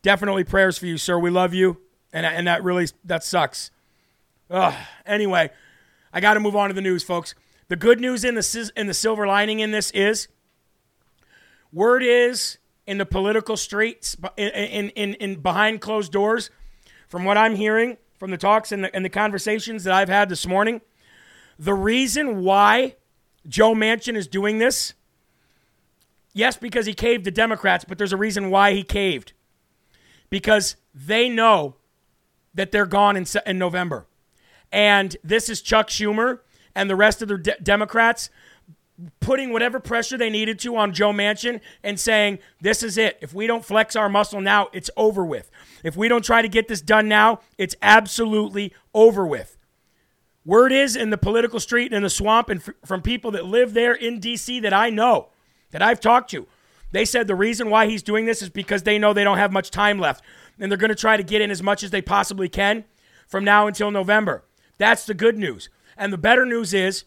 Definitely 0.00 0.44
prayers 0.44 0.78
for 0.78 0.86
you, 0.86 0.96
sir. 0.96 1.18
We 1.18 1.28
love 1.28 1.52
you, 1.52 1.82
and 2.14 2.24
and 2.24 2.46
that 2.46 2.64
really 2.64 2.88
that 3.04 3.22
sucks. 3.22 3.70
Ugh. 4.50 4.72
Anyway, 5.04 5.50
I 6.14 6.20
got 6.20 6.34
to 6.34 6.40
move 6.40 6.56
on 6.56 6.70
to 6.70 6.74
the 6.74 6.80
news, 6.80 7.04
folks. 7.04 7.34
The 7.68 7.76
good 7.76 8.00
news 8.00 8.24
in 8.24 8.36
the 8.36 8.72
in 8.74 8.86
the 8.86 8.94
silver 8.94 9.26
lining 9.26 9.60
in 9.60 9.70
this 9.70 9.90
is 9.90 10.28
word 11.70 12.02
is 12.02 12.56
in 12.86 12.96
the 12.96 13.04
political 13.04 13.58
streets 13.58 14.16
in 14.38 14.48
in 14.48 14.88
in, 14.90 15.14
in 15.14 15.40
behind 15.42 15.82
closed 15.82 16.10
doors, 16.10 16.50
from 17.06 17.26
what 17.26 17.36
I'm 17.36 17.54
hearing 17.54 17.98
from 18.18 18.30
the 18.30 18.38
talks 18.38 18.72
and 18.72 18.84
the, 18.84 18.96
and 18.96 19.04
the 19.04 19.10
conversations 19.10 19.84
that 19.84 19.92
I've 19.92 20.08
had 20.08 20.30
this 20.30 20.46
morning, 20.46 20.80
the 21.58 21.74
reason 21.74 22.42
why 22.42 22.96
Joe 23.46 23.74
Manchin 23.74 24.16
is 24.16 24.26
doing 24.26 24.58
this? 24.58 24.94
Yes, 26.32 26.56
because 26.56 26.86
he 26.86 26.94
caved 26.94 27.24
the 27.24 27.30
Democrats, 27.30 27.84
but 27.84 27.98
there's 27.98 28.12
a 28.12 28.16
reason 28.16 28.50
why 28.50 28.72
he 28.72 28.82
caved. 28.82 29.32
Because 30.28 30.76
they 30.94 31.28
know 31.28 31.74
that 32.54 32.70
they're 32.70 32.86
gone 32.86 33.16
in, 33.16 33.26
in 33.46 33.58
November. 33.58 34.06
And 34.70 35.16
this 35.24 35.48
is 35.48 35.60
Chuck 35.60 35.88
Schumer 35.88 36.40
and 36.74 36.88
the 36.88 36.96
rest 36.96 37.22
of 37.22 37.28
the 37.28 37.38
de- 37.38 37.56
Democrats 37.60 38.30
putting 39.20 39.50
whatever 39.52 39.80
pressure 39.80 40.18
they 40.18 40.30
needed 40.30 40.58
to 40.60 40.76
on 40.76 40.92
Joe 40.92 41.12
Manchin 41.12 41.60
and 41.82 41.98
saying, 41.98 42.38
this 42.60 42.82
is 42.82 42.98
it. 42.98 43.18
If 43.20 43.32
we 43.32 43.46
don't 43.46 43.64
flex 43.64 43.96
our 43.96 44.08
muscle 44.08 44.40
now, 44.40 44.68
it's 44.72 44.90
over 44.96 45.24
with. 45.24 45.50
If 45.82 45.96
we 45.96 46.08
don't 46.08 46.24
try 46.24 46.42
to 46.42 46.48
get 46.48 46.68
this 46.68 46.80
done 46.82 47.08
now, 47.08 47.40
it's 47.56 47.74
absolutely 47.82 48.74
over 48.94 49.26
with. 49.26 49.56
Word 50.44 50.72
is 50.72 50.96
in 50.96 51.10
the 51.10 51.18
political 51.18 51.60
street 51.60 51.86
and 51.86 51.96
in 51.96 52.02
the 52.02 52.10
swamp, 52.10 52.48
and 52.48 52.60
f- 52.60 52.74
from 52.84 53.02
people 53.02 53.30
that 53.32 53.44
live 53.44 53.74
there 53.74 53.92
in 53.92 54.20
D.C. 54.20 54.60
that 54.60 54.72
I 54.72 54.90
know, 54.90 55.28
that 55.70 55.82
I've 55.82 56.00
talked 56.00 56.30
to, 56.30 56.46
they 56.92 57.04
said 57.04 57.26
the 57.26 57.34
reason 57.34 57.70
why 57.70 57.86
he's 57.86 58.02
doing 58.02 58.24
this 58.24 58.42
is 58.42 58.48
because 58.48 58.82
they 58.82 58.98
know 58.98 59.12
they 59.12 59.24
don't 59.24 59.38
have 59.38 59.52
much 59.52 59.70
time 59.70 59.98
left, 59.98 60.24
and 60.58 60.70
they're 60.70 60.78
going 60.78 60.88
to 60.88 60.94
try 60.94 61.16
to 61.16 61.22
get 61.22 61.40
in 61.40 61.50
as 61.50 61.62
much 61.62 61.82
as 61.82 61.90
they 61.90 62.02
possibly 62.02 62.48
can 62.48 62.84
from 63.28 63.44
now 63.44 63.66
until 63.66 63.90
November. 63.90 64.44
That's 64.78 65.06
the 65.06 65.14
good 65.14 65.36
news. 65.36 65.68
And 65.96 66.12
the 66.12 66.18
better 66.18 66.46
news 66.46 66.72
is, 66.74 67.04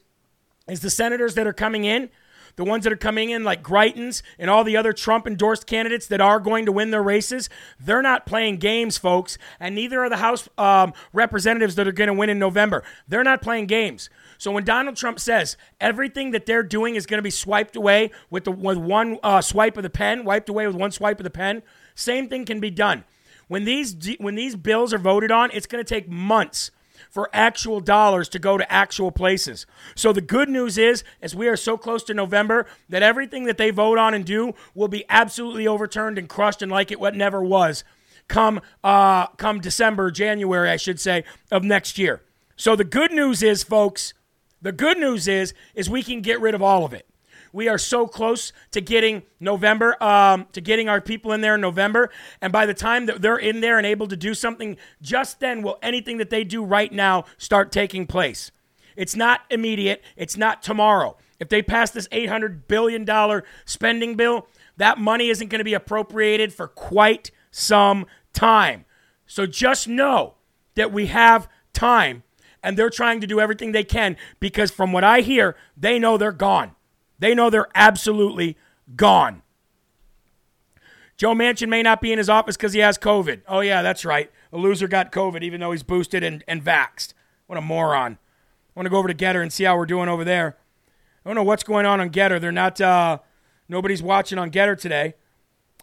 is 0.68 0.82
the 0.82 0.90
senators 0.90 1.36
that 1.36 1.48
are 1.48 1.54
coming 1.54 1.84
in 1.84 2.10
the 2.56 2.64
ones 2.64 2.84
that 2.84 2.94
are 2.94 2.98
coming 2.98 3.30
in 3.30 3.44
like 3.44 3.64
Greitens 3.64 4.22
and 4.38 4.50
all 4.50 4.64
the 4.64 4.78
other 4.78 4.94
Trump 4.94 5.28
endorsed 5.28 5.66
candidates 5.66 6.08
that 6.08 6.22
are 6.22 6.40
going 6.40 6.66
to 6.66 6.72
win 6.72 6.92
their 6.92 7.04
races, 7.04 7.50
they're 7.80 8.02
not 8.02 8.26
playing 8.26 8.58
games, 8.58 8.98
folks. 8.98 9.38
And 9.60 9.76
neither 9.76 10.04
are 10.04 10.10
the 10.10 10.18
House 10.18 10.48
um, 10.58 10.94
representatives 11.14 11.76
that 11.76 11.88
are 11.88 11.92
going 11.92 12.08
to 12.08 12.14
win 12.14 12.30
in 12.30 12.40
November. 12.40 12.84
They're 13.08 13.24
not 13.24 13.42
playing 13.42 13.68
games. 13.68 14.10
So 14.38 14.52
when 14.52 14.64
Donald 14.66 14.96
Trump 14.98 15.20
says 15.20 15.58
everything 15.80 16.32
that 16.32 16.46
they're 16.46 16.64
doing 16.64 16.96
is 16.96 17.06
going 17.06 17.20
to 17.20 17.24
be 17.24 17.30
swiped 17.30 17.76
away 17.76 18.12
with, 18.30 18.44
the, 18.44 18.52
with 18.52 18.78
one 18.78 19.18
uh, 19.24 19.42
swipe 19.42 19.78
of 19.78 19.84
the 19.84 19.90
pen, 19.90 20.26
wiped 20.26 20.50
away 20.50 20.68
with 20.68 20.76
one 20.76 20.92
swipe 20.92 21.20
of 21.20 21.24
the 21.24 21.30
pen, 21.30 21.64
same 21.96 22.28
thing 22.28 22.46
can 22.46 22.60
be 22.60 22.70
done. 22.70 23.04
When 23.48 23.66
these 23.66 23.96
when 24.20 24.36
these 24.36 24.56
bills 24.56 24.94
are 24.94 24.98
voted 24.98 25.30
on, 25.30 25.52
it's 25.54 25.68
going 25.68 25.84
to 25.84 25.88
take 25.88 26.10
months 26.10 26.72
for 27.14 27.30
actual 27.32 27.80
dollars 27.80 28.28
to 28.28 28.40
go 28.40 28.58
to 28.58 28.74
actual 28.74 29.12
places. 29.12 29.68
So 29.94 30.12
the 30.12 30.20
good 30.20 30.50
news 30.50 30.80
is, 30.80 31.04
as 31.22 31.36
we 31.36 31.48
are 31.48 31.56
so 31.56 31.78
close 31.78 32.04
to 32.06 32.14
November, 32.16 32.66
that 32.90 33.04
everything 33.04 33.44
that 33.44 33.60
they 33.60 33.70
vote 33.70 34.00
on 34.00 34.16
and 34.16 34.26
do 34.26 34.54
will 34.74 34.88
be 34.88 35.06
absolutely 35.10 35.68
overturned 35.68 36.18
and 36.18 36.28
crushed 36.28 36.64
and 36.64 36.72
like 36.72 36.92
it 36.92 37.00
what 37.00 37.16
never 37.16 37.44
was 37.44 37.84
come 38.28 38.62
uh, 38.84 39.28
come 39.28 39.60
December, 39.60 40.10
January, 40.10 40.72
I 40.72 40.78
should 40.78 41.00
say, 41.00 41.24
of 41.52 41.64
next 41.64 42.00
year. 42.00 42.24
So 42.56 42.76
the 42.76 42.84
good 42.84 43.12
news 43.12 43.44
is, 43.44 43.64
folks, 43.64 44.16
the 44.60 44.72
good 44.72 44.98
news 44.98 45.28
is, 45.28 45.54
is 45.76 45.92
we 45.92 46.02
can 46.02 46.22
get 46.22 46.42
rid 46.42 46.56
of 46.56 46.64
all 46.64 46.84
of 46.84 46.94
it. 46.94 47.06
We 47.54 47.70
are 47.70 47.78
so 47.78 48.08
close 48.08 48.52
to 48.72 48.82
getting 48.82 49.22
November, 49.40 50.02
um, 50.04 50.48
to 50.54 50.60
getting 50.60 50.90
our 50.90 51.00
people 51.00 51.32
in 51.32 51.42
there 51.42 51.56
in 51.56 51.62
November. 51.62 52.10
And 52.42 52.52
by 52.52 52.66
the 52.66 52.74
time 52.74 53.06
that 53.06 53.22
they're 53.22 53.38
in 53.38 53.62
there 53.62 53.78
and 53.78 53.86
able 53.86 54.08
to 54.08 54.18
do 54.18 54.34
something, 54.34 54.76
just 55.02 55.40
then 55.40 55.62
will 55.62 55.78
anything 55.82 56.18
that 56.18 56.32
they 56.32 56.44
do 56.44 56.66
right 56.66 56.92
now 56.92 57.26
start 57.38 57.72
taking 57.72 58.08
place. 58.08 58.52
It's 58.96 59.16
not 59.16 59.42
immediate, 59.50 60.04
it's 60.18 60.36
not 60.36 60.64
tomorrow. 60.64 61.16
If 61.40 61.50
they 61.50 61.62
pass 61.62 61.92
this 61.92 62.08
$800 62.10 62.68
billion 62.68 63.08
spending 63.66 64.16
bill, 64.16 64.48
that 64.78 64.98
money 64.98 65.30
isn't 65.30 65.50
going 65.50 65.60
to 65.60 65.66
be 65.66 65.74
appropriated 65.74 66.54
for 66.54 66.68
quite 66.68 67.32
some 67.52 68.08
time. 68.34 68.86
So 69.28 69.46
just 69.46 69.88
know 69.88 70.36
that 70.76 70.92
we 70.92 71.08
have 71.08 71.48
time 71.72 72.24
and 72.64 72.78
they're 72.78 72.90
trying 72.90 73.22
to 73.22 73.28
do 73.28 73.40
everything 73.40 73.74
they 73.74 73.84
can 73.84 74.18
because 74.40 74.72
from 74.72 74.92
what 74.92 75.04
I 75.04 75.22
hear, 75.22 75.56
they 75.78 76.00
know 76.00 76.18
they're 76.18 76.32
gone. 76.32 76.76
They 77.24 77.34
know 77.34 77.50
they're 77.50 77.70
absolutely 77.74 78.58
gone. 78.98 79.44
Joe 81.16 81.34
Manchin 81.34 81.70
may 81.70 81.82
not 81.82 82.02
be 82.02 82.12
in 82.12 82.18
his 82.18 82.30
office 82.30 82.58
because 82.58 82.74
he 82.74 82.80
has 82.80 82.98
COVID. 82.98 83.44
Oh, 83.48 83.62
yeah, 83.62 83.82
that's 83.82 84.04
right. 84.04 84.30
The 84.52 84.58
loser 84.58 84.90
got 84.90 85.14
COVID 85.14 85.42
even 85.42 85.62
though 85.62 85.72
he's 85.72 85.84
boosted 85.84 86.22
and, 86.22 86.44
and 86.50 86.62
vaxxed. 86.62 87.14
What 87.48 87.58
a 87.58 87.62
moron. 87.62 88.18
I 88.18 88.72
want 88.76 88.88
to 88.88 88.90
go 88.90 88.98
over 88.98 89.08
to 89.08 89.14
Gettr 89.14 89.42
and 89.42 89.54
see 89.54 89.64
how 89.64 89.78
we're 89.78 89.86
doing 89.86 90.10
over 90.10 90.26
there. 90.26 90.58
I 91.24 91.30
don't 91.30 91.36
know 91.36 91.44
what's 91.44 91.64
going 91.64 91.86
on 91.86 92.02
on 92.02 92.10
Gettr. 92.10 92.42
They're 92.42 92.52
not, 92.52 92.82
uh, 92.82 93.20
nobody's 93.70 94.04
watching 94.04 94.38
on 94.38 94.52
Gettr 94.52 94.78
today. 94.78 95.14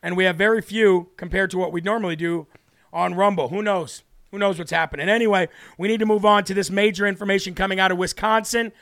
And 0.02 0.18
we 0.18 0.24
have 0.24 0.36
very 0.36 0.60
few 0.60 1.08
compared 1.16 1.50
to 1.52 1.56
what 1.56 1.72
we'd 1.72 1.86
normally 1.86 2.16
do 2.16 2.48
on 2.92 3.14
Rumble. 3.14 3.48
Who 3.48 3.62
knows? 3.62 4.02
Who 4.30 4.36
knows 4.36 4.58
what's 4.58 4.72
happening? 4.72 5.08
Anyway, 5.08 5.48
we 5.78 5.88
need 5.88 6.00
to 6.00 6.06
move 6.06 6.26
on 6.26 6.44
to 6.44 6.52
this 6.52 6.68
major 6.68 7.06
information 7.06 7.54
coming 7.54 7.80
out 7.80 7.90
of 7.90 7.96
Wisconsin. 7.96 8.72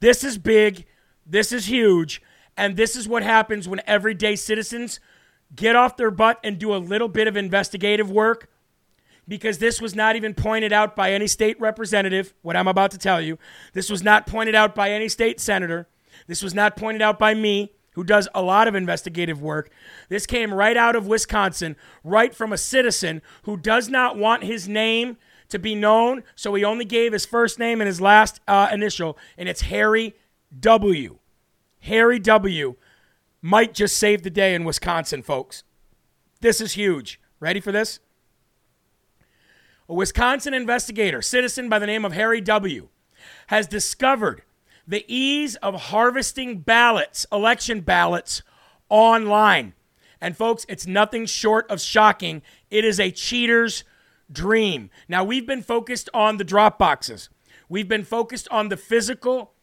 This 0.00 0.22
is 0.22 0.36
big. 0.36 0.84
This 1.26 1.52
is 1.52 1.66
huge. 1.66 2.22
And 2.56 2.76
this 2.76 2.94
is 2.96 3.08
what 3.08 3.22
happens 3.22 3.68
when 3.68 3.80
everyday 3.86 4.36
citizens 4.36 5.00
get 5.54 5.76
off 5.76 5.96
their 5.96 6.10
butt 6.10 6.38
and 6.44 6.58
do 6.58 6.74
a 6.74 6.76
little 6.76 7.08
bit 7.08 7.28
of 7.28 7.36
investigative 7.36 8.10
work 8.10 8.48
because 9.26 9.58
this 9.58 9.80
was 9.80 9.94
not 9.94 10.16
even 10.16 10.34
pointed 10.34 10.72
out 10.72 10.94
by 10.94 11.12
any 11.12 11.26
state 11.26 11.58
representative, 11.60 12.34
what 12.42 12.56
I'm 12.56 12.68
about 12.68 12.90
to 12.92 12.98
tell 12.98 13.20
you. 13.20 13.38
This 13.72 13.88
was 13.88 14.02
not 14.02 14.26
pointed 14.26 14.54
out 14.54 14.74
by 14.74 14.90
any 14.90 15.08
state 15.08 15.40
senator. 15.40 15.88
This 16.26 16.42
was 16.42 16.54
not 16.54 16.76
pointed 16.76 17.02
out 17.02 17.18
by 17.18 17.34
me, 17.34 17.72
who 17.92 18.04
does 18.04 18.28
a 18.34 18.42
lot 18.42 18.68
of 18.68 18.74
investigative 18.74 19.40
work. 19.40 19.70
This 20.08 20.26
came 20.26 20.52
right 20.52 20.76
out 20.76 20.96
of 20.96 21.06
Wisconsin, 21.06 21.76
right 22.02 22.34
from 22.34 22.52
a 22.52 22.58
citizen 22.58 23.22
who 23.44 23.56
does 23.56 23.88
not 23.88 24.18
want 24.18 24.44
his 24.44 24.68
name 24.68 25.16
to 25.48 25.58
be 25.58 25.74
known, 25.74 26.24
so 26.34 26.54
he 26.54 26.64
only 26.64 26.84
gave 26.84 27.12
his 27.12 27.24
first 27.24 27.58
name 27.58 27.80
and 27.80 27.86
his 27.86 28.00
last 28.00 28.40
uh, 28.48 28.68
initial, 28.72 29.16
and 29.38 29.48
it's 29.48 29.62
Harry 29.62 30.14
W. 30.58 31.18
Harry 31.80 32.18
W. 32.18 32.76
might 33.42 33.74
just 33.74 33.96
save 33.96 34.22
the 34.22 34.30
day 34.30 34.54
in 34.54 34.64
Wisconsin, 34.64 35.22
folks. 35.22 35.64
This 36.40 36.60
is 36.60 36.72
huge. 36.72 37.20
Ready 37.40 37.60
for 37.60 37.72
this? 37.72 38.00
A 39.88 39.94
Wisconsin 39.94 40.54
investigator, 40.54 41.20
citizen 41.20 41.68
by 41.68 41.78
the 41.78 41.86
name 41.86 42.04
of 42.04 42.12
Harry 42.12 42.40
W., 42.40 42.88
has 43.48 43.66
discovered 43.66 44.42
the 44.86 45.04
ease 45.08 45.56
of 45.56 45.74
harvesting 45.74 46.58
ballots, 46.58 47.26
election 47.32 47.80
ballots, 47.80 48.42
online. 48.88 49.74
And 50.20 50.36
folks, 50.36 50.64
it's 50.68 50.86
nothing 50.86 51.26
short 51.26 51.70
of 51.70 51.80
shocking. 51.80 52.42
It 52.70 52.84
is 52.84 53.00
a 53.00 53.10
cheater's 53.10 53.84
dream. 54.30 54.90
Now, 55.08 55.24
we've 55.24 55.46
been 55.46 55.62
focused 55.62 56.08
on 56.14 56.36
the 56.36 56.44
drop 56.44 56.78
boxes, 56.78 57.28
we've 57.68 57.88
been 57.88 58.04
focused 58.04 58.48
on 58.50 58.68
the 58.68 58.76
physical 58.76 59.53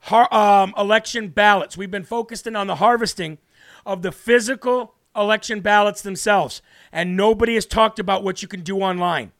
har- 0.00 0.32
um, 0.32 0.74
election 0.76 1.28
ballots, 1.28 1.76
we've 1.76 1.90
been 1.90 2.04
focusing 2.04 2.56
on 2.56 2.66
the 2.66 2.76
harvesting 2.76 3.38
of 3.84 4.02
the 4.02 4.12
physical 4.12 4.94
election 5.14 5.60
ballots 5.60 6.02
themselves. 6.02 6.62
And 6.92 7.16
nobody 7.16 7.54
has 7.54 7.66
talked 7.66 7.98
about 7.98 8.22
what 8.22 8.42
you 8.42 8.48
can 8.48 8.60
do 8.60 8.78
online 8.80 9.32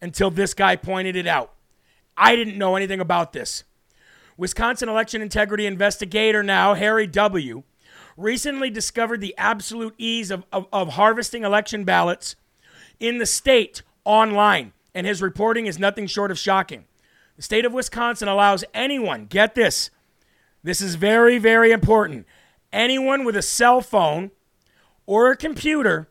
until 0.00 0.30
this 0.30 0.54
guy 0.54 0.76
pointed 0.76 1.16
it 1.16 1.26
out. 1.26 1.52
I 2.16 2.36
didn't 2.36 2.58
know 2.58 2.76
anything 2.76 3.00
about 3.00 3.32
this. 3.32 3.64
Wisconsin 4.36 4.88
election 4.88 5.22
integrity 5.22 5.66
investigator 5.66 6.42
now, 6.42 6.74
Harry 6.74 7.06
W., 7.06 7.62
recently 8.16 8.70
discovered 8.70 9.20
the 9.20 9.34
absolute 9.38 9.94
ease 9.98 10.30
of, 10.30 10.44
of, 10.52 10.66
of, 10.72 10.90
harvesting 10.90 11.44
election 11.44 11.84
ballots 11.84 12.36
in 13.00 13.18
the 13.18 13.26
state 13.26 13.82
online, 14.04 14.72
and 14.94 15.06
his 15.06 15.22
reporting 15.22 15.66
is 15.66 15.78
nothing 15.78 16.06
short 16.06 16.30
of 16.30 16.38
shocking. 16.38 16.84
The 17.36 17.42
state 17.42 17.64
of 17.64 17.72
Wisconsin 17.72 18.28
allows 18.28 18.64
anyone, 18.74 19.26
get 19.26 19.54
this, 19.54 19.90
this 20.62 20.80
is 20.80 20.94
very, 20.94 21.38
very 21.38 21.72
important, 21.72 22.26
anyone 22.72 23.24
with 23.24 23.36
a 23.36 23.42
cell 23.42 23.80
phone 23.80 24.30
or 25.06 25.30
a 25.30 25.36
computer 25.36 26.08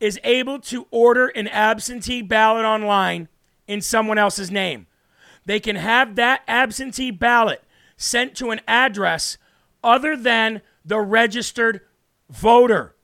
is 0.00 0.20
able 0.22 0.58
to 0.58 0.86
order 0.90 1.28
an 1.28 1.48
absentee 1.48 2.22
ballot 2.22 2.64
online 2.64 3.28
in 3.66 3.80
someone 3.80 4.18
else's 4.18 4.50
name. 4.50 4.86
They 5.46 5.60
can 5.60 5.76
have 5.76 6.16
that 6.16 6.42
absentee 6.46 7.10
ballot 7.10 7.62
sent 7.96 8.34
to 8.36 8.50
an 8.50 8.60
address 8.66 9.38
other 9.82 10.16
than 10.16 10.62
the 10.84 11.00
registered 11.00 11.80
voter. 12.28 12.94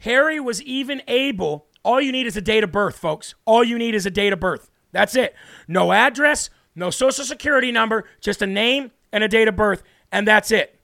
Harry 0.00 0.40
was 0.40 0.62
even 0.62 1.02
able, 1.06 1.66
all 1.84 2.00
you 2.00 2.12
need 2.12 2.26
is 2.26 2.36
a 2.36 2.40
date 2.40 2.64
of 2.64 2.72
birth, 2.72 2.96
folks. 2.96 3.34
All 3.44 3.62
you 3.62 3.78
need 3.78 3.94
is 3.94 4.06
a 4.06 4.10
date 4.10 4.32
of 4.32 4.40
birth. 4.40 4.70
That's 4.92 5.16
it. 5.16 5.34
No 5.66 5.92
address, 5.92 6.50
no 6.74 6.90
social 6.90 7.24
security 7.24 7.72
number, 7.72 8.04
just 8.20 8.42
a 8.42 8.46
name 8.46 8.90
and 9.12 9.22
a 9.22 9.28
date 9.28 9.48
of 9.48 9.56
birth, 9.56 9.82
and 10.10 10.26
that's 10.26 10.50
it. 10.50 10.78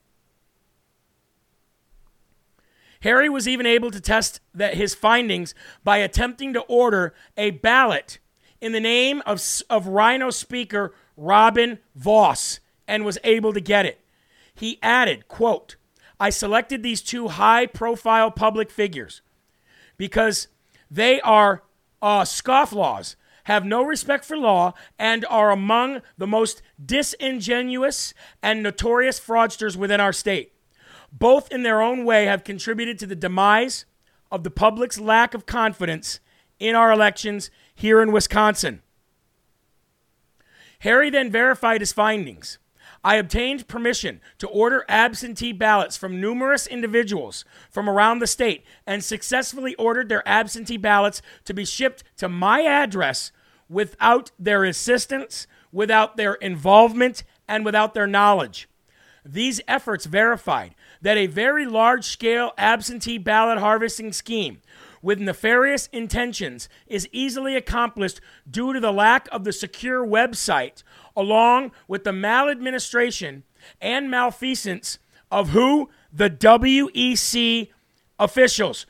Harry 3.02 3.28
was 3.28 3.46
even 3.46 3.66
able 3.66 3.90
to 3.90 4.00
test 4.00 4.40
that 4.52 4.74
his 4.74 4.94
findings 4.94 5.54
by 5.84 5.98
attempting 5.98 6.52
to 6.52 6.60
order 6.62 7.14
a 7.36 7.50
ballot 7.50 8.18
in 8.60 8.72
the 8.72 8.80
name 8.80 9.22
of, 9.24 9.40
of 9.70 9.86
RINO 9.86 10.30
Speaker 10.30 10.92
Robin 11.16 11.78
Vos 11.94 12.60
and 12.86 13.04
was 13.04 13.18
able 13.22 13.52
to 13.52 13.60
get 13.60 13.86
it. 13.86 14.00
He 14.54 14.78
added, 14.82 15.28
quote, 15.28 15.76
I 16.18 16.30
selected 16.30 16.82
these 16.82 17.00
two 17.00 17.28
high 17.28 17.66
profile 17.66 18.30
public 18.30 18.70
figures 18.70 19.22
because 19.96 20.48
they 20.90 21.20
are 21.20 21.62
uh, 22.02 22.22
scofflaws, 22.22 23.14
have 23.48 23.64
no 23.64 23.82
respect 23.82 24.26
for 24.26 24.36
law, 24.36 24.74
and 24.98 25.24
are 25.30 25.50
among 25.50 26.02
the 26.18 26.26
most 26.26 26.60
disingenuous 26.84 28.12
and 28.42 28.62
notorious 28.62 29.18
fraudsters 29.18 29.74
within 29.74 30.00
our 30.00 30.12
state. 30.12 30.52
Both, 31.10 31.50
in 31.50 31.62
their 31.62 31.80
own 31.80 32.04
way, 32.04 32.26
have 32.26 32.44
contributed 32.44 32.98
to 32.98 33.06
the 33.06 33.16
demise 33.16 33.86
of 34.30 34.44
the 34.44 34.50
public's 34.50 35.00
lack 35.00 35.32
of 35.32 35.46
confidence 35.46 36.20
in 36.60 36.74
our 36.74 36.92
elections 36.92 37.50
here 37.74 38.02
in 38.02 38.12
Wisconsin. 38.12 38.82
Harry 40.80 41.08
then 41.08 41.30
verified 41.30 41.80
his 41.80 41.92
findings. 41.92 42.58
I 43.02 43.14
obtained 43.14 43.66
permission 43.66 44.20
to 44.36 44.48
order 44.48 44.84
absentee 44.90 45.52
ballots 45.52 45.96
from 45.96 46.20
numerous 46.20 46.66
individuals 46.66 47.46
from 47.70 47.88
around 47.88 48.18
the 48.18 48.26
state 48.26 48.64
and 48.86 49.02
successfully 49.02 49.74
ordered 49.76 50.10
their 50.10 50.26
absentee 50.28 50.76
ballots 50.76 51.22
to 51.46 51.54
be 51.54 51.64
shipped 51.64 52.04
to 52.18 52.28
my 52.28 52.60
address 52.60 53.32
without 53.68 54.30
their 54.38 54.64
assistance, 54.64 55.46
without 55.72 56.16
their 56.16 56.34
involvement, 56.34 57.24
and 57.46 57.64
without 57.64 57.94
their 57.94 58.06
knowledge. 58.06 58.68
These 59.24 59.60
efforts 59.68 60.06
verified 60.06 60.74
that 61.02 61.16
a 61.16 61.26
very 61.26 61.66
large 61.66 62.06
scale 62.06 62.52
absentee 62.56 63.18
ballot 63.18 63.58
harvesting 63.58 64.12
scheme 64.12 64.60
with 65.02 65.20
nefarious 65.20 65.88
intentions 65.92 66.68
is 66.86 67.08
easily 67.12 67.56
accomplished 67.56 68.20
due 68.50 68.72
to 68.72 68.80
the 68.80 68.92
lack 68.92 69.28
of 69.30 69.44
the 69.44 69.52
secure 69.52 70.04
website, 70.04 70.82
along 71.16 71.72
with 71.86 72.04
the 72.04 72.12
maladministration 72.12 73.44
and 73.80 74.10
malfeasance 74.10 74.98
of 75.30 75.50
who? 75.50 75.90
The 76.12 76.30
WEC 76.30 77.68
officials. 78.18 78.86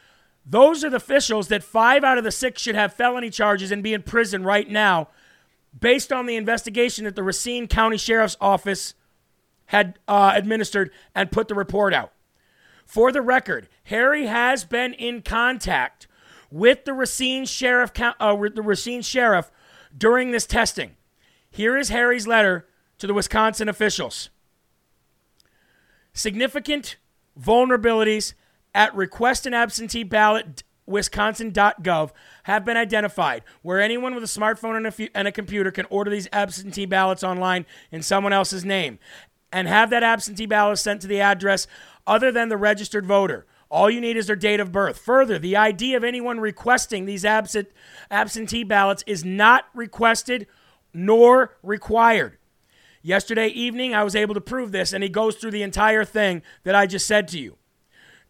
Those 0.51 0.83
are 0.83 0.89
the 0.91 0.97
officials 0.97 1.49
that 1.49 1.63
five 1.63 2.03
out 2.03 2.17
of 2.17 2.25
the 2.25 2.33
six 2.33 2.63
should 2.63 2.75
have 2.75 2.95
felony 2.95 3.29
charges 3.29 3.71
and 3.71 3.83
be 3.83 3.93
in 3.93 4.03
prison 4.03 4.45
right 4.45 4.69
now, 4.69 5.09
based 5.79 6.11
on 6.11 6.25
the 6.25 6.37
investigation 6.37 7.05
that 7.05 7.15
the 7.17 7.23
Racine 7.23 7.69
County 7.69 7.99
Sheriff's 7.99 8.37
Office 8.41 8.95
had 9.67 9.99
uh, 10.09 10.33
administered 10.35 10.91
and 11.15 11.31
put 11.31 11.49
the 11.49 11.55
report 11.55 11.93
out. 11.93 12.13
For 12.87 13.13
the 13.13 13.21
record, 13.21 13.69
Harry 13.85 14.27
has 14.27 14.65
been 14.65 14.95
in 14.95 15.21
contact 15.21 16.07
with 16.51 16.87
the 16.87 16.95
Racine 16.95 17.45
Sheriff, 17.45 17.93
uh, 18.01 18.35
the 18.55 18.63
Racine 18.63 19.03
Sheriff 19.03 19.51
during 19.97 20.31
this 20.31 20.47
testing. 20.47 20.93
Here 21.51 21.77
is 21.77 21.91
Harry's 21.91 22.27
letter 22.27 22.67
to 22.97 23.07
the 23.07 23.13
Wisconsin 23.13 23.69
officials. 23.69 24.31
Significant 26.15 26.97
vulnerabilities 27.39 28.33
at 28.75 28.95
request 28.95 29.47
an 29.47 29.55
absentee 29.55 30.05
ballot 30.05 30.63
wisconsin.gov 30.87 32.11
have 32.45 32.65
been 32.65 32.77
identified 32.77 33.43
where 33.63 33.81
anyone 33.81 34.15
with 34.15 34.25
a 34.25 34.27
smartphone 34.27 34.77
and 34.77 34.87
a, 34.87 34.89
f- 34.89 35.11
and 35.15 35.29
a 35.29 35.33
computer 35.33 35.71
can 35.71 35.87
order 35.91 36.11
these 36.11 36.29
absentee 36.33 36.87
ballots 36.87 37.23
online 37.23 37.67
in 37.93 38.03
someone 38.03 38.33
else's 38.33 38.65
name 38.65 38.99
and 39.53 39.69
have 39.69 39.91
that 39.91 40.03
absentee 40.03 40.47
ballot 40.47 40.79
sent 40.79 41.01
to 41.03 41.07
the 41.07 41.21
address 41.21 41.67
other 42.07 42.33
than 42.33 42.49
the 42.49 42.57
registered 42.57 43.07
voter. 43.07 43.47
All 43.71 43.91
you 43.91 44.01
need 44.01 44.17
is 44.17 44.27
their 44.27 44.37
date 44.37 44.61
of 44.61 44.73
birth. 44.73 44.99
Further, 44.99 45.39
the 45.39 45.57
ID 45.57 45.95
of 45.95 46.05
anyone 46.05 46.41
requesting 46.41 47.05
these 47.05 47.25
absent, 47.25 47.69
absentee 48.11 48.65
ballots 48.65 49.05
is 49.07 49.25
not 49.25 49.67
requested 49.75 50.47
nor 50.95 51.57
required. 51.63 52.39
Yesterday 53.03 53.49
evening, 53.49 53.95
I 53.95 54.05
was 54.05 54.17
able 54.17 54.35
to 54.35 54.41
prove 54.41 54.73
this, 54.73 54.93
and 54.93 55.03
he 55.03 55.11
goes 55.11 55.37
through 55.37 55.51
the 55.51 55.63
entire 55.63 56.05
thing 56.05 56.43
that 56.65 56.75
I 56.75 56.87
just 56.87 57.07
said 57.07 57.29
to 57.29 57.39
you. 57.39 57.59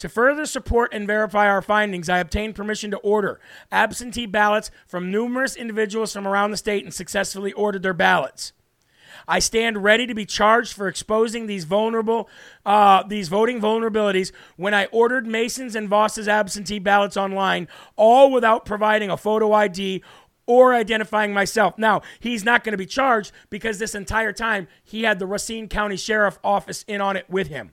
To 0.01 0.09
further 0.09 0.47
support 0.47 0.95
and 0.95 1.07
verify 1.07 1.49
our 1.49 1.63
findings, 1.63 2.09
I 2.09 2.19
obtained 2.19 2.55
permission 2.55 2.91
to 2.93 2.99
order 2.99 3.41
absentee 3.73 4.27
ballots 4.27 4.71
from 4.87 5.11
numerous 5.11 5.57
individuals 5.57 6.13
from 6.13 6.27
around 6.27 6.53
the 6.53 6.57
state 6.57 6.85
and 6.85 6.95
successfully 6.95 7.53
ordered 7.53 7.83
their 7.83 7.95
ballots. 7.95 8.53
I 9.27 9.41
stand 9.41 9.83
ready 9.83 10.07
to 10.07 10.15
be 10.15 10.25
charged 10.25 10.73
for 10.73 10.89
exposing 10.89 11.47
these 11.47 11.65
vulnerable, 11.65 12.31
uh, 12.65 13.03
these 13.03 13.29
voting 13.29 13.61
vulnerabilities 13.61 14.33
when 14.57 14.73
I 14.73 14.87
ordered 14.87 15.27
Mason's 15.27 15.75
and 15.75 15.89
Vos's 15.89 16.29
absentee 16.29 16.79
ballots 16.79 17.17
online, 17.17 17.69
all 17.97 18.31
without 18.31 18.65
providing 18.65 19.11
a 19.11 19.17
photo 19.17 19.53
ID 19.53 20.03
or 20.47 20.75
identifying 20.75 21.35
myself. 21.35 21.77
Now, 21.77 22.03
he's 22.21 22.45
not 22.45 22.65
going 22.65 22.73
to 22.73 22.79
be 22.79 22.87
charged 22.87 23.33
because 23.51 23.79
this 23.79 23.95
entire 23.95 24.33
time 24.33 24.69
he 24.83 25.03
had 25.03 25.19
the 25.19 25.27
Racine 25.27 25.69
County 25.69 25.97
Sheriff 25.97 26.39
Office 26.43 26.85
in 26.89 27.01
on 27.01 27.17
it 27.17 27.29
with 27.29 27.49
him. 27.49 27.73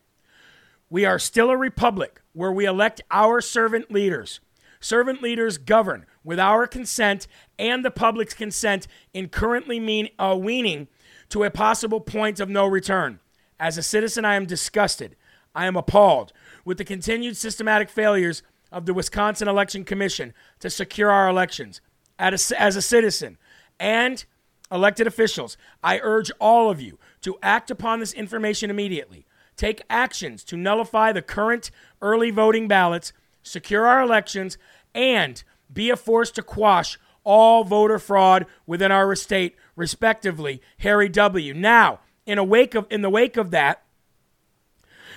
We 0.89 1.05
are 1.05 1.19
still 1.19 1.49
a 1.49 1.57
republic 1.57 2.21
where 2.33 2.51
we 2.51 2.65
elect 2.65 3.01
our 3.11 3.41
servant 3.41 3.91
leaders. 3.91 4.39
Servant 4.79 5.21
leaders 5.21 5.57
govern 5.57 6.05
with 6.23 6.39
our 6.39 6.67
consent 6.67 7.27
and 7.57 7.83
the 7.83 7.91
public's 7.91 8.33
consent 8.33 8.87
in 9.13 9.29
currently 9.29 9.79
mean, 9.79 10.09
uh, 10.19 10.37
weaning 10.39 10.87
to 11.29 11.43
a 11.43 11.49
possible 11.49 11.99
point 11.99 12.39
of 12.39 12.49
no 12.49 12.67
return. 12.67 13.19
As 13.59 13.77
a 13.77 13.83
citizen, 13.83 14.25
I 14.25 14.35
am 14.35 14.45
disgusted. 14.45 15.15
I 15.55 15.65
am 15.65 15.75
appalled 15.75 16.33
with 16.65 16.77
the 16.77 16.83
continued 16.83 17.37
systematic 17.37 17.89
failures 17.89 18.43
of 18.71 18.85
the 18.85 18.93
Wisconsin 18.93 19.47
Election 19.47 19.85
Commission 19.85 20.33
to 20.59 20.69
secure 20.69 21.09
our 21.09 21.29
elections. 21.29 21.81
A, 22.19 22.25
as 22.25 22.75
a 22.75 22.81
citizen 22.81 23.37
and 23.79 24.25
elected 24.71 25.07
officials, 25.07 25.57
I 25.83 25.99
urge 26.01 26.31
all 26.39 26.69
of 26.69 26.81
you 26.81 26.99
to 27.21 27.37
act 27.41 27.71
upon 27.71 27.99
this 27.99 28.13
information 28.13 28.69
immediately. 28.69 29.25
Take 29.57 29.83
actions 29.89 30.43
to 30.45 30.57
nullify 30.57 31.11
the 31.11 31.21
current 31.21 31.71
early 32.01 32.31
voting 32.31 32.67
ballots, 32.67 33.13
secure 33.43 33.85
our 33.85 34.01
elections, 34.01 34.57
and 34.93 35.43
be 35.71 35.89
a 35.89 35.95
force 35.95 36.31
to 36.31 36.41
quash 36.41 36.99
all 37.23 37.63
voter 37.63 37.99
fraud 37.99 38.45
within 38.65 38.91
our 38.91 39.15
state, 39.15 39.55
respectively. 39.75 40.61
Harry 40.79 41.09
W. 41.09 41.53
Now, 41.53 41.99
in 42.25 42.37
a 42.37 42.43
wake 42.43 42.75
of 42.75 42.87
in 42.89 43.01
the 43.01 43.09
wake 43.09 43.37
of 43.37 43.51
that, 43.51 43.83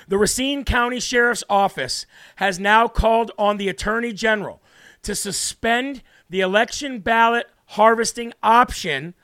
the 0.08 0.18
Racine 0.18 0.64
County 0.64 1.00
Sheriff's 1.00 1.44
Office 1.50 2.06
has 2.36 2.58
now 2.58 2.88
called 2.88 3.30
on 3.38 3.58
the 3.58 3.68
Attorney 3.68 4.12
General 4.12 4.62
to 5.02 5.14
suspend 5.14 6.02
the 6.30 6.40
election 6.40 7.00
ballot 7.00 7.46
harvesting 7.66 8.32
option 8.42 9.14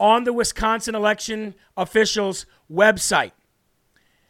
on 0.00 0.24
the 0.24 0.32
Wisconsin 0.32 0.96
election 0.96 1.54
officials' 1.76 2.44
website. 2.70 3.30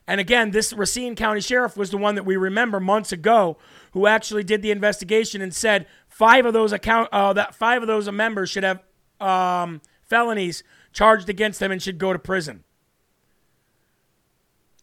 And 0.07 0.21
again, 0.21 0.51
this 0.51 0.73
Racine 0.73 1.15
County 1.15 1.41
Sheriff 1.41 1.77
was 1.77 1.91
the 1.91 1.97
one 1.97 2.17
that 2.17 2.25
we 2.25 2.37
remember 2.37 2.81
months 2.81 3.13
ago 3.13 3.57
who 3.93 4.07
actually 4.07 4.43
did 4.43 4.63
the 4.63 4.71
investigation 4.71 5.41
and 5.41 5.55
said 5.55 5.87
five 6.09 6.45
of 6.45 6.53
those 6.53 6.73
account 6.73 7.09
uh, 7.13 7.33
that 7.33 7.55
five 7.55 7.83
of 7.83 7.89
those 7.89 8.11
members 8.11 8.51
should 8.51 8.65
have 8.65 8.83
um, 9.21 9.81
felonies 10.03 10.65
charged 10.93 11.29
against 11.29 11.61
them 11.61 11.71
and 11.71 11.81
should 11.81 11.99
go 11.99 12.13
to 12.13 12.19
prison. 12.19 12.65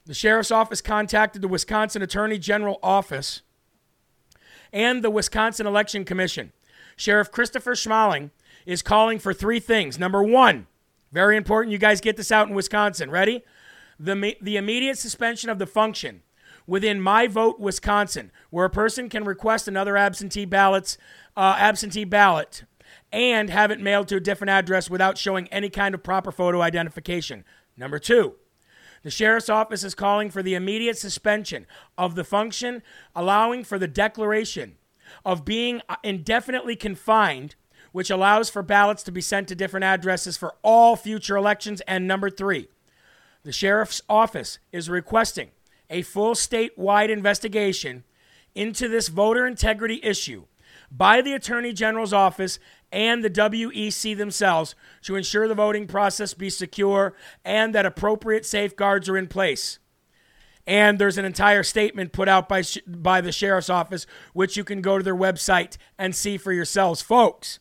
The 0.06 0.14
sheriff's 0.14 0.52
office 0.52 0.82
contacted 0.82 1.42
the 1.42 1.48
Wisconsin 1.48 2.02
Attorney 2.02 2.40
General 2.40 2.80
office 2.82 3.42
and 4.74 5.04
the 5.04 5.12
Wisconsin 5.12 5.68
Election 5.68 6.06
Commission. 6.06 6.52
Sheriff 6.96 7.32
Christopher 7.32 7.76
Schmaling 7.76 8.32
is 8.66 8.82
calling 8.82 9.20
for 9.20 9.34
three 9.34 9.60
things. 9.60 10.00
Number 10.00 10.24
one, 10.24 10.66
very 11.12 11.38
important, 11.38 11.72
you 11.72 11.78
guys 11.78 12.02
get 12.02 12.18
this 12.18 12.32
out 12.32 12.48
in 12.48 12.56
Wisconsin. 12.56 13.12
Ready? 13.12 13.44
The, 14.00 14.38
the 14.42 14.58
immediate 14.58 14.98
suspension 14.98 15.50
of 15.50 15.60
the 15.60 15.68
function 15.68 16.22
within 16.66 17.02
My 17.02 17.28
Vote 17.28 17.60
Wisconsin, 17.60 18.32
where 18.50 18.66
a 18.66 18.70
person 18.70 19.10
can 19.10 19.26
request 19.26 19.68
another 19.68 19.98
absentee 19.98 20.46
ballots, 20.46 20.98
uh, 21.36 21.56
absentee 21.58 22.06
ballot, 22.06 22.64
and 23.12 23.50
have 23.50 23.72
it 23.72 23.82
mailed 23.82 24.08
to 24.08 24.16
a 24.16 24.22
different 24.22 24.52
address 24.52 24.90
without 24.90 25.18
showing 25.18 25.48
any 25.48 25.70
kind 25.70 25.96
of 25.96 26.04
proper 26.04 26.32
photo 26.32 26.62
identification. 26.62 27.44
Number 27.76 28.00
two, 28.00 28.36
the 29.04 29.10
sheriff's 29.10 29.50
office 29.50 29.84
is 29.84 29.96
calling 29.96 30.30
for 30.30 30.44
the 30.44 30.56
immediate 30.56 30.98
suspension 30.98 31.66
of 31.98 32.16
the 32.16 32.24
function, 32.24 32.84
allowing 33.16 33.64
for 33.64 33.80
the 33.80 33.88
declaration 33.88 34.76
of 35.26 35.46
being 35.46 35.82
indefinitely 36.04 36.76
confined, 36.76 37.56
which 37.92 38.10
allows 38.10 38.50
for 38.50 38.62
ballots 38.62 39.02
to 39.04 39.12
be 39.12 39.22
sent 39.22 39.48
to 39.48 39.56
different 39.56 39.86
addresses 39.86 40.38
for 40.38 40.56
all 40.62 40.96
future 40.96 41.36
elections. 41.36 41.82
And 41.88 42.08
number 42.08 42.30
three, 42.30 42.68
the 43.50 43.54
sheriff's 43.54 44.04
office 44.08 44.60
is 44.72 44.92
requesting 44.92 45.50
a 45.90 46.04
full 46.04 46.36
statewide 46.36 47.10
investigation 47.10 48.04
into 48.54 48.88
this 48.88 49.08
voter 49.08 49.48
integrity 49.48 50.00
issue 50.04 50.46
by 50.92 51.20
the 51.20 51.34
Attorney 51.34 51.74
General's 51.74 52.14
office 52.14 52.60
and 52.92 53.24
the 53.24 53.30
WEC 53.32 54.16
themselves 54.16 54.76
to 55.02 55.16
ensure 55.16 55.48
the 55.48 55.56
voting 55.56 55.88
process 55.88 56.36
be 56.36 56.52
secure 56.52 57.16
and 57.44 57.74
that 57.74 57.88
appropriate 57.88 58.46
safeguards 58.46 59.10
are 59.10 59.18
in 59.18 59.26
place. 59.26 59.80
And 60.68 61.00
there's 61.00 61.18
an 61.18 61.26
entire 61.26 61.64
statement 61.64 62.12
put 62.12 62.30
out 62.30 62.48
by, 62.48 62.62
by 62.86 63.20
the 63.20 63.32
sheriff's 63.32 63.68
office, 63.68 64.06
which 64.34 64.58
you 64.58 64.64
can 64.64 64.80
go 64.80 65.00
to 65.00 65.04
their 65.04 65.16
website 65.16 65.78
and 65.98 66.16
see 66.16 66.38
for 66.38 66.54
yourselves. 66.54 67.02
Folks, 67.02 67.58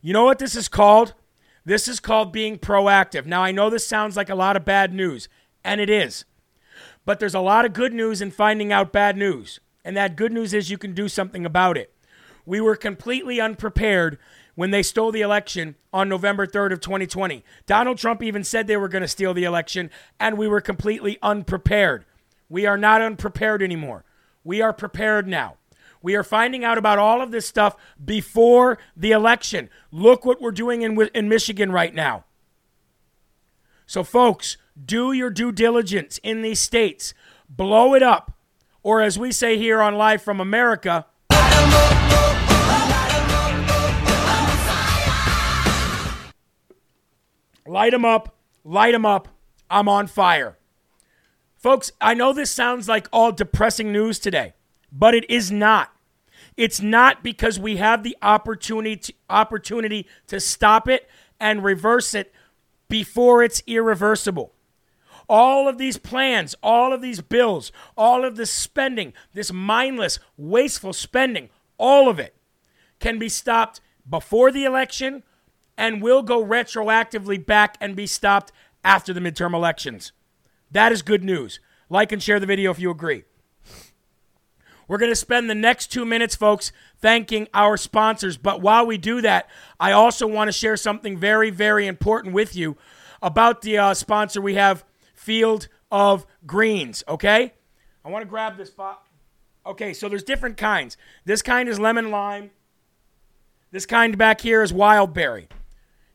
you 0.00 0.14
know 0.14 0.24
what 0.24 0.38
this 0.38 0.56
is 0.56 0.68
called? 0.68 1.12
This 1.70 1.86
is 1.86 2.00
called 2.00 2.32
being 2.32 2.58
proactive. 2.58 3.26
Now, 3.26 3.44
I 3.44 3.52
know 3.52 3.70
this 3.70 3.86
sounds 3.86 4.16
like 4.16 4.28
a 4.28 4.34
lot 4.34 4.56
of 4.56 4.64
bad 4.64 4.92
news, 4.92 5.28
and 5.62 5.80
it 5.80 5.88
is. 5.88 6.24
But 7.04 7.20
there's 7.20 7.32
a 7.32 7.38
lot 7.38 7.64
of 7.64 7.74
good 7.74 7.94
news 7.94 8.20
in 8.20 8.32
finding 8.32 8.72
out 8.72 8.92
bad 8.92 9.16
news. 9.16 9.60
And 9.84 9.96
that 9.96 10.16
good 10.16 10.32
news 10.32 10.52
is 10.52 10.72
you 10.72 10.78
can 10.78 10.94
do 10.94 11.06
something 11.08 11.46
about 11.46 11.78
it. 11.78 11.94
We 12.44 12.60
were 12.60 12.74
completely 12.74 13.40
unprepared 13.40 14.18
when 14.56 14.72
they 14.72 14.82
stole 14.82 15.12
the 15.12 15.20
election 15.20 15.76
on 15.92 16.08
November 16.08 16.44
3rd 16.44 16.72
of 16.72 16.80
2020. 16.80 17.44
Donald 17.66 17.98
Trump 17.98 18.20
even 18.20 18.42
said 18.42 18.66
they 18.66 18.76
were 18.76 18.88
going 18.88 19.02
to 19.02 19.06
steal 19.06 19.32
the 19.32 19.44
election, 19.44 19.90
and 20.18 20.36
we 20.36 20.48
were 20.48 20.60
completely 20.60 21.18
unprepared. 21.22 22.04
We 22.48 22.66
are 22.66 22.76
not 22.76 23.00
unprepared 23.00 23.62
anymore. 23.62 24.04
We 24.42 24.60
are 24.60 24.72
prepared 24.72 25.28
now. 25.28 25.58
We 26.02 26.14
are 26.14 26.22
finding 26.22 26.64
out 26.64 26.78
about 26.78 26.98
all 26.98 27.20
of 27.20 27.30
this 27.30 27.46
stuff 27.46 27.76
before 28.02 28.78
the 28.96 29.12
election. 29.12 29.68
Look 29.90 30.24
what 30.24 30.40
we're 30.40 30.50
doing 30.50 30.82
in, 30.82 30.98
in 31.14 31.28
Michigan 31.28 31.70
right 31.72 31.94
now. 31.94 32.24
So, 33.86 34.02
folks, 34.02 34.56
do 34.82 35.12
your 35.12 35.30
due 35.30 35.52
diligence 35.52 36.18
in 36.22 36.42
these 36.42 36.60
states. 36.60 37.12
Blow 37.48 37.94
it 37.94 38.02
up. 38.02 38.32
Or, 38.82 39.02
as 39.02 39.18
we 39.18 39.30
say 39.30 39.58
here 39.58 39.82
on 39.82 39.96
Live 39.96 40.22
from 40.22 40.40
America, 40.40 41.06
light 47.66 47.90
them 47.90 48.06
up, 48.06 48.34
light 48.64 48.92
them 48.92 49.04
up. 49.04 49.28
I'm 49.68 49.88
on 49.88 50.06
fire. 50.06 50.56
Folks, 51.56 51.92
I 52.00 52.14
know 52.14 52.32
this 52.32 52.50
sounds 52.50 52.88
like 52.88 53.06
all 53.12 53.32
depressing 53.32 53.92
news 53.92 54.18
today 54.18 54.54
but 54.92 55.14
it 55.14 55.28
is 55.30 55.50
not. 55.50 55.92
It's 56.56 56.80
not 56.80 57.22
because 57.22 57.58
we 57.58 57.76
have 57.76 58.02
the 58.02 58.16
opportunity 58.22 58.96
to, 58.96 59.14
opportunity 59.28 60.06
to 60.26 60.40
stop 60.40 60.88
it 60.88 61.08
and 61.38 61.64
reverse 61.64 62.14
it 62.14 62.32
before 62.88 63.42
it's 63.42 63.62
irreversible. 63.66 64.52
All 65.28 65.68
of 65.68 65.78
these 65.78 65.96
plans, 65.96 66.56
all 66.62 66.92
of 66.92 67.00
these 67.00 67.20
bills, 67.20 67.70
all 67.96 68.24
of 68.24 68.36
this 68.36 68.50
spending, 68.50 69.12
this 69.32 69.52
mindless, 69.52 70.18
wasteful 70.36 70.92
spending, 70.92 71.50
all 71.78 72.08
of 72.08 72.18
it 72.18 72.34
can 72.98 73.18
be 73.18 73.28
stopped 73.28 73.80
before 74.08 74.50
the 74.50 74.64
election 74.64 75.22
and 75.76 76.02
will 76.02 76.22
go 76.22 76.44
retroactively 76.44 77.44
back 77.44 77.76
and 77.80 77.96
be 77.96 78.06
stopped 78.06 78.52
after 78.84 79.12
the 79.12 79.20
midterm 79.20 79.54
elections. 79.54 80.12
That 80.70 80.92
is 80.92 81.00
good 81.02 81.24
news. 81.24 81.60
Like 81.88 82.12
and 82.12 82.22
share 82.22 82.38
the 82.38 82.46
video 82.46 82.70
if 82.70 82.78
you 82.78 82.90
agree. 82.90 83.24
We're 84.90 84.98
going 84.98 85.12
to 85.12 85.16
spend 85.16 85.48
the 85.48 85.54
next 85.54 85.92
two 85.92 86.04
minutes, 86.04 86.34
folks, 86.34 86.72
thanking 86.98 87.46
our 87.54 87.76
sponsors. 87.76 88.36
But 88.36 88.60
while 88.60 88.84
we 88.84 88.98
do 88.98 89.20
that, 89.20 89.48
I 89.78 89.92
also 89.92 90.26
want 90.26 90.48
to 90.48 90.52
share 90.52 90.76
something 90.76 91.16
very, 91.16 91.50
very 91.50 91.86
important 91.86 92.34
with 92.34 92.56
you. 92.56 92.76
about 93.22 93.62
the 93.62 93.78
uh, 93.78 93.94
sponsor 93.94 94.40
we 94.40 94.54
have, 94.54 94.84
Field 95.14 95.68
of 95.92 96.26
Greens. 96.44 97.04
Okay, 97.06 97.52
I 98.04 98.08
want 98.08 98.22
to 98.22 98.28
grab 98.28 98.56
this. 98.56 98.70
Bo- 98.70 98.98
okay, 99.64 99.92
so 99.92 100.08
there's 100.08 100.24
different 100.24 100.56
kinds. 100.56 100.96
This 101.24 101.40
kind 101.40 101.68
is 101.68 101.78
lemon 101.78 102.10
lime. 102.10 102.50
This 103.70 103.86
kind 103.86 104.18
back 104.18 104.40
here 104.40 104.60
is 104.60 104.72
wild 104.72 105.14
berry. 105.14 105.48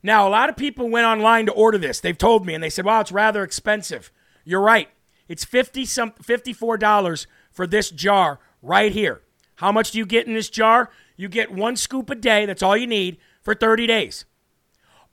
Now, 0.02 0.28
a 0.28 0.30
lot 0.30 0.50
of 0.50 0.56
people 0.56 0.90
went 0.90 1.06
online 1.06 1.46
to 1.46 1.52
order 1.52 1.78
this. 1.78 2.00
They've 2.00 2.18
told 2.18 2.44
me, 2.44 2.52
and 2.52 2.62
they 2.62 2.68
said, 2.68 2.84
"Wow, 2.84 3.00
it's 3.00 3.12
rather 3.12 3.42
expensive." 3.42 4.12
You're 4.44 4.60
right. 4.60 4.90
It's 5.28 5.44
fifty 5.44 5.86
some 5.86 6.12
fifty-four 6.22 6.76
dollars 6.76 7.26
for 7.50 7.66
this 7.66 7.90
jar 7.90 8.38
right 8.62 8.92
here. 8.92 9.22
How 9.56 9.72
much 9.72 9.90
do 9.90 9.98
you 9.98 10.06
get 10.06 10.26
in 10.26 10.34
this 10.34 10.50
jar? 10.50 10.90
You 11.16 11.28
get 11.28 11.50
one 11.50 11.76
scoop 11.76 12.10
a 12.10 12.14
day. 12.14 12.46
That's 12.46 12.62
all 12.62 12.76
you 12.76 12.86
need 12.86 13.18
for 13.42 13.54
30 13.54 13.86
days. 13.86 14.24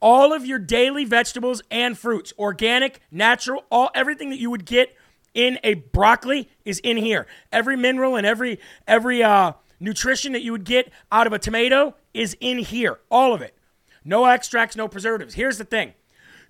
All 0.01 0.33
of 0.33 0.45
your 0.45 0.59
daily 0.59 1.05
vegetables 1.05 1.61
and 1.71 1.97
fruits, 1.97 2.33
organic, 2.37 2.99
natural, 3.09 3.63
all 3.71 3.89
everything 3.95 4.29
that 4.31 4.39
you 4.39 4.49
would 4.51 4.65
get 4.65 4.95
in 5.33 5.59
a 5.63 5.75
broccoli 5.75 6.49
is 6.65 6.79
in 6.79 6.97
here. 6.97 7.25
Every 7.51 7.77
mineral 7.77 8.15
and 8.17 8.27
every 8.27 8.59
every 8.85 9.23
uh, 9.23 9.53
nutrition 9.79 10.33
that 10.33 10.41
you 10.41 10.51
would 10.51 10.65
get 10.65 10.91
out 11.11 11.25
of 11.25 11.33
a 11.33 11.39
tomato 11.39 11.95
is 12.13 12.35
in 12.39 12.57
here. 12.59 12.99
All 13.09 13.33
of 13.33 13.41
it. 13.41 13.55
No 14.03 14.25
extracts, 14.25 14.75
no 14.75 14.87
preservatives. 14.87 15.35
Here's 15.35 15.57
the 15.57 15.63
thing. 15.63 15.93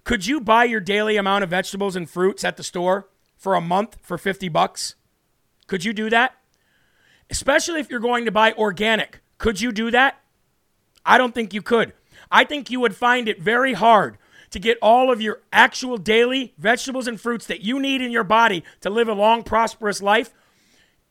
Could 0.03 0.25
you 0.25 0.41
buy 0.41 0.65
your 0.65 0.81
daily 0.81 1.17
amount 1.17 1.43
of 1.43 1.49
vegetables 1.49 1.95
and 1.95 2.09
fruits 2.09 2.43
at 2.43 2.57
the 2.57 2.63
store 2.63 3.07
for 3.37 3.55
a 3.55 3.61
month 3.61 3.97
for 4.01 4.17
50 4.17 4.49
bucks? 4.49 4.95
Could 5.67 5.85
you 5.85 5.93
do 5.93 6.09
that? 6.09 6.35
Especially 7.29 7.79
if 7.79 7.89
you're 7.89 7.99
going 7.99 8.25
to 8.25 8.31
buy 8.31 8.53
organic. 8.53 9.21
Could 9.37 9.61
you 9.61 9.71
do 9.71 9.91
that? 9.91 10.19
I 11.05 11.17
don't 11.17 11.33
think 11.33 11.53
you 11.53 11.61
could. 11.61 11.93
I 12.31 12.43
think 12.43 12.69
you 12.69 12.79
would 12.79 12.95
find 12.95 13.27
it 13.27 13.41
very 13.41 13.73
hard 13.73 14.17
to 14.51 14.59
get 14.59 14.77
all 14.81 15.11
of 15.11 15.21
your 15.21 15.41
actual 15.51 15.97
daily 15.97 16.53
vegetables 16.57 17.07
and 17.07 17.19
fruits 17.19 17.47
that 17.47 17.61
you 17.61 17.79
need 17.79 18.01
in 18.01 18.11
your 18.11 18.23
body 18.23 18.63
to 18.81 18.89
live 18.89 19.07
a 19.07 19.13
long, 19.13 19.43
prosperous 19.43 20.01
life. 20.01 20.33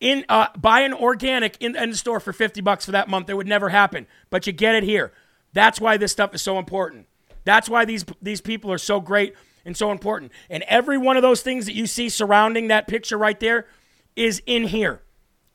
In 0.01 0.25
uh, 0.29 0.49
buy 0.57 0.81
an 0.81 0.93
organic 0.93 1.57
in, 1.61 1.77
in 1.77 1.91
the 1.91 1.97
store 1.97 2.19
for 2.19 2.33
50 2.33 2.61
bucks 2.61 2.85
for 2.85 2.93
that 2.93 3.09
month. 3.09 3.31
It 3.31 3.37
would 3.37 3.47
never 3.47 3.69
happen. 3.69 4.07
But 4.31 4.47
you 4.47 4.53
get 4.53 4.75
it 4.75 4.83
here. 4.83 5.13
That's 5.53 5.81
why 5.81 5.97
this 5.97 6.11
stuff 6.11 6.35
is 6.35 6.43
so 6.43 6.59
important. 6.59 7.07
That's 7.45 7.69
why 7.69 7.85
these 7.85 8.05
these 8.21 8.41
people 8.41 8.73
are 8.73 8.79
so 8.79 9.01
great 9.01 9.35
and 9.65 9.77
so 9.77 9.91
important. 9.93 10.33
And 10.51 10.65
every 10.65 10.99
one 10.99 11.17
of 11.17 11.23
those 11.23 11.43
things 11.43 11.67
that 11.67 11.75
you 11.75 11.87
see 11.87 12.09
surrounding 12.09 12.69
that 12.69 12.89
picture 12.89 13.19
right 13.19 13.39
there 13.39 13.67
is 14.17 14.43
in 14.47 14.65
here. 14.65 15.03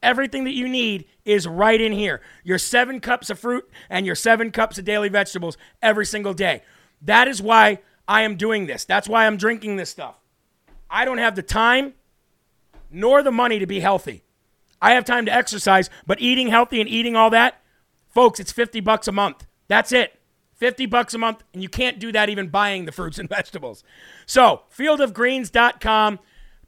Everything 0.07 0.45
that 0.45 0.53
you 0.53 0.69
need 0.69 1.03
is 1.25 1.45
right 1.45 1.81
in 1.81 1.91
here. 1.91 2.21
Your 2.45 2.57
seven 2.57 3.01
cups 3.01 3.29
of 3.29 3.37
fruit 3.37 3.69
and 3.89 4.05
your 4.05 4.15
seven 4.15 4.51
cups 4.51 4.77
of 4.77 4.85
daily 4.85 5.09
vegetables 5.09 5.57
every 5.81 6.05
single 6.05 6.33
day. 6.33 6.61
That 7.01 7.27
is 7.27 7.41
why 7.41 7.79
I 8.07 8.21
am 8.21 8.37
doing 8.37 8.67
this. 8.67 8.85
That's 8.85 9.09
why 9.09 9.27
I'm 9.27 9.35
drinking 9.35 9.75
this 9.75 9.89
stuff. 9.89 10.15
I 10.89 11.03
don't 11.03 11.17
have 11.17 11.35
the 11.35 11.41
time 11.41 11.93
nor 12.89 13.21
the 13.21 13.33
money 13.33 13.59
to 13.59 13.67
be 13.67 13.81
healthy. 13.81 14.23
I 14.81 14.93
have 14.93 15.03
time 15.03 15.25
to 15.25 15.33
exercise, 15.33 15.89
but 16.05 16.21
eating 16.21 16.47
healthy 16.47 16.79
and 16.79 16.89
eating 16.89 17.17
all 17.17 17.31
that, 17.31 17.61
folks, 18.07 18.39
it's 18.39 18.53
50 18.53 18.79
bucks 18.79 19.09
a 19.09 19.11
month. 19.11 19.45
That's 19.67 19.91
it. 19.91 20.17
50 20.53 20.85
bucks 20.85 21.13
a 21.15 21.17
month, 21.17 21.43
and 21.53 21.61
you 21.61 21.67
can't 21.67 21.99
do 21.99 22.13
that 22.13 22.29
even 22.29 22.47
buying 22.47 22.85
the 22.85 22.93
fruits 22.93 23.19
and 23.19 23.27
vegetables. 23.37 23.83
So, 24.25 24.61
fieldofgreens.com, 24.73 26.19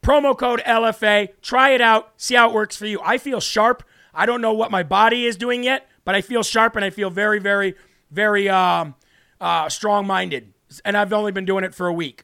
promo 0.02 0.38
code 0.38 0.62
LFA. 0.66 1.30
Try 1.42 1.72
it 1.72 1.82
out, 1.82 2.14
see 2.18 2.36
how 2.36 2.50
it 2.50 2.54
works 2.54 2.76
for 2.76 2.86
you. 2.86 3.00
I 3.04 3.18
feel 3.18 3.40
sharp. 3.40 3.84
I 4.14 4.26
don't 4.26 4.42
know 4.42 4.54
what 4.54 4.72
my 4.72 4.84
body 4.84 5.26
is 5.26 5.36
doing 5.36 5.64
yet, 5.64 5.88
but 6.06 6.16
I 6.16 6.22
feel 6.22 6.44
sharp 6.44 6.76
and 6.76 6.84
I 6.84 6.90
feel 6.90 7.10
very, 7.10 7.40
very, 7.40 7.76
very 8.12 8.50
um, 8.50 8.96
uh, 9.40 9.70
strong 9.70 10.08
minded. 10.08 10.54
And 10.84 10.98
I've 10.98 11.14
only 11.14 11.32
been 11.32 11.46
doing 11.46 11.64
it 11.64 11.74
for 11.74 11.88
a 11.88 11.94
week. 11.94 12.24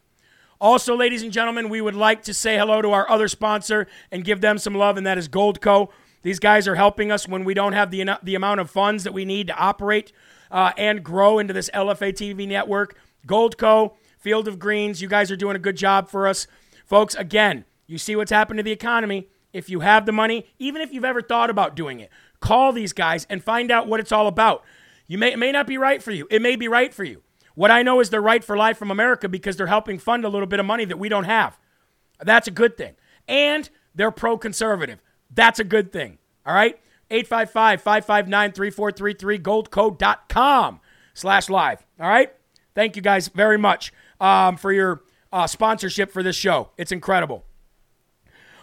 Also, 0.59 0.95
ladies 0.95 1.21
and 1.21 1.31
gentlemen, 1.31 1.69
we 1.69 1.81
would 1.81 1.95
like 1.95 2.23
to 2.23 2.33
say 2.33 2.57
hello 2.57 2.81
to 2.81 2.91
our 2.91 3.09
other 3.09 3.27
sponsor 3.27 3.87
and 4.11 4.23
give 4.23 4.41
them 4.41 4.57
some 4.57 4.73
love, 4.73 4.97
and 4.97 5.05
that 5.05 5.17
is 5.17 5.27
Goldco. 5.27 5.89
These 6.21 6.39
guys 6.39 6.67
are 6.67 6.75
helping 6.75 7.11
us 7.11 7.27
when 7.27 7.43
we 7.43 7.53
don't 7.53 7.73
have 7.73 7.91
the, 7.91 8.17
the 8.23 8.35
amount 8.35 8.61
of 8.61 8.71
funds 8.71 9.03
that 9.03 9.13
we 9.13 9.25
need 9.25 9.47
to 9.47 9.55
operate 9.55 10.11
uh, 10.49 10.71
and 10.77 11.03
grow 11.03 11.39
into 11.39 11.53
this 11.53 11.69
LFA 11.73 12.13
TV 12.13 12.47
network. 12.47 12.97
Goldco, 13.27 13.95
Field 14.17 14.47
of 14.47 14.57
Greens, 14.57 15.01
you 15.01 15.07
guys 15.07 15.29
are 15.29 15.35
doing 15.35 15.55
a 15.55 15.59
good 15.59 15.75
job 15.75 16.09
for 16.09 16.27
us. 16.27 16.47
Folks, 16.85 17.15
again, 17.15 17.65
you 17.87 17.97
see 17.97 18.15
what's 18.15 18.31
happened 18.31 18.57
to 18.57 18.63
the 18.63 18.71
economy. 18.71 19.29
If 19.53 19.69
you 19.69 19.79
have 19.79 20.05
the 20.05 20.11
money, 20.11 20.45
even 20.59 20.81
if 20.81 20.91
you've 20.93 21.05
ever 21.05 21.21
thought 21.21 21.49
about 21.49 21.75
doing 21.75 21.99
it, 21.99 22.09
call 22.39 22.71
these 22.71 22.93
guys 22.93 23.25
and 23.29 23.43
find 23.43 23.71
out 23.71 23.87
what 23.87 23.99
it's 23.99 24.11
all 24.11 24.27
about. 24.27 24.63
You 25.07 25.17
may, 25.17 25.31
it 25.33 25.39
may 25.39 25.51
not 25.51 25.67
be 25.67 25.77
right 25.77 26.01
for 26.01 26.11
you. 26.11 26.27
It 26.29 26.41
may 26.41 26.55
be 26.55 26.67
right 26.67 26.93
for 26.93 27.03
you. 27.03 27.21
What 27.53 27.71
I 27.71 27.83
know 27.83 28.01
is 28.01 28.09
they're 28.09 28.21
right 28.21 28.43
for 28.43 28.57
Live 28.57 28.77
from 28.77 28.91
America 28.91 29.29
because 29.29 29.55
they're 29.55 29.67
helping 29.67 29.97
fund 29.97 30.25
a 30.25 30.29
little 30.29 30.47
bit 30.47 30.59
of 30.59 30.65
money 30.65 30.85
that 30.85 30.99
we 30.99 31.09
don't 31.09 31.23
have. 31.23 31.57
That's 32.21 32.47
a 32.47 32.51
good 32.51 32.77
thing. 32.77 32.95
And 33.27 33.69
they're 33.93 34.11
pro 34.11 34.37
conservative. 34.37 35.01
That's 35.33 35.59
a 35.59 35.63
good 35.63 35.91
thing. 35.91 36.17
All 36.45 36.53
right? 36.53 36.79
855 37.09 37.81
559 37.81 38.51
3433, 38.51 39.39
goldco.com 39.39 40.79
slash 41.13 41.49
live. 41.49 41.85
All 41.99 42.09
right? 42.09 42.33
Thank 42.73 42.95
you 42.95 43.01
guys 43.01 43.29
very 43.29 43.57
much 43.57 43.93
um, 44.19 44.57
for 44.57 44.71
your 44.71 45.03
uh, 45.31 45.47
sponsorship 45.47 46.11
for 46.11 46.23
this 46.23 46.35
show. 46.35 46.69
It's 46.77 46.91
incredible. 46.91 47.45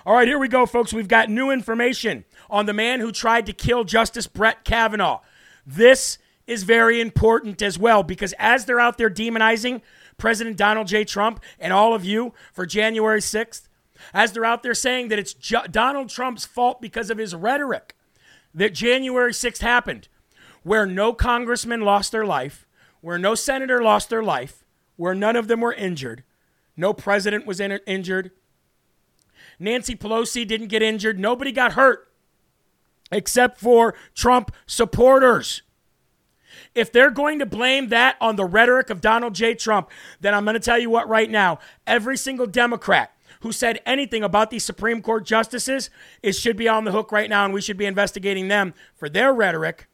All 0.04 0.14
right, 0.14 0.26
here 0.26 0.38
we 0.38 0.48
go, 0.48 0.66
folks. 0.66 0.92
We've 0.92 1.06
got 1.06 1.30
new 1.30 1.50
information 1.50 2.24
on 2.50 2.66
the 2.66 2.72
man 2.72 3.00
who 3.00 3.12
tried 3.12 3.46
to 3.46 3.52
kill 3.52 3.84
Justice 3.84 4.26
Brett 4.26 4.64
Kavanaugh. 4.64 5.20
This 5.64 6.18
is 6.46 6.64
very 6.64 7.00
important 7.00 7.62
as 7.62 7.78
well 7.78 8.02
because 8.02 8.34
as 8.38 8.64
they're 8.64 8.80
out 8.80 8.98
there 8.98 9.10
demonizing 9.10 9.80
President 10.18 10.56
Donald 10.56 10.88
J. 10.88 11.04
Trump 11.04 11.40
and 11.58 11.72
all 11.72 11.94
of 11.94 12.04
you 12.04 12.34
for 12.52 12.66
January 12.66 13.20
6th, 13.20 13.68
as 14.12 14.32
they're 14.32 14.44
out 14.44 14.62
there 14.62 14.74
saying 14.74 15.08
that 15.08 15.18
it's 15.18 15.34
Donald 15.34 16.08
Trump's 16.08 16.44
fault 16.44 16.80
because 16.80 17.10
of 17.10 17.18
his 17.18 17.34
rhetoric 17.34 17.94
that 18.54 18.74
January 18.74 19.32
6th 19.32 19.60
happened, 19.60 20.08
where 20.62 20.86
no 20.86 21.12
congressman 21.12 21.80
lost 21.80 22.12
their 22.12 22.26
life, 22.26 22.66
where 23.00 23.18
no 23.18 23.34
senator 23.34 23.82
lost 23.82 24.10
their 24.10 24.22
life, 24.22 24.64
where 24.96 25.14
none 25.14 25.36
of 25.36 25.48
them 25.48 25.60
were 25.60 25.72
injured, 25.72 26.22
no 26.76 26.92
president 26.92 27.46
was 27.46 27.60
in- 27.60 27.80
injured, 27.86 28.30
Nancy 29.58 29.94
Pelosi 29.94 30.46
didn't 30.46 30.68
get 30.68 30.82
injured, 30.82 31.18
nobody 31.18 31.52
got 31.52 31.72
hurt 31.72 32.08
except 33.10 33.60
for 33.60 33.94
Trump 34.14 34.50
supporters. 34.66 35.62
If 36.74 36.90
they're 36.90 37.10
going 37.10 37.38
to 37.38 37.46
blame 37.46 37.88
that 37.88 38.16
on 38.20 38.36
the 38.36 38.44
rhetoric 38.44 38.88
of 38.90 39.00
Donald 39.00 39.34
J. 39.34 39.54
Trump, 39.54 39.90
then 40.20 40.34
I'm 40.34 40.44
going 40.44 40.54
to 40.54 40.60
tell 40.60 40.78
you 40.78 40.88
what 40.88 41.08
right 41.08 41.30
now 41.30 41.58
every 41.86 42.16
single 42.16 42.46
Democrat 42.46 43.14
who 43.40 43.52
said 43.52 43.80
anything 43.84 44.22
about 44.22 44.50
these 44.50 44.64
Supreme 44.64 45.02
Court 45.02 45.26
justices 45.26 45.90
is 46.22 46.38
should 46.38 46.56
be 46.56 46.68
on 46.68 46.84
the 46.84 46.92
hook 46.92 47.12
right 47.12 47.28
now, 47.28 47.44
and 47.44 47.52
we 47.52 47.60
should 47.60 47.76
be 47.76 47.84
investigating 47.86 48.48
them 48.48 48.72
for 48.94 49.08
their 49.08 49.34
rhetoric 49.34 49.88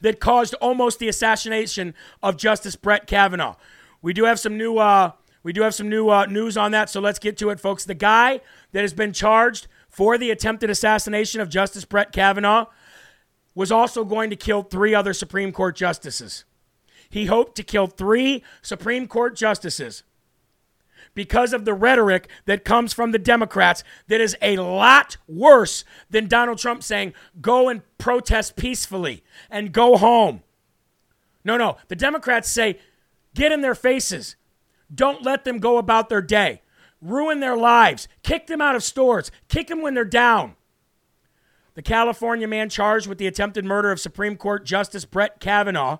that 0.00 0.20
caused 0.20 0.54
almost 0.54 0.98
the 0.98 1.08
assassination 1.08 1.94
of 2.22 2.36
Justice 2.36 2.76
Brett 2.76 3.06
Kavanaugh. 3.06 3.56
We 4.00 4.12
do 4.12 4.24
have 4.24 4.38
some 4.38 4.56
new 4.56 4.78
uh, 4.78 5.12
we 5.48 5.54
do 5.54 5.62
have 5.62 5.74
some 5.74 5.88
new 5.88 6.10
uh, 6.10 6.26
news 6.26 6.58
on 6.58 6.72
that, 6.72 6.90
so 6.90 7.00
let's 7.00 7.18
get 7.18 7.38
to 7.38 7.48
it, 7.48 7.58
folks. 7.58 7.86
The 7.86 7.94
guy 7.94 8.42
that 8.72 8.82
has 8.82 8.92
been 8.92 9.14
charged 9.14 9.66
for 9.88 10.18
the 10.18 10.30
attempted 10.30 10.68
assassination 10.68 11.40
of 11.40 11.48
Justice 11.48 11.86
Brett 11.86 12.12
Kavanaugh 12.12 12.66
was 13.54 13.72
also 13.72 14.04
going 14.04 14.28
to 14.28 14.36
kill 14.36 14.60
three 14.60 14.94
other 14.94 15.14
Supreme 15.14 15.50
Court 15.50 15.74
justices. 15.74 16.44
He 17.08 17.24
hoped 17.24 17.56
to 17.56 17.62
kill 17.62 17.86
three 17.86 18.44
Supreme 18.60 19.08
Court 19.08 19.36
justices 19.36 20.02
because 21.14 21.54
of 21.54 21.64
the 21.64 21.72
rhetoric 21.72 22.28
that 22.44 22.62
comes 22.62 22.92
from 22.92 23.12
the 23.12 23.18
Democrats 23.18 23.82
that 24.08 24.20
is 24.20 24.36
a 24.42 24.58
lot 24.58 25.16
worse 25.26 25.82
than 26.10 26.28
Donald 26.28 26.58
Trump 26.58 26.82
saying, 26.82 27.14
go 27.40 27.70
and 27.70 27.80
protest 27.96 28.54
peacefully 28.54 29.24
and 29.48 29.72
go 29.72 29.96
home. 29.96 30.42
No, 31.42 31.56
no. 31.56 31.78
The 31.88 31.96
Democrats 31.96 32.50
say, 32.50 32.78
get 33.34 33.50
in 33.50 33.62
their 33.62 33.74
faces. 33.74 34.36
Don't 34.94 35.22
let 35.22 35.44
them 35.44 35.58
go 35.58 35.78
about 35.78 36.08
their 36.08 36.22
day. 36.22 36.62
Ruin 37.00 37.40
their 37.40 37.56
lives. 37.56 38.08
Kick 38.22 38.46
them 38.46 38.60
out 38.60 38.74
of 38.74 38.82
stores. 38.82 39.30
Kick 39.48 39.68
them 39.68 39.82
when 39.82 39.94
they're 39.94 40.04
down. 40.04 40.56
The 41.74 41.82
California 41.82 42.48
man 42.48 42.68
charged 42.68 43.06
with 43.06 43.18
the 43.18 43.28
attempted 43.28 43.64
murder 43.64 43.92
of 43.92 44.00
Supreme 44.00 44.36
Court 44.36 44.64
Justice 44.64 45.04
Brett 45.04 45.38
Kavanaugh 45.38 45.98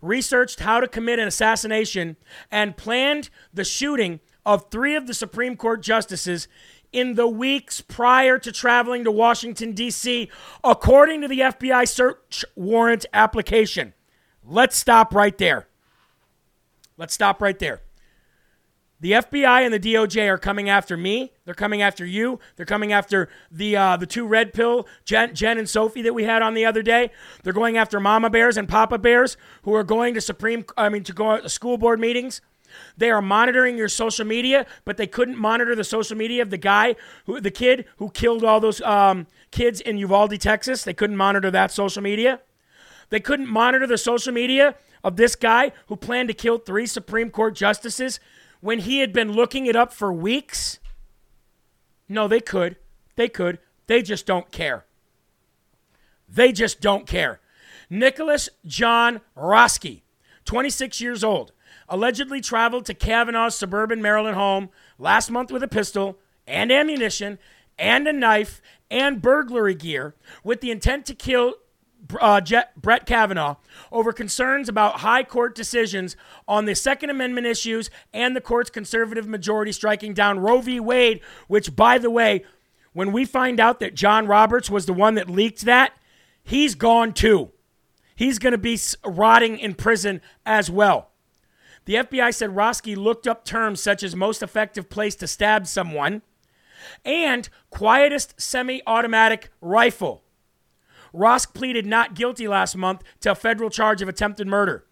researched 0.00 0.60
how 0.60 0.78
to 0.78 0.86
commit 0.86 1.18
an 1.18 1.26
assassination 1.26 2.16
and 2.52 2.76
planned 2.76 3.30
the 3.52 3.64
shooting 3.64 4.20
of 4.46 4.70
three 4.70 4.94
of 4.94 5.06
the 5.06 5.14
Supreme 5.14 5.56
Court 5.56 5.82
justices 5.82 6.46
in 6.92 7.14
the 7.14 7.26
weeks 7.26 7.80
prior 7.80 8.38
to 8.38 8.52
traveling 8.52 9.04
to 9.04 9.10
Washington, 9.10 9.72
D.C., 9.72 10.30
according 10.64 11.20
to 11.20 11.28
the 11.28 11.40
FBI 11.40 11.86
search 11.88 12.44
warrant 12.54 13.04
application. 13.12 13.92
Let's 14.44 14.76
stop 14.76 15.14
right 15.14 15.36
there. 15.36 15.66
Let's 16.96 17.12
stop 17.12 17.42
right 17.42 17.58
there. 17.58 17.82
The 19.00 19.12
FBI 19.12 19.64
and 19.64 19.72
the 19.72 19.78
DOJ 19.78 20.28
are 20.28 20.38
coming 20.38 20.68
after 20.68 20.96
me. 20.96 21.32
They're 21.44 21.54
coming 21.54 21.82
after 21.82 22.04
you. 22.04 22.40
They're 22.56 22.66
coming 22.66 22.92
after 22.92 23.28
the 23.50 23.76
uh, 23.76 23.96
the 23.96 24.06
two 24.06 24.26
red 24.26 24.52
pill 24.52 24.88
Jen, 25.04 25.34
Jen 25.34 25.56
and 25.56 25.68
Sophie 25.68 26.02
that 26.02 26.14
we 26.14 26.24
had 26.24 26.42
on 26.42 26.54
the 26.54 26.64
other 26.64 26.82
day. 26.82 27.10
They're 27.44 27.52
going 27.52 27.76
after 27.76 28.00
Mama 28.00 28.28
Bears 28.28 28.56
and 28.56 28.68
Papa 28.68 28.98
Bears 28.98 29.36
who 29.62 29.74
are 29.74 29.84
going 29.84 30.14
to 30.14 30.20
Supreme. 30.20 30.64
I 30.76 30.88
mean 30.88 31.04
to 31.04 31.12
go 31.12 31.40
to 31.40 31.48
school 31.48 31.78
board 31.78 32.00
meetings 32.00 32.40
They 32.96 33.10
are 33.10 33.22
monitoring 33.22 33.78
your 33.78 33.88
social 33.88 34.24
media, 34.26 34.66
but 34.84 34.96
they 34.96 35.06
couldn't 35.06 35.38
monitor 35.38 35.74
the 35.74 35.84
social 35.84 36.16
media 36.16 36.42
of 36.42 36.50
the 36.50 36.58
guy, 36.58 36.96
who, 37.26 37.40
the 37.40 37.50
kid 37.50 37.86
who 37.96 38.10
killed 38.10 38.44
all 38.44 38.60
those 38.60 38.80
um, 38.82 39.26
kids 39.50 39.80
in 39.80 39.98
Uvalde, 39.98 40.40
Texas. 40.40 40.82
They 40.84 40.94
couldn't 40.94 41.16
monitor 41.16 41.50
that 41.50 41.70
social 41.70 42.02
media. 42.02 42.40
They 43.10 43.20
couldn't 43.20 43.48
monitor 43.48 43.86
the 43.86 43.98
social 43.98 44.32
media 44.32 44.74
of 45.02 45.16
this 45.16 45.34
guy 45.34 45.72
who 45.86 45.96
planned 45.96 46.28
to 46.28 46.34
kill 46.34 46.58
three 46.58 46.86
Supreme 46.86 47.30
Court 47.30 47.54
justices 47.54 48.20
when 48.60 48.80
he 48.80 49.00
had 49.00 49.12
been 49.12 49.32
looking 49.32 49.66
it 49.66 49.76
up 49.76 49.92
for 49.92 50.12
weeks. 50.12 50.78
No, 52.08 52.28
they 52.28 52.40
could. 52.40 52.76
They 53.16 53.28
could. 53.28 53.58
They 53.86 54.02
just 54.02 54.26
don't 54.26 54.50
care. 54.50 54.84
They 56.28 56.52
just 56.52 56.80
don't 56.80 57.06
care. 57.06 57.40
Nicholas 57.90 58.48
John 58.66 59.20
Roske, 59.34 60.02
26 60.44 61.00
years 61.00 61.24
old, 61.24 61.52
allegedly 61.88 62.40
traveled 62.40 62.84
to 62.86 62.94
Kavanaugh's 62.94 63.54
suburban 63.54 64.02
Maryland 64.02 64.36
home 64.36 64.68
last 64.98 65.30
month 65.30 65.50
with 65.50 65.62
a 65.62 65.68
pistol 65.68 66.18
and 66.46 66.70
ammunition 66.70 67.38
and 67.78 68.06
a 68.06 68.12
knife 68.12 68.60
and 68.90 69.22
burglary 69.22 69.74
gear 69.74 70.14
with 70.44 70.60
the 70.60 70.70
intent 70.70 71.06
to 71.06 71.14
kill 71.14 71.54
uh, 72.20 72.40
Brett 72.76 73.06
Kavanaugh 73.06 73.56
over 73.92 74.12
concerns 74.12 74.68
about 74.68 75.00
high 75.00 75.22
court 75.22 75.54
decisions 75.54 76.16
on 76.46 76.64
the 76.64 76.74
Second 76.74 77.10
Amendment 77.10 77.46
issues 77.46 77.90
and 78.12 78.34
the 78.34 78.40
court's 78.40 78.70
conservative 78.70 79.26
majority 79.26 79.72
striking 79.72 80.14
down 80.14 80.40
Roe 80.40 80.60
v. 80.60 80.80
Wade, 80.80 81.20
which, 81.46 81.74
by 81.74 81.98
the 81.98 82.10
way, 82.10 82.44
when 82.92 83.12
we 83.12 83.24
find 83.24 83.60
out 83.60 83.80
that 83.80 83.94
John 83.94 84.26
Roberts 84.26 84.70
was 84.70 84.86
the 84.86 84.92
one 84.92 85.14
that 85.14 85.30
leaked 85.30 85.62
that, 85.62 85.92
he's 86.42 86.74
gone 86.74 87.12
too. 87.12 87.52
He's 88.16 88.38
going 88.38 88.52
to 88.52 88.58
be 88.58 88.78
rotting 89.04 89.58
in 89.58 89.74
prison 89.74 90.20
as 90.44 90.70
well. 90.70 91.10
The 91.84 91.94
FBI 91.94 92.34
said 92.34 92.56
Roske 92.56 92.96
looked 92.96 93.26
up 93.26 93.44
terms 93.44 93.80
such 93.80 94.02
as 94.02 94.16
most 94.16 94.42
effective 94.42 94.90
place 94.90 95.14
to 95.16 95.26
stab 95.26 95.66
someone 95.66 96.22
and 97.04 97.48
quietest 97.70 98.34
semi 98.40 98.82
automatic 98.86 99.50
rifle. 99.60 100.22
Roske 101.12 101.54
pleaded 101.54 101.86
not 101.86 102.14
guilty 102.14 102.48
last 102.48 102.76
month 102.76 103.02
to 103.20 103.32
a 103.32 103.34
federal 103.34 103.70
charge 103.70 104.02
of 104.02 104.08
attempted 104.08 104.46
murder. 104.46 104.84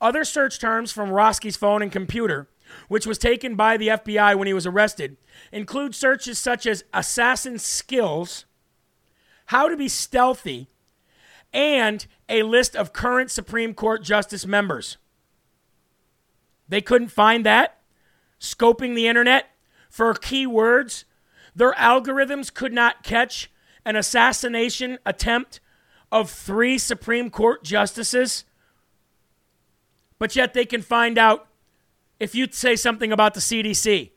Other 0.00 0.24
search 0.24 0.58
terms 0.58 0.92
from 0.92 1.10
Roske's 1.10 1.56
phone 1.56 1.82
and 1.82 1.92
computer, 1.92 2.48
which 2.88 3.06
was 3.06 3.18
taken 3.18 3.54
by 3.54 3.76
the 3.76 3.88
FBI 3.88 4.36
when 4.36 4.46
he 4.46 4.54
was 4.54 4.66
arrested, 4.66 5.16
include 5.52 5.94
searches 5.94 6.38
such 6.38 6.66
as 6.66 6.84
assassin 6.94 7.58
skills, 7.58 8.46
how 9.46 9.68
to 9.68 9.76
be 9.76 9.88
stealthy, 9.88 10.68
and 11.52 12.06
a 12.28 12.44
list 12.44 12.76
of 12.76 12.92
current 12.92 13.30
Supreme 13.30 13.74
Court 13.74 14.02
justice 14.02 14.46
members. 14.46 14.96
They 16.68 16.80
couldn't 16.80 17.08
find 17.08 17.44
that. 17.44 17.78
Scoping 18.38 18.94
the 18.94 19.08
internet 19.08 19.50
for 19.90 20.14
keywords, 20.14 21.04
their 21.54 21.72
algorithms 21.72 22.54
could 22.54 22.72
not 22.72 23.02
catch 23.02 23.50
an 23.84 23.96
assassination 23.96 24.98
attempt 25.06 25.60
of 26.12 26.30
three 26.30 26.78
Supreme 26.78 27.30
Court 27.30 27.62
justices. 27.64 28.44
But 30.18 30.36
yet 30.36 30.54
they 30.54 30.66
can 30.66 30.82
find 30.82 31.18
out 31.18 31.46
if 32.18 32.34
you 32.34 32.48
say 32.50 32.76
something 32.76 33.12
about 33.12 33.34
the 33.34 33.40
CDC, 33.40 34.10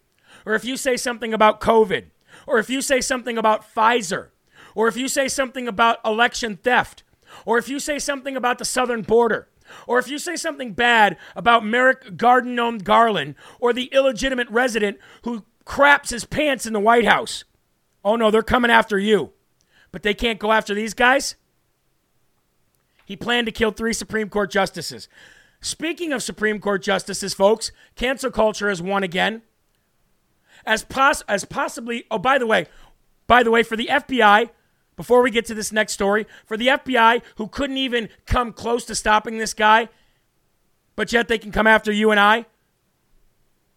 or 0.45 0.55
if 0.55 0.66
you 0.66 0.76
say 0.76 0.97
something 0.97 1.34
about 1.34 1.61
COVID, 1.61 2.05
or 2.45 2.59
if 2.59 2.70
you 2.70 2.82
say 2.82 2.99
something 2.99 3.38
about 3.38 3.64
Pfizer, 3.74 4.30
or 4.76 4.88
if 4.88 4.97
you 4.97 5.07
say 5.07 5.28
something 5.28 5.68
about 5.68 5.99
election 6.03 6.57
theft, 6.57 7.03
or 7.45 7.57
if 7.57 7.70
you 7.70 7.80
say 7.80 7.97
something 7.99 8.36
about 8.36 8.57
the 8.57 8.66
southern 8.66 9.01
border, 9.03 9.47
or 9.88 9.99
if 9.99 10.09
you 10.09 10.18
say 10.18 10.36
something 10.36 10.74
bad 10.74 11.18
about 11.36 11.66
Merrick 11.66 12.18
Garden 12.18 12.55
Gnome 12.55 12.80
Garland 12.80 13.36
or 13.59 13.72
the 13.72 13.86
illegitimate 13.86 14.49
resident 14.49 14.99
who 15.24 15.45
craps 15.64 16.09
his 16.09 16.26
pants 16.26 16.66
in 16.66 16.74
the 16.74 16.80
White 16.80 17.05
House. 17.05 17.45
Oh 18.03 18.18
no, 18.18 18.30
they're 18.30 18.43
coming 18.43 18.70
after 18.70 18.99
you 18.99 19.32
but 19.93 20.03
they 20.03 20.13
can't 20.13 20.39
go 20.39 20.51
after 20.51 20.73
these 20.73 20.93
guys? 20.93 21.35
He 23.05 23.15
planned 23.15 23.45
to 23.45 23.51
kill 23.51 23.71
three 23.71 23.93
Supreme 23.93 24.27
Court 24.27 24.51
justices. 24.51 25.07
Speaking 25.61 26.11
of 26.11 26.21
Supreme 26.21 26.59
Court 26.59 26.81
justices, 26.81 27.33
folks, 27.33 27.71
cancel 27.95 28.31
culture 28.31 28.67
has 28.67 28.81
won 28.81 29.03
again. 29.03 29.43
As, 30.65 30.83
pos- 30.83 31.21
as 31.27 31.45
possibly, 31.45 32.05
oh, 32.11 32.17
by 32.17 32.37
the 32.37 32.47
way, 32.47 32.65
by 33.27 33.43
the 33.43 33.51
way, 33.51 33.63
for 33.63 33.77
the 33.77 33.87
FBI, 33.87 34.49
before 34.95 35.21
we 35.21 35.31
get 35.31 35.45
to 35.45 35.53
this 35.53 35.71
next 35.71 35.93
story, 35.93 36.25
for 36.45 36.57
the 36.57 36.67
FBI 36.67 37.21
who 37.35 37.47
couldn't 37.47 37.77
even 37.77 38.09
come 38.25 38.51
close 38.51 38.85
to 38.85 38.95
stopping 38.95 39.37
this 39.37 39.53
guy, 39.53 39.89
but 40.95 41.13
yet 41.13 41.27
they 41.27 41.37
can 41.37 41.51
come 41.51 41.67
after 41.67 41.91
you 41.91 42.11
and 42.11 42.19
I, 42.19 42.45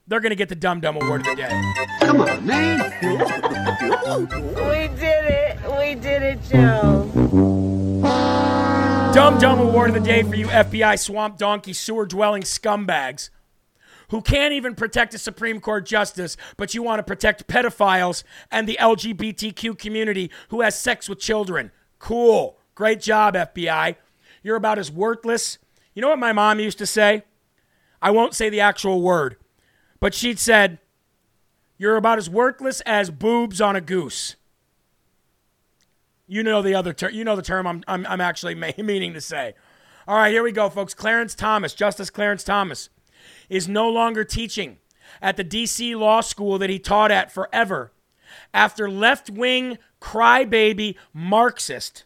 they're 0.07 0.21
going 0.21 0.31
to 0.31 0.37
get 0.37 0.49
the 0.49 0.55
Dum 0.55 0.81
Dum 0.81 0.97
Award 0.97 1.23
of 1.23 1.27
the 1.27 1.35
day. 1.35 1.73
Come 2.01 2.21
on, 2.21 2.47
man. 2.47 2.79
we 4.31 5.01
did 5.01 5.16
We 5.87 5.95
did 5.95 6.21
it, 6.21 6.43
Joe. 6.43 7.09
Dumb 9.15 9.39
Dumb 9.39 9.61
Award 9.61 9.91
of 9.91 9.95
the 9.95 10.01
day 10.01 10.25
for 10.25 10.35
you 10.35 10.49
FBI 10.49 10.99
swamp 10.99 11.39
donkey 11.39 11.73
sewer 11.73 12.07
dwelling 12.07 12.43
scumbags 12.43 13.31
who 14.09 14.21
can't 14.21 14.53
even 14.53 14.75
protect 14.75 15.15
a 15.15 15.19
Supreme 15.19 15.61
Court 15.61 15.87
justice, 15.87 16.37
but 16.57 16.75
you 16.75 16.83
want 16.83 16.99
to 16.99 17.05
protect 17.05 17.47
pedophiles 17.47 18.25
and 18.51 18.69
the 18.69 18.77
LGBTQ 18.81 19.79
community 19.79 20.33
who 20.49 20.63
has 20.63 20.77
sex 20.77 21.09
with 21.09 21.21
children. 21.21 21.71
Cool. 22.01 22.59
Great 22.75 23.01
job, 23.01 23.35
FBI. 23.35 23.95
You're 24.43 24.57
about 24.57 24.81
as 24.81 24.91
worthless. 24.91 25.59
You 25.95 26.03
know 26.03 26.09
what 26.09 26.19
my 26.19 26.33
mom 26.33 26.59
used 26.59 26.79
to 26.79 26.87
say? 26.87 27.23
I 28.03 28.11
won't 28.11 28.35
say 28.35 28.49
the 28.49 28.59
actual 28.61 29.03
word, 29.03 29.37
but 30.01 30.15
she'd 30.15 30.41
said, 30.41 30.81
You're 31.79 31.97
about 31.97 32.19
as 32.19 32.29
worthless 32.29 32.81
as 32.81 33.09
boobs 33.13 33.61
on 33.61 33.77
a 33.77 33.81
goose. 33.81 34.35
You 36.27 36.43
know 36.43 36.63
the 36.63 36.75
other 36.75 36.93
term. 36.93 37.13
You 37.13 37.25
know 37.25 37.37
the 37.37 37.43
term 37.43 37.67
I'm, 37.67 37.85
I'm, 37.87 38.07
I'm 38.07 38.21
actually 38.21 38.55
meaning 38.79 39.13
to 39.15 39.21
say. 39.21 39.55
All 40.09 40.17
right, 40.17 40.33
here 40.33 40.43
we 40.43 40.53
go, 40.53 40.69
folks. 40.69 40.95
Clarence 40.95 41.35
Thomas, 41.35 41.75
Justice 41.75 42.11
Clarence 42.11 42.45
Thomas, 42.45 42.91
is 43.49 43.69
no 43.69 43.89
longer 43.89 44.25
teaching 44.25 44.79
at 45.21 45.37
the 45.37 45.45
D.C. 45.45 45.95
law 45.95 46.21
school 46.21 46.59
that 46.59 46.71
he 46.71 46.79
taught 46.79 47.11
at 47.11 47.33
forever 47.33 47.93
after 48.53 48.91
left 48.91 49.31
wing 49.31 49.79
crybaby 50.01 50.97
Marxist 51.13 52.05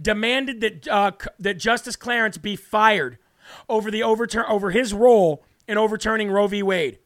demanded 0.00 0.60
that, 0.60 0.88
uh, 0.88 1.12
that 1.38 1.54
Justice 1.58 1.96
Clarence 1.96 2.38
be 2.38 2.56
fired 2.56 3.18
over, 3.68 3.90
the 3.90 4.02
overturn, 4.02 4.44
over 4.48 4.70
his 4.70 4.94
role 4.94 5.44
in 5.66 5.78
overturning 5.78 6.30
Roe 6.30 6.46
v. 6.46 6.62
Wade. 6.62 6.98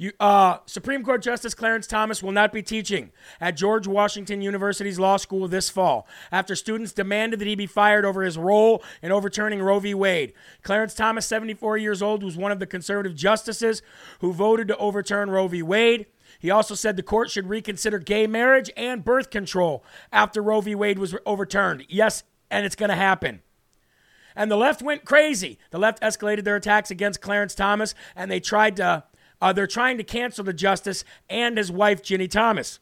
You, 0.00 0.12
uh, 0.20 0.58
Supreme 0.64 1.02
Court 1.02 1.22
Justice 1.22 1.54
Clarence 1.54 1.88
Thomas 1.88 2.22
will 2.22 2.30
not 2.30 2.52
be 2.52 2.62
teaching 2.62 3.10
at 3.40 3.56
George 3.56 3.88
Washington 3.88 4.40
University's 4.40 4.96
law 4.96 5.16
school 5.16 5.48
this 5.48 5.68
fall 5.68 6.06
after 6.30 6.54
students 6.54 6.92
demanded 6.92 7.40
that 7.40 7.48
he 7.48 7.56
be 7.56 7.66
fired 7.66 8.04
over 8.04 8.22
his 8.22 8.38
role 8.38 8.80
in 9.02 9.10
overturning 9.10 9.60
Roe 9.60 9.80
v. 9.80 9.94
Wade. 9.94 10.34
Clarence 10.62 10.94
Thomas, 10.94 11.26
74 11.26 11.78
years 11.78 12.00
old, 12.00 12.22
was 12.22 12.36
one 12.36 12.52
of 12.52 12.60
the 12.60 12.66
conservative 12.66 13.16
justices 13.16 13.82
who 14.20 14.32
voted 14.32 14.68
to 14.68 14.76
overturn 14.76 15.30
Roe 15.30 15.48
v. 15.48 15.62
Wade. 15.62 16.06
He 16.38 16.48
also 16.48 16.76
said 16.76 16.96
the 16.96 17.02
court 17.02 17.28
should 17.28 17.48
reconsider 17.48 17.98
gay 17.98 18.28
marriage 18.28 18.70
and 18.76 19.04
birth 19.04 19.30
control 19.30 19.84
after 20.12 20.40
Roe 20.40 20.60
v. 20.60 20.76
Wade 20.76 21.00
was 21.00 21.16
overturned. 21.26 21.84
Yes, 21.88 22.22
and 22.52 22.64
it's 22.64 22.76
going 22.76 22.90
to 22.90 22.94
happen. 22.94 23.42
And 24.36 24.48
the 24.48 24.56
left 24.56 24.80
went 24.80 25.04
crazy. 25.04 25.58
The 25.72 25.80
left 25.80 26.00
escalated 26.00 26.44
their 26.44 26.54
attacks 26.54 26.92
against 26.92 27.20
Clarence 27.20 27.56
Thomas, 27.56 27.96
and 28.14 28.30
they 28.30 28.38
tried 28.38 28.76
to 28.76 29.02
uh, 29.40 29.52
they're 29.52 29.66
trying 29.66 29.96
to 29.98 30.04
cancel 30.04 30.44
the 30.44 30.52
justice 30.52 31.04
and 31.28 31.56
his 31.56 31.70
wife, 31.70 32.02
Ginni 32.02 32.30
Thomas. 32.30 32.80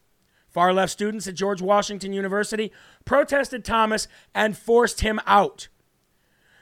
Far 0.49 0.73
left 0.73 0.91
students 0.91 1.27
at 1.27 1.35
George 1.35 1.61
Washington 1.61 2.13
University 2.13 2.71
protested 3.05 3.63
Thomas 3.63 4.07
and 4.33 4.57
forced 4.57 5.01
him 5.01 5.19
out. 5.27 5.67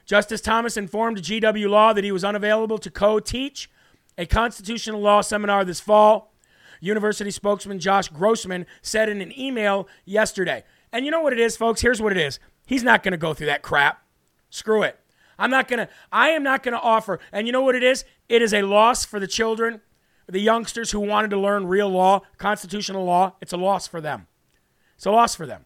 Justice 0.06 0.42
Thomas 0.42 0.78
informed 0.78 1.18
GW 1.20 1.70
Law 1.70 1.94
that 1.94 2.04
he 2.04 2.12
was 2.12 2.24
unavailable 2.24 2.78
to 2.80 2.92
co 2.92 3.20
teach 3.20 3.70
a 4.18 4.26
constitutional 4.26 5.02
law 5.02 5.22
seminar 5.22 5.66
this 5.66 5.80
fall. 5.80 6.34
University 6.80 7.32
spokesman 7.32 7.80
Josh 7.80 8.10
Grossman 8.10 8.66
said 8.82 9.10
in 9.10 9.22
an 9.22 9.38
email 9.40 9.88
yesterday. 10.04 10.64
And 10.92 11.06
you 11.06 11.12
know 11.12 11.22
what 11.22 11.34
it 11.34 11.40
is, 11.40 11.58
folks? 11.58 11.82
Here's 11.82 12.02
what 12.02 12.12
it 12.12 12.18
is. 12.18 12.40
He's 12.66 12.84
not 12.84 13.02
going 13.02 13.14
to 13.14 13.18
go 13.18 13.34
through 13.34 13.48
that 13.48 13.62
crap. 13.62 14.04
Screw 14.50 14.84
it. 14.84 15.00
I'm 15.38 15.50
not 15.50 15.68
going 15.68 15.80
to, 15.80 15.90
I 16.12 16.30
am 16.30 16.44
not 16.44 16.64
going 16.64 16.74
to 16.74 16.82
offer. 16.82 17.20
And 17.32 17.48
you 17.48 17.54
know 17.54 17.62
what 17.62 17.76
it 17.76 17.84
is? 17.84 18.06
It 18.30 18.42
is 18.42 18.54
a 18.54 18.62
loss 18.62 19.06
for 19.06 19.20
the 19.20 19.28
children 19.28 19.82
the 20.28 20.40
youngsters 20.40 20.92
who 20.92 21.00
wanted 21.00 21.30
to 21.32 21.40
learn 21.40 21.68
real 21.68 21.90
law, 21.90 22.22
constitutional 22.38 23.06
law, 23.06 23.36
it's 23.42 23.54
a 23.54 23.58
loss 23.58 23.88
for 23.88 24.02
them. 24.02 24.28
It's 24.96 25.06
a 25.06 25.12
loss 25.12 25.36
for 25.36 25.46
them. 25.46 25.66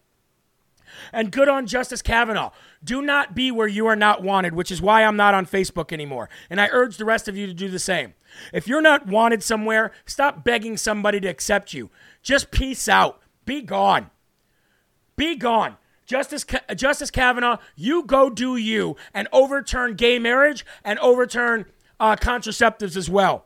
And 1.14 1.32
good 1.32 1.48
on 1.48 1.68
Justice 1.68 2.02
Kavanaugh. 2.02 2.52
Do 2.84 3.02
not 3.02 3.36
be 3.36 3.52
where 3.52 3.68
you 3.68 3.88
are 3.88 3.96
not 3.96 4.24
wanted, 4.24 4.54
which 4.54 4.72
is 4.72 4.82
why 4.82 5.04
I'm 5.04 5.16
not 5.16 5.34
on 5.34 5.46
Facebook 5.46 5.92
anymore. 5.92 6.30
And 6.50 6.60
I 6.60 6.70
urge 6.72 6.98
the 6.98 7.06
rest 7.06 7.28
of 7.28 7.38
you 7.38 7.48
to 7.48 7.54
do 7.54 7.70
the 7.70 7.80
same. 7.80 8.16
If 8.54 8.68
you're 8.68 8.82
not 8.82 9.08
wanted 9.08 9.44
somewhere, 9.44 9.92
stop 10.06 10.44
begging 10.44 10.78
somebody 10.78 11.20
to 11.20 11.28
accept 11.28 11.74
you. 11.74 11.90
Just 12.22 12.52
peace 12.52 12.88
out. 12.88 13.20
Be 13.46 13.62
gone. 13.62 14.10
Be 15.16 15.36
gone. 15.36 15.78
Justice, 16.06 16.46
Justice 16.76 17.12
Kavanaugh, 17.12 17.58
you 17.76 18.04
go 18.04 18.32
do 18.32 18.56
you 18.56 18.96
and 19.14 19.28
overturn 19.32 19.94
gay 19.94 20.18
marriage 20.18 20.66
and 20.84 20.98
overturn 21.00 21.66
uh, 22.00 22.16
contraceptives 22.16 22.98
as 22.98 23.10
well. 23.10 23.46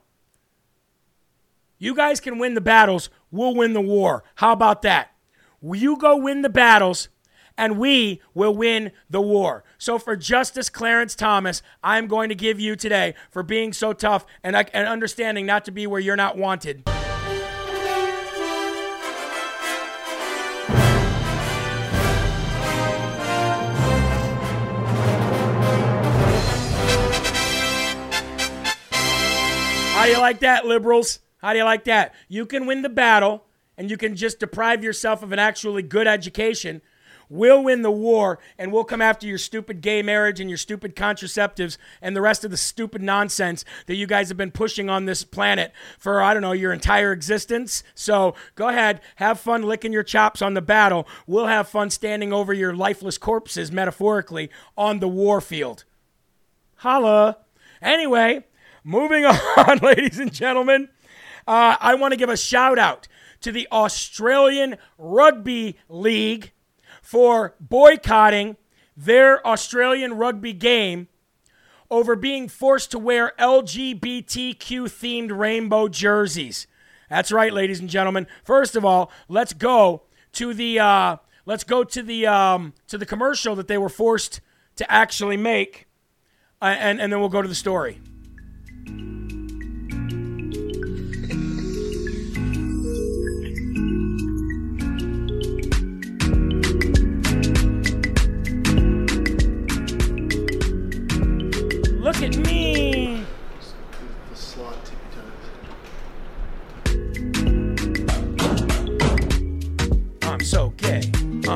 You 1.83 1.93
guys 1.93 2.21
can 2.21 2.39
win 2.39 2.53
the 2.53 2.61
battles, 2.61 3.09
we'll 3.29 3.53
win 3.53 3.73
the 3.73 3.81
war. 3.81 4.23
How 4.35 4.53
about 4.53 4.83
that? 4.83 5.11
You 5.61 5.97
go 5.97 6.15
win 6.15 6.41
the 6.41 6.47
battles, 6.47 7.09
and 7.57 7.77
we 7.77 8.21
will 8.33 8.55
win 8.55 8.93
the 9.09 9.19
war. 9.19 9.65
So, 9.77 9.99
for 9.99 10.15
Justice 10.15 10.69
Clarence 10.69 11.13
Thomas, 11.13 11.61
I'm 11.83 12.07
going 12.07 12.29
to 12.29 12.35
give 12.35 12.57
you 12.57 12.77
today 12.77 13.15
for 13.29 13.43
being 13.43 13.73
so 13.73 13.91
tough 13.91 14.25
and, 14.45 14.55
and 14.55 14.87
understanding 14.87 15.45
not 15.45 15.65
to 15.65 15.71
be 15.71 15.85
where 15.85 15.99
you're 15.99 16.15
not 16.15 16.37
wanted. 16.37 16.83
How 29.95 30.05
you 30.05 30.17
like 30.17 30.39
that, 30.39 30.65
liberals? 30.65 31.19
How 31.43 31.51
do 31.51 31.59
you 31.59 31.65
like 31.65 31.83
that? 31.83 32.15
You 32.29 32.45
can 32.45 32.65
win 32.65 32.83
the 32.83 32.89
battle 32.89 33.43
and 33.77 33.91
you 33.91 33.97
can 33.97 34.15
just 34.15 34.39
deprive 34.39 34.81
yourself 34.81 35.21
of 35.21 35.33
an 35.33 35.39
actually 35.39 35.83
good 35.83 36.07
education. 36.07 36.81
We'll 37.27 37.61
win 37.61 37.81
the 37.81 37.91
war 37.91 38.39
and 38.57 38.71
we'll 38.71 38.85
come 38.85 39.01
after 39.01 39.27
your 39.27 39.37
stupid 39.37 39.81
gay 39.81 40.01
marriage 40.01 40.39
and 40.39 40.49
your 40.49 40.57
stupid 40.57 40.95
contraceptives 40.95 41.77
and 42.01 42.15
the 42.15 42.21
rest 42.21 42.45
of 42.45 42.51
the 42.51 42.55
stupid 42.55 43.01
nonsense 43.01 43.65
that 43.87 43.95
you 43.95 44.07
guys 44.07 44.29
have 44.29 44.37
been 44.37 44.51
pushing 44.51 44.89
on 44.89 45.03
this 45.03 45.25
planet 45.25 45.73
for, 45.99 46.21
I 46.21 46.33
don't 46.33 46.43
know, 46.43 46.53
your 46.53 46.71
entire 46.71 47.11
existence. 47.11 47.83
So 47.93 48.35
go 48.55 48.69
ahead, 48.69 49.01
have 49.17 49.37
fun 49.37 49.63
licking 49.63 49.91
your 49.91 50.03
chops 50.03 50.41
on 50.41 50.53
the 50.53 50.61
battle. 50.61 51.05
We'll 51.27 51.47
have 51.47 51.67
fun 51.67 51.89
standing 51.89 52.31
over 52.31 52.53
your 52.53 52.73
lifeless 52.73 53.17
corpses, 53.17 53.69
metaphorically, 53.69 54.49
on 54.77 54.99
the 54.99 55.09
war 55.09 55.41
field. 55.41 55.83
Holla. 56.77 57.39
Anyway, 57.81 58.45
moving 58.85 59.25
on, 59.57 59.79
ladies 59.79 60.19
and 60.19 60.31
gentlemen, 60.31 60.87
uh, 61.47 61.77
I 61.79 61.95
want 61.95 62.13
to 62.13 62.17
give 62.17 62.29
a 62.29 62.37
shout 62.37 62.79
out 62.79 63.07
to 63.41 63.51
the 63.51 63.67
Australian 63.71 64.77
Rugby 64.97 65.77
League 65.89 66.51
for 67.01 67.55
boycotting 67.59 68.57
their 68.95 69.45
Australian 69.45 70.13
rugby 70.13 70.53
game 70.53 71.07
over 71.91 72.15
being 72.15 72.47
forced 72.47 72.91
to 72.91 72.99
wear 72.99 73.33
LGBTQ 73.39 74.57
themed 74.57 75.37
rainbow 75.37 75.87
jerseys. 75.87 76.67
That's 77.09 77.31
right, 77.31 77.53
ladies 77.53 77.79
and 77.79 77.89
gentlemen. 77.89 78.27
First 78.43 78.75
of 78.75 78.85
all, 78.85 79.11
let's 79.27 79.53
go 79.53 80.03
to 80.33 80.53
the 80.53 80.79
uh, 80.79 81.17
let's 81.45 81.63
go 81.63 81.83
to 81.83 82.01
the 82.01 82.25
um, 82.25 82.73
to 82.87 82.97
the 82.97 83.05
commercial 83.05 83.55
that 83.55 83.67
they 83.67 83.77
were 83.77 83.89
forced 83.89 84.41
to 84.77 84.91
actually 84.91 85.37
make, 85.37 85.87
uh, 86.61 86.75
and 86.79 86.99
and 86.99 87.11
then 87.11 87.19
we'll 87.19 87.29
go 87.29 87.41
to 87.41 87.47
the 87.49 87.53
story. 87.53 87.99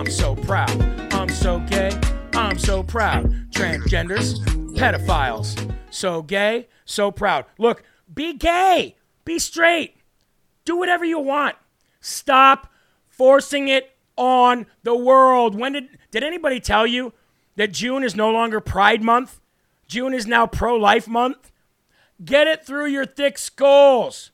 I'm 0.07 0.13
so 0.13 0.35
proud. 0.37 1.13
I'm 1.13 1.27
so 1.27 1.59
gay. 1.59 1.91
I'm 2.31 2.57
so 2.57 2.81
proud. 2.81 3.29
Transgenders, 3.51 4.39
pedophiles. 4.77 5.69
So 5.89 6.21
gay, 6.21 6.69
so 6.85 7.11
proud. 7.11 7.43
Look, 7.57 7.83
be 8.13 8.31
gay. 8.31 8.95
Be 9.25 9.37
straight. 9.37 9.97
Do 10.63 10.77
whatever 10.77 11.03
you 11.03 11.19
want. 11.19 11.57
Stop 11.99 12.71
forcing 13.09 13.67
it 13.67 13.97
on 14.15 14.65
the 14.83 14.95
world. 14.95 15.59
When 15.59 15.73
did 15.73 15.97
did 16.09 16.23
anybody 16.23 16.61
tell 16.61 16.87
you 16.87 17.11
that 17.57 17.73
June 17.73 18.01
is 18.01 18.15
no 18.15 18.31
longer 18.31 18.61
Pride 18.61 19.03
month? 19.03 19.41
June 19.89 20.13
is 20.13 20.25
now 20.25 20.47
pro 20.47 20.77
life 20.77 21.09
month. 21.09 21.51
Get 22.23 22.47
it 22.47 22.65
through 22.65 22.85
your 22.85 23.05
thick 23.05 23.37
skulls. 23.37 24.31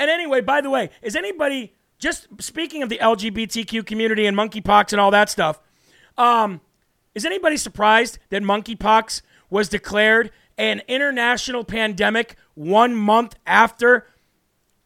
And 0.00 0.10
anyway, 0.10 0.40
by 0.40 0.60
the 0.60 0.68
way, 0.68 0.90
is 1.00 1.14
anybody 1.14 1.74
just 2.00 2.26
speaking 2.40 2.82
of 2.82 2.88
the 2.88 2.98
LGBTQ 2.98 3.86
community 3.86 4.26
and 4.26 4.36
monkeypox 4.36 4.92
and 4.92 5.00
all 5.00 5.10
that 5.12 5.28
stuff? 5.30 5.60
Um, 6.18 6.60
is 7.14 7.24
anybody 7.24 7.56
surprised 7.56 8.18
that 8.30 8.42
monkeypox 8.42 9.22
was 9.50 9.68
declared 9.68 10.32
an 10.56 10.82
international 10.88 11.62
pandemic 11.62 12.36
one 12.54 12.96
month 12.96 13.36
after 13.46 14.06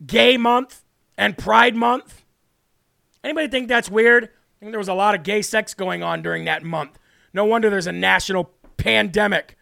Gay 0.05 0.37
Month 0.37 0.85
and 1.17 1.39
Pride 1.39 1.77
Month? 1.77 2.25
Anybody 3.23 3.49
think 3.49 3.69
that's 3.69 3.89
weird? 3.89 4.25
I 4.25 4.29
think 4.61 4.73
there 4.73 4.79
was 4.79 4.89
a 4.89 4.95
lot 4.95 5.15
of 5.15 5.23
gay 5.23 5.41
sex 5.41 5.73
going 5.73 6.03
on 6.03 6.21
during 6.21 6.45
that 6.45 6.63
month. 6.63 6.99
No 7.33 7.45
wonder 7.45 7.71
there's 7.71 7.87
a 7.87 7.93
national 7.93 8.51
pandemic. 8.77 9.57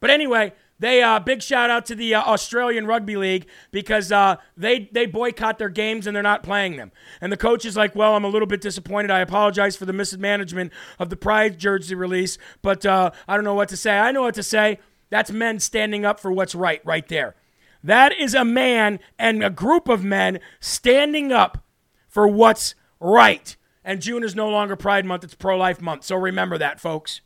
But 0.00 0.10
anyway, 0.10 0.52
they 0.82 1.00
uh, 1.00 1.20
big 1.20 1.42
shout 1.42 1.70
out 1.70 1.86
to 1.86 1.94
the 1.94 2.16
uh, 2.16 2.22
Australian 2.22 2.88
Rugby 2.88 3.16
League 3.16 3.46
because 3.70 4.10
uh, 4.10 4.36
they 4.56 4.90
they 4.90 5.06
boycott 5.06 5.56
their 5.56 5.68
games 5.68 6.08
and 6.08 6.16
they're 6.16 6.24
not 6.24 6.42
playing 6.42 6.76
them. 6.76 6.90
And 7.20 7.30
the 7.30 7.36
coach 7.36 7.64
is 7.64 7.76
like, 7.76 7.94
"Well, 7.94 8.16
I'm 8.16 8.24
a 8.24 8.28
little 8.28 8.48
bit 8.48 8.60
disappointed. 8.60 9.12
I 9.12 9.20
apologize 9.20 9.76
for 9.76 9.86
the 9.86 9.92
mismanagement 9.92 10.72
of 10.98 11.08
the 11.08 11.16
Pride 11.16 11.56
jersey 11.56 11.94
release, 11.94 12.36
but 12.62 12.84
uh, 12.84 13.12
I 13.28 13.36
don't 13.36 13.44
know 13.44 13.54
what 13.54 13.68
to 13.68 13.76
say. 13.76 13.96
I 13.96 14.10
know 14.10 14.22
what 14.22 14.34
to 14.34 14.42
say. 14.42 14.80
That's 15.08 15.30
men 15.30 15.60
standing 15.60 16.04
up 16.04 16.18
for 16.18 16.32
what's 16.32 16.54
right, 16.54 16.80
right 16.84 17.06
there. 17.06 17.36
That 17.84 18.12
is 18.18 18.34
a 18.34 18.44
man 18.44 18.98
and 19.20 19.44
a 19.44 19.50
group 19.50 19.88
of 19.88 20.02
men 20.02 20.40
standing 20.58 21.30
up 21.30 21.64
for 22.08 22.26
what's 22.26 22.74
right. 22.98 23.56
And 23.84 24.02
June 24.02 24.24
is 24.24 24.34
no 24.34 24.48
longer 24.48 24.74
Pride 24.74 25.04
Month; 25.04 25.22
it's 25.22 25.36
Pro 25.36 25.56
Life 25.56 25.80
Month. 25.80 26.02
So 26.02 26.16
remember 26.16 26.58
that, 26.58 26.80
folks." 26.80 27.20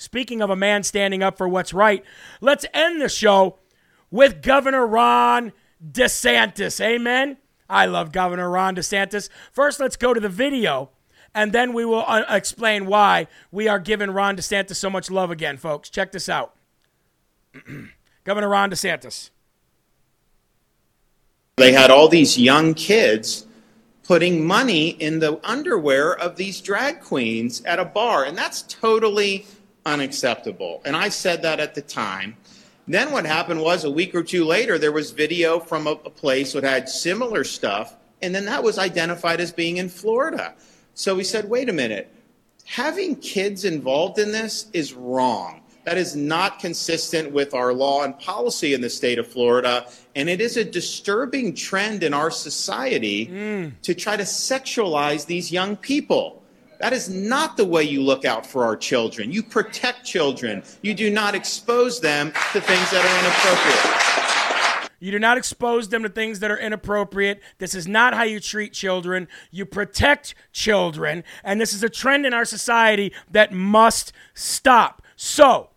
Speaking 0.00 0.40
of 0.40 0.48
a 0.48 0.56
man 0.56 0.82
standing 0.82 1.22
up 1.22 1.36
for 1.36 1.46
what's 1.46 1.74
right, 1.74 2.02
let's 2.40 2.64
end 2.72 3.02
the 3.02 3.08
show 3.10 3.58
with 4.10 4.40
Governor 4.40 4.86
Ron 4.86 5.52
DeSantis. 5.86 6.80
Amen. 6.80 7.36
I 7.68 7.84
love 7.84 8.10
Governor 8.10 8.48
Ron 8.48 8.76
DeSantis. 8.76 9.28
First, 9.52 9.78
let's 9.78 9.96
go 9.96 10.14
to 10.14 10.20
the 10.20 10.30
video, 10.30 10.88
and 11.34 11.52
then 11.52 11.74
we 11.74 11.84
will 11.84 12.02
uh, 12.06 12.24
explain 12.30 12.86
why 12.86 13.26
we 13.52 13.68
are 13.68 13.78
giving 13.78 14.10
Ron 14.10 14.38
DeSantis 14.38 14.76
so 14.76 14.88
much 14.88 15.10
love 15.10 15.30
again, 15.30 15.58
folks. 15.58 15.90
Check 15.90 16.12
this 16.12 16.30
out 16.30 16.54
Governor 18.24 18.48
Ron 18.48 18.70
DeSantis. 18.70 19.28
They 21.56 21.72
had 21.72 21.90
all 21.90 22.08
these 22.08 22.38
young 22.38 22.72
kids 22.72 23.44
putting 24.04 24.46
money 24.46 24.88
in 24.88 25.18
the 25.18 25.38
underwear 25.46 26.16
of 26.16 26.36
these 26.36 26.62
drag 26.62 27.02
queens 27.02 27.62
at 27.66 27.78
a 27.78 27.84
bar, 27.84 28.24
and 28.24 28.38
that's 28.38 28.62
totally 28.62 29.44
unacceptable. 29.86 30.82
And 30.84 30.96
I 30.96 31.08
said 31.08 31.42
that 31.42 31.60
at 31.60 31.74
the 31.74 31.82
time. 31.82 32.36
Then 32.86 33.12
what 33.12 33.24
happened 33.24 33.62
was 33.62 33.84
a 33.84 33.90
week 33.90 34.14
or 34.14 34.22
two 34.22 34.44
later, 34.44 34.78
there 34.78 34.92
was 34.92 35.12
video 35.12 35.60
from 35.60 35.86
a, 35.86 35.92
a, 35.92 36.10
place 36.10 36.54
that 36.54 36.64
had 36.64 36.88
similar 36.88 37.44
stuff, 37.44 37.94
and 38.20 38.34
then 38.34 38.46
that 38.46 38.64
was 38.64 38.78
identified 38.78 39.40
as 39.40 39.52
being 39.52 39.76
in 39.76 39.88
Florida. 39.88 40.54
So 40.94 41.14
we 41.14 41.24
said, 41.24 41.48
wait 41.48 41.68
a 41.68 41.72
minute, 41.72 42.12
having 42.64 43.16
kids 43.16 43.64
involved 43.64 44.18
in 44.18 44.32
this 44.32 44.66
is 44.72 44.92
wrong. 44.92 45.62
That 45.84 45.96
is 45.98 46.14
not 46.14 46.58
consistent 46.58 47.32
with 47.32 47.54
our 47.54 47.72
law 47.72 48.02
and 48.02 48.18
policy 48.18 48.74
in 48.74 48.80
the 48.80 48.90
state 48.90 49.18
of 49.18 49.26
Florida. 49.26 49.86
And 50.14 50.28
it 50.28 50.40
is 50.40 50.56
a 50.56 50.64
disturbing 50.64 51.54
trend 51.54 52.02
in 52.02 52.12
our 52.12 52.30
society 52.30 53.26
mm. 53.26 53.72
to 53.82 53.94
try 53.94 54.16
to 54.16 54.24
sexualize 54.24 55.26
these 55.26 55.50
young 55.50 55.76
people. 55.76 56.39
That 56.80 56.94
is 56.94 57.10
not 57.10 57.58
the 57.58 57.64
way 57.64 57.82
you 57.82 58.02
look 58.02 58.24
out 58.24 58.46
for 58.46 58.64
our 58.64 58.76
children. 58.76 59.30
You 59.30 59.42
protect 59.42 60.04
children. 60.04 60.62
You 60.80 60.94
do 60.94 61.10
not 61.10 61.34
expose 61.34 62.00
them 62.00 62.32
to 62.52 62.60
things 62.60 62.90
that 62.90 63.04
are 63.04 63.18
inappropriate. 63.20 64.90
You 64.98 65.10
do 65.10 65.18
not 65.18 65.38
expose 65.38 65.88
them 65.88 66.02
to 66.02 66.08
things 66.08 66.40
that 66.40 66.50
are 66.50 66.58
inappropriate. 66.58 67.40
This 67.58 67.74
is 67.74 67.88
not 67.88 68.14
how 68.14 68.22
you 68.22 68.38
treat 68.38 68.72
children. 68.72 69.28
You 69.50 69.64
protect 69.64 70.34
children. 70.52 71.24
And 71.42 71.60
this 71.60 71.72
is 71.72 71.82
a 71.82 71.88
trend 71.88 72.26
in 72.26 72.34
our 72.34 72.44
society 72.44 73.12
that 73.30 73.52
must 73.52 74.12
stop. 74.34 75.02
So, 75.16 75.69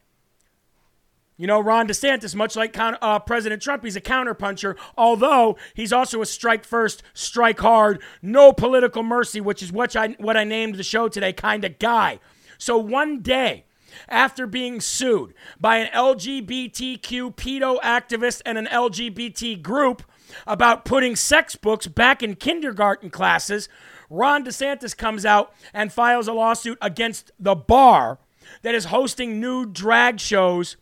you 1.43 1.47
know, 1.47 1.59
Ron 1.59 1.89
DeSantis, 1.89 2.35
much 2.35 2.55
like 2.55 2.77
uh, 2.79 3.19
President 3.19 3.61
Trump, 3.61 3.83
he's 3.83 3.97
a 3.97 4.01
counterpuncher, 4.01 4.77
although 4.97 5.57
he's 5.73 5.91
also 5.91 6.21
a 6.21 6.25
strike 6.25 6.63
first, 6.63 7.03
strike 7.13 7.59
hard, 7.59 8.01
no 8.21 8.53
political 8.53 9.03
mercy, 9.03 9.41
which 9.41 9.61
is 9.61 9.69
what 9.69 9.93
I, 9.93 10.15
what 10.19 10.37
I 10.37 10.45
named 10.45 10.75
the 10.75 10.83
show 10.83 11.09
today, 11.09 11.33
kind 11.33 11.65
of 11.65 11.79
guy. 11.79 12.21
So 12.57 12.77
one 12.77 13.21
day, 13.21 13.65
after 14.07 14.47
being 14.47 14.79
sued 14.79 15.33
by 15.59 15.79
an 15.79 15.91
LGBTQ 15.93 17.35
pedo 17.35 17.77
activist 17.81 18.41
and 18.45 18.57
an 18.57 18.67
LGBT 18.67 19.61
group 19.61 20.01
about 20.47 20.85
putting 20.85 21.17
sex 21.17 21.57
books 21.57 21.87
back 21.87 22.23
in 22.23 22.37
kindergarten 22.37 23.09
classes, 23.09 23.67
Ron 24.09 24.45
DeSantis 24.45 24.95
comes 24.95 25.25
out 25.25 25.53
and 25.73 25.91
files 25.91 26.29
a 26.29 26.33
lawsuit 26.33 26.77
against 26.81 27.33
the 27.37 27.53
bar 27.53 28.19
that 28.61 28.73
is 28.73 28.85
hosting 28.85 29.41
nude 29.41 29.73
drag 29.73 30.21
shows 30.21 30.77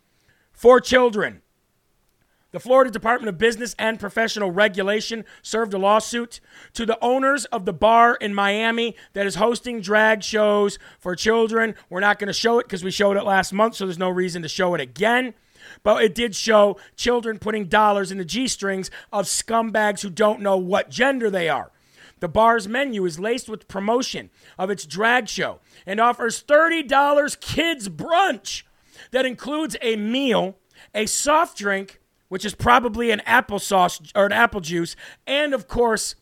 for 0.62 0.80
children. 0.80 1.42
The 2.52 2.60
Florida 2.60 2.92
Department 2.92 3.30
of 3.30 3.40
Business 3.40 3.76
and 3.80 4.00
Professional 4.00 4.52
Regulation 4.52 5.26
served 5.42 5.74
a 5.74 5.80
lawsuit 5.80 6.40
to 6.74 6.86
the 6.86 7.04
owners 7.04 7.46
of 7.46 7.66
the 7.66 7.74
bar 7.74 8.14
in 8.14 8.36
Miami 8.36 8.96
that 9.14 9.26
is 9.26 9.36
hosting 9.36 9.82
drag 9.82 10.22
shows 10.22 10.78
for 11.00 11.16
children. 11.16 11.74
We're 11.90 12.00
not 12.00 12.20
going 12.20 12.28
to 12.28 12.34
show 12.34 12.60
it 12.60 12.66
because 12.68 12.84
we 12.84 12.92
showed 12.92 13.18
it 13.18 13.24
last 13.24 13.52
month, 13.54 13.74
so 13.74 13.88
there's 13.88 13.98
no 13.98 14.12
reason 14.12 14.44
to 14.44 14.48
show 14.48 14.76
it 14.76 14.82
again. 14.82 15.34
But 15.82 16.04
it 16.04 16.14
did 16.14 16.36
show 16.36 16.78
children 16.96 17.40
putting 17.40 17.66
dollars 17.66 18.12
in 18.12 18.20
the 18.20 18.26
G 18.26 18.48
strings 18.48 18.92
of 19.12 19.26
scumbags 19.26 20.02
who 20.04 20.12
don't 20.12 20.42
know 20.42 20.58
what 20.58 20.92
gender 20.92 21.32
they 21.32 21.50
are. 21.50 21.72
The 22.20 22.30
bar's 22.30 22.68
menu 22.68 23.04
is 23.06 23.20
laced 23.20 23.50
with 23.50 23.68
promotion 23.68 24.30
of 24.60 24.70
its 24.70 24.86
drag 24.86 25.28
show 25.28 25.60
and 25.88 26.00
offers 26.00 26.44
$30 26.44 27.40
kids 27.40 27.90
brunch 27.90 28.62
that 29.12 29.26
includes 29.26 29.76
a 29.82 29.96
meal, 29.96 30.58
a 30.94 31.06
soft 31.06 31.58
drink, 31.58 32.00
which 32.30 32.46
is 32.46 32.56
probably 32.56 33.12
an 33.12 33.22
applesauce 33.28 34.12
or 34.16 34.26
an 34.26 34.32
apple 34.32 34.62
juice, 34.62 34.96
and 35.28 35.54
of 35.54 35.68
course, 35.68 36.16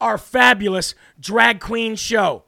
our 0.00 0.16
fabulous 0.16 0.94
drag 1.18 1.60
queen 1.60 1.96
show. 1.96 2.44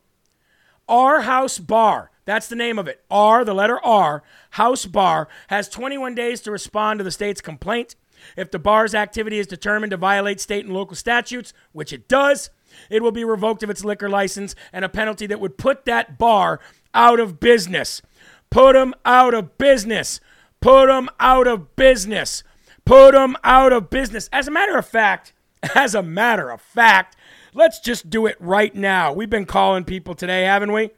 Our 0.88 1.22
House 1.22 1.58
Bar, 1.58 2.10
that's 2.24 2.48
the 2.48 2.56
name 2.56 2.78
of 2.78 2.88
it. 2.88 3.04
R, 3.10 3.44
the 3.44 3.54
letter 3.54 3.80
R, 3.84 4.22
House 4.50 4.86
Bar, 4.86 5.28
has 5.48 5.68
21 5.68 6.14
days 6.14 6.40
to 6.42 6.50
respond 6.50 6.98
to 6.98 7.04
the 7.04 7.10
state's 7.10 7.40
complaint. 7.40 7.96
If 8.36 8.50
the 8.50 8.58
bar's 8.58 8.94
activity 8.94 9.38
is 9.38 9.46
determined 9.46 9.90
to 9.92 9.96
violate 9.96 10.40
state 10.40 10.64
and 10.64 10.74
local 10.74 10.96
statutes, 10.96 11.52
which 11.72 11.92
it 11.92 12.08
does, 12.08 12.50
it 12.88 13.02
will 13.02 13.12
be 13.12 13.24
revoked 13.24 13.62
of 13.62 13.70
its 13.70 13.84
liquor 13.84 14.08
license 14.08 14.54
and 14.72 14.84
a 14.84 14.88
penalty 14.88 15.26
that 15.26 15.40
would 15.40 15.58
put 15.58 15.84
that 15.86 16.18
bar 16.18 16.60
out 16.94 17.20
of 17.20 17.40
business. 17.40 18.02
Put 18.50 18.74
them 18.74 18.94
out 19.04 19.34
of 19.34 19.56
business. 19.58 20.20
Put 20.60 20.86
them 20.86 21.08
out 21.18 21.46
of 21.46 21.76
business. 21.76 22.42
Put 22.84 23.12
them 23.12 23.36
out 23.44 23.72
of 23.72 23.90
business. 23.90 24.28
As 24.32 24.48
a 24.48 24.50
matter 24.50 24.76
of 24.76 24.86
fact, 24.86 25.32
as 25.74 25.94
a 25.94 26.02
matter 26.02 26.50
of 26.50 26.60
fact, 26.60 27.16
let's 27.54 27.80
just 27.80 28.10
do 28.10 28.26
it 28.26 28.36
right 28.40 28.74
now. 28.74 29.12
We've 29.12 29.30
been 29.30 29.46
calling 29.46 29.84
people 29.84 30.14
today, 30.14 30.42
haven't 30.42 30.72
we? 30.72 30.90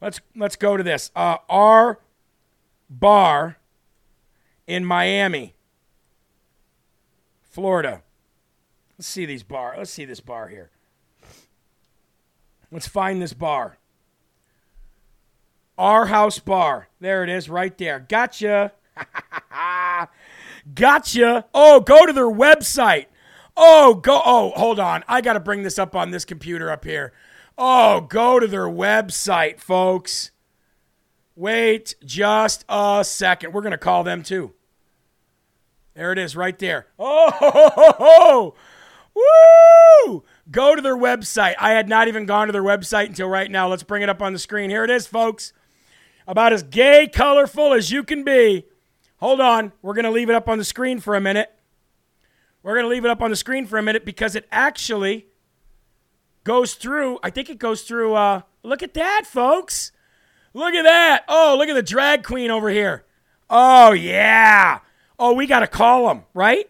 Let's 0.00 0.20
let's 0.36 0.56
go 0.56 0.76
to 0.76 0.82
this. 0.82 1.10
Uh, 1.14 1.38
our 1.48 2.00
bar 2.88 3.58
in 4.66 4.84
Miami, 4.84 5.54
Florida. 7.42 8.02
Let's 8.96 9.08
see 9.08 9.26
these 9.26 9.42
bar. 9.42 9.74
Let's 9.76 9.90
see 9.90 10.04
this 10.04 10.20
bar 10.20 10.48
here. 10.48 10.70
Let's 12.70 12.88
find 12.88 13.22
this 13.22 13.32
bar. 13.32 13.78
Our 15.78 16.06
house 16.06 16.40
bar. 16.40 16.88
There 17.00 17.22
it 17.22 17.30
is, 17.30 17.48
right 17.48 17.76
there. 17.78 18.00
Gotcha. 18.00 18.72
Gotcha. 20.74 21.44
Oh, 21.54 21.80
go 21.80 22.04
to 22.04 22.12
their 22.12 22.24
website. 22.24 23.06
Oh, 23.56 23.94
go. 23.94 24.20
Oh, 24.24 24.50
hold 24.56 24.80
on. 24.80 25.04
I 25.06 25.20
got 25.20 25.34
to 25.34 25.40
bring 25.40 25.62
this 25.62 25.78
up 25.78 25.94
on 25.94 26.10
this 26.10 26.24
computer 26.24 26.70
up 26.70 26.84
here. 26.84 27.12
Oh, 27.56 28.00
go 28.00 28.38
to 28.40 28.46
their 28.46 28.66
website, 28.66 29.60
folks. 29.60 30.32
Wait 31.36 31.94
just 32.04 32.64
a 32.68 33.04
second. 33.04 33.52
We're 33.52 33.62
going 33.62 33.70
to 33.70 33.78
call 33.78 34.02
them 34.02 34.24
too. 34.24 34.54
There 35.94 36.12
it 36.12 36.18
is 36.18 36.36
right 36.36 36.58
there. 36.58 36.86
Oh, 36.98 37.30
ho, 37.32 37.70
ho, 37.74 37.94
ho, 37.98 38.54
woo! 40.06 40.24
Go 40.50 40.76
to 40.76 40.82
their 40.82 40.96
website. 40.96 41.54
I 41.58 41.70
had 41.70 41.88
not 41.88 42.08
even 42.08 42.26
gone 42.26 42.46
to 42.46 42.52
their 42.52 42.62
website 42.62 43.06
until 43.06 43.28
right 43.28 43.50
now. 43.50 43.68
Let's 43.68 43.82
bring 43.82 44.02
it 44.02 44.08
up 44.08 44.22
on 44.22 44.32
the 44.32 44.38
screen. 44.38 44.70
Here 44.70 44.84
it 44.84 44.90
is, 44.90 45.06
folks. 45.06 45.52
About 46.28 46.52
as 46.52 46.62
gay, 46.62 47.08
colorful 47.10 47.72
as 47.72 47.90
you 47.90 48.04
can 48.04 48.22
be. 48.22 48.66
Hold 49.16 49.40
on. 49.40 49.72
We're 49.80 49.94
going 49.94 50.04
to 50.04 50.10
leave 50.10 50.28
it 50.28 50.36
up 50.36 50.46
on 50.46 50.58
the 50.58 50.64
screen 50.64 51.00
for 51.00 51.14
a 51.14 51.20
minute. 51.22 51.50
We're 52.62 52.74
going 52.74 52.84
to 52.84 52.90
leave 52.90 53.06
it 53.06 53.10
up 53.10 53.22
on 53.22 53.30
the 53.30 53.36
screen 53.36 53.64
for 53.64 53.78
a 53.78 53.82
minute 53.82 54.04
because 54.04 54.36
it 54.36 54.46
actually 54.52 55.26
goes 56.44 56.74
through. 56.74 57.18
I 57.22 57.30
think 57.30 57.48
it 57.48 57.58
goes 57.58 57.80
through. 57.80 58.14
Uh, 58.14 58.42
look 58.62 58.82
at 58.82 58.92
that, 58.92 59.22
folks. 59.24 59.90
Look 60.52 60.74
at 60.74 60.82
that. 60.82 61.24
Oh, 61.28 61.56
look 61.58 61.70
at 61.70 61.74
the 61.74 61.82
drag 61.82 62.24
queen 62.24 62.50
over 62.50 62.68
here. 62.68 63.06
Oh, 63.48 63.92
yeah. 63.92 64.80
Oh, 65.18 65.32
we 65.32 65.46
got 65.46 65.60
to 65.60 65.66
call 65.66 66.08
them, 66.08 66.24
right? 66.34 66.68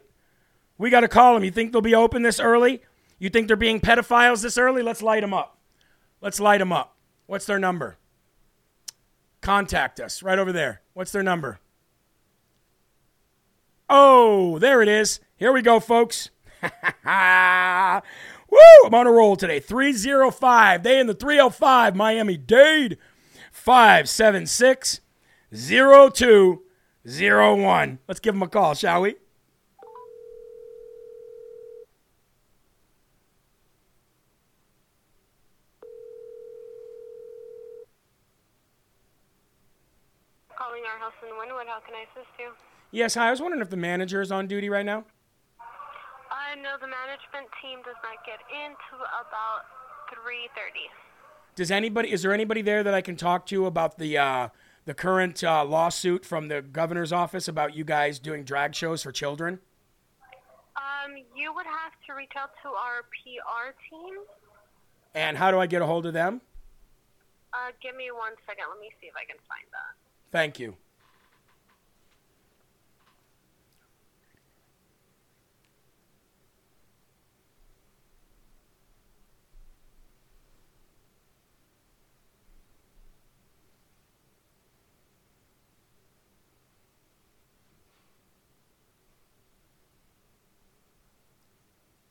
We 0.78 0.88
got 0.88 1.00
to 1.00 1.08
call 1.08 1.34
them. 1.34 1.42
You 1.42 1.50
think 1.50 1.72
they'll 1.72 1.80
be 1.80 1.96
open 1.96 2.22
this 2.22 2.38
early? 2.38 2.82
You 3.18 3.28
think 3.28 3.48
they're 3.48 3.56
being 3.56 3.80
pedophiles 3.80 4.40
this 4.40 4.56
early? 4.56 4.82
Let's 4.82 5.02
light 5.02 5.22
them 5.22 5.34
up. 5.34 5.58
Let's 6.20 6.38
light 6.38 6.58
them 6.58 6.72
up. 6.72 6.96
What's 7.26 7.46
their 7.46 7.58
number? 7.58 7.98
Contact 9.40 10.00
us 10.00 10.22
right 10.22 10.38
over 10.38 10.52
there. 10.52 10.82
What's 10.94 11.12
their 11.12 11.22
number? 11.22 11.60
Oh, 13.88 14.58
there 14.58 14.82
it 14.82 14.88
is. 14.88 15.20
Here 15.36 15.52
we 15.52 15.62
go, 15.62 15.78
folks. 15.80 16.30
Woo! 16.62 16.70
I'm 18.84 18.94
on 18.94 19.06
a 19.06 19.12
roll 19.12 19.36
today. 19.36 19.60
305. 19.60 20.82
They 20.82 20.98
in 20.98 21.06
the 21.06 21.14
305. 21.14 21.94
Miami 21.94 22.36
Dade. 22.36 22.98
576 23.52 25.00
0201. 25.52 27.98
Let's 28.06 28.20
give 28.20 28.34
them 28.34 28.42
a 28.42 28.48
call, 28.48 28.74
shall 28.74 29.00
we? 29.02 29.14
Calling 40.56 40.82
R 40.84 40.98
House 40.98 41.12
in 41.22 41.28
Wynwood. 41.30 41.67
How 41.78 41.84
can 41.86 41.94
I 41.94 42.02
assist 42.10 42.34
you? 42.40 42.50
Yes, 42.90 43.14
hi. 43.14 43.28
I 43.28 43.30
was 43.30 43.40
wondering 43.40 43.62
if 43.62 43.70
the 43.70 43.76
manager 43.76 44.20
is 44.20 44.32
on 44.32 44.48
duty 44.48 44.68
right 44.68 44.84
now. 44.84 45.04
I 46.28 46.56
know 46.56 46.74
the 46.80 46.88
management 46.88 47.46
team 47.62 47.78
does 47.84 47.94
not 48.02 48.18
get 48.26 48.40
into 48.50 48.96
about 48.98 49.62
3:30. 50.10 50.90
Does 51.54 51.70
anybody? 51.70 52.10
Is 52.10 52.22
there 52.22 52.32
anybody 52.32 52.62
there 52.62 52.82
that 52.82 52.94
I 52.94 53.00
can 53.00 53.14
talk 53.14 53.46
to 53.46 53.66
about 53.66 53.96
the 53.96 54.18
uh, 54.18 54.48
the 54.86 54.94
current 54.94 55.44
uh, 55.44 55.64
lawsuit 55.64 56.24
from 56.24 56.48
the 56.48 56.62
governor's 56.62 57.12
office 57.12 57.46
about 57.46 57.76
you 57.76 57.84
guys 57.84 58.18
doing 58.18 58.42
drag 58.42 58.74
shows 58.74 59.04
for 59.04 59.12
children? 59.12 59.60
Um, 60.74 61.14
you 61.36 61.54
would 61.54 61.66
have 61.66 61.92
to 62.08 62.14
reach 62.14 62.32
out 62.36 62.50
to 62.64 62.70
our 62.70 63.02
PR 63.22 63.70
team. 63.88 64.16
And 65.14 65.38
how 65.38 65.52
do 65.52 65.60
I 65.60 65.68
get 65.68 65.80
a 65.80 65.86
hold 65.86 66.06
of 66.06 66.12
them? 66.12 66.40
Uh, 67.52 67.70
give 67.80 67.94
me 67.94 68.10
one 68.10 68.32
second. 68.48 68.64
Let 68.68 68.80
me 68.80 68.90
see 69.00 69.06
if 69.06 69.14
I 69.14 69.24
can 69.24 69.38
find 69.46 69.66
that. 69.70 69.94
Thank 70.32 70.58
you. 70.58 70.74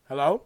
Hello? 0.07 0.39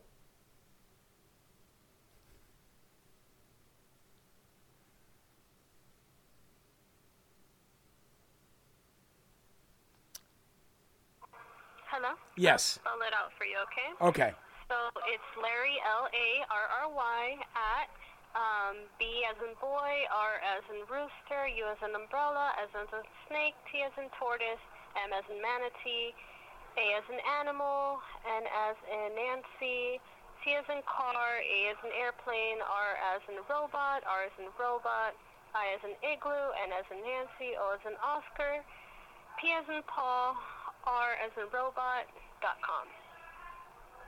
Hello. 11.85 12.17
Yes. 12.33 12.81
Spell 12.81 12.97
it 13.05 13.13
out 13.13 13.29
for 13.37 13.45
you, 13.45 13.61
okay? 13.69 13.93
Okay. 14.01 14.31
So 14.65 14.89
it's 15.13 15.29
Larry 15.37 15.77
L 15.85 16.09
A 16.09 16.29
R 16.49 16.65
R 16.81 16.87
Y 16.89 17.37
at 17.53 17.93
um, 18.33 18.89
B 18.97 19.21
as 19.29 19.37
in 19.45 19.53
boy, 19.61 19.93
R 20.09 20.41
as 20.41 20.65
in 20.73 20.81
rooster, 20.89 21.45
U 21.45 21.69
as 21.69 21.77
in 21.85 21.93
umbrella, 21.93 22.57
S 22.65 22.73
as 22.73 22.89
in 22.97 23.05
snake, 23.29 23.53
T 23.69 23.85
as 23.85 23.93
in 24.01 24.09
tortoise, 24.17 24.63
M 24.97 25.13
as 25.13 25.27
in 25.29 25.37
manatee, 25.37 26.17
A 26.77 26.85
as 26.95 27.05
in 27.11 27.19
animal, 27.41 27.99
N 28.23 28.43
as 28.47 28.77
in 28.87 29.11
Nancy, 29.15 29.99
C 30.41 30.55
as 30.55 30.65
in 30.71 30.79
car, 30.87 31.43
A 31.43 31.57
as 31.69 31.79
in 31.83 31.91
airplane, 31.99 32.63
R 32.63 32.91
as 33.13 33.21
in 33.27 33.37
robot, 33.49 34.03
R 34.07 34.25
as 34.25 34.35
in 34.39 34.47
robot, 34.55 35.13
I 35.53 35.75
as 35.75 35.83
in 35.83 35.93
igloo, 35.99 36.47
N 36.63 36.71
as 36.71 36.87
in 36.89 37.03
Nancy, 37.03 37.59
O 37.59 37.75
as 37.75 37.83
in 37.83 37.95
Oscar, 37.99 38.63
P 39.39 39.51
as 39.51 39.67
in 39.67 39.83
Paul, 39.83 40.35
R 40.87 41.11
as 41.19 41.31
in 41.35 41.45
robot, 41.51 42.07
dot 42.41 42.57
com. 42.63 42.87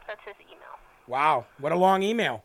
That's 0.08 0.24
his 0.26 0.36
email. 0.48 0.80
Wow, 1.08 1.46
what 1.60 1.72
a 1.72 1.76
long 1.76 2.02
email. 2.02 2.44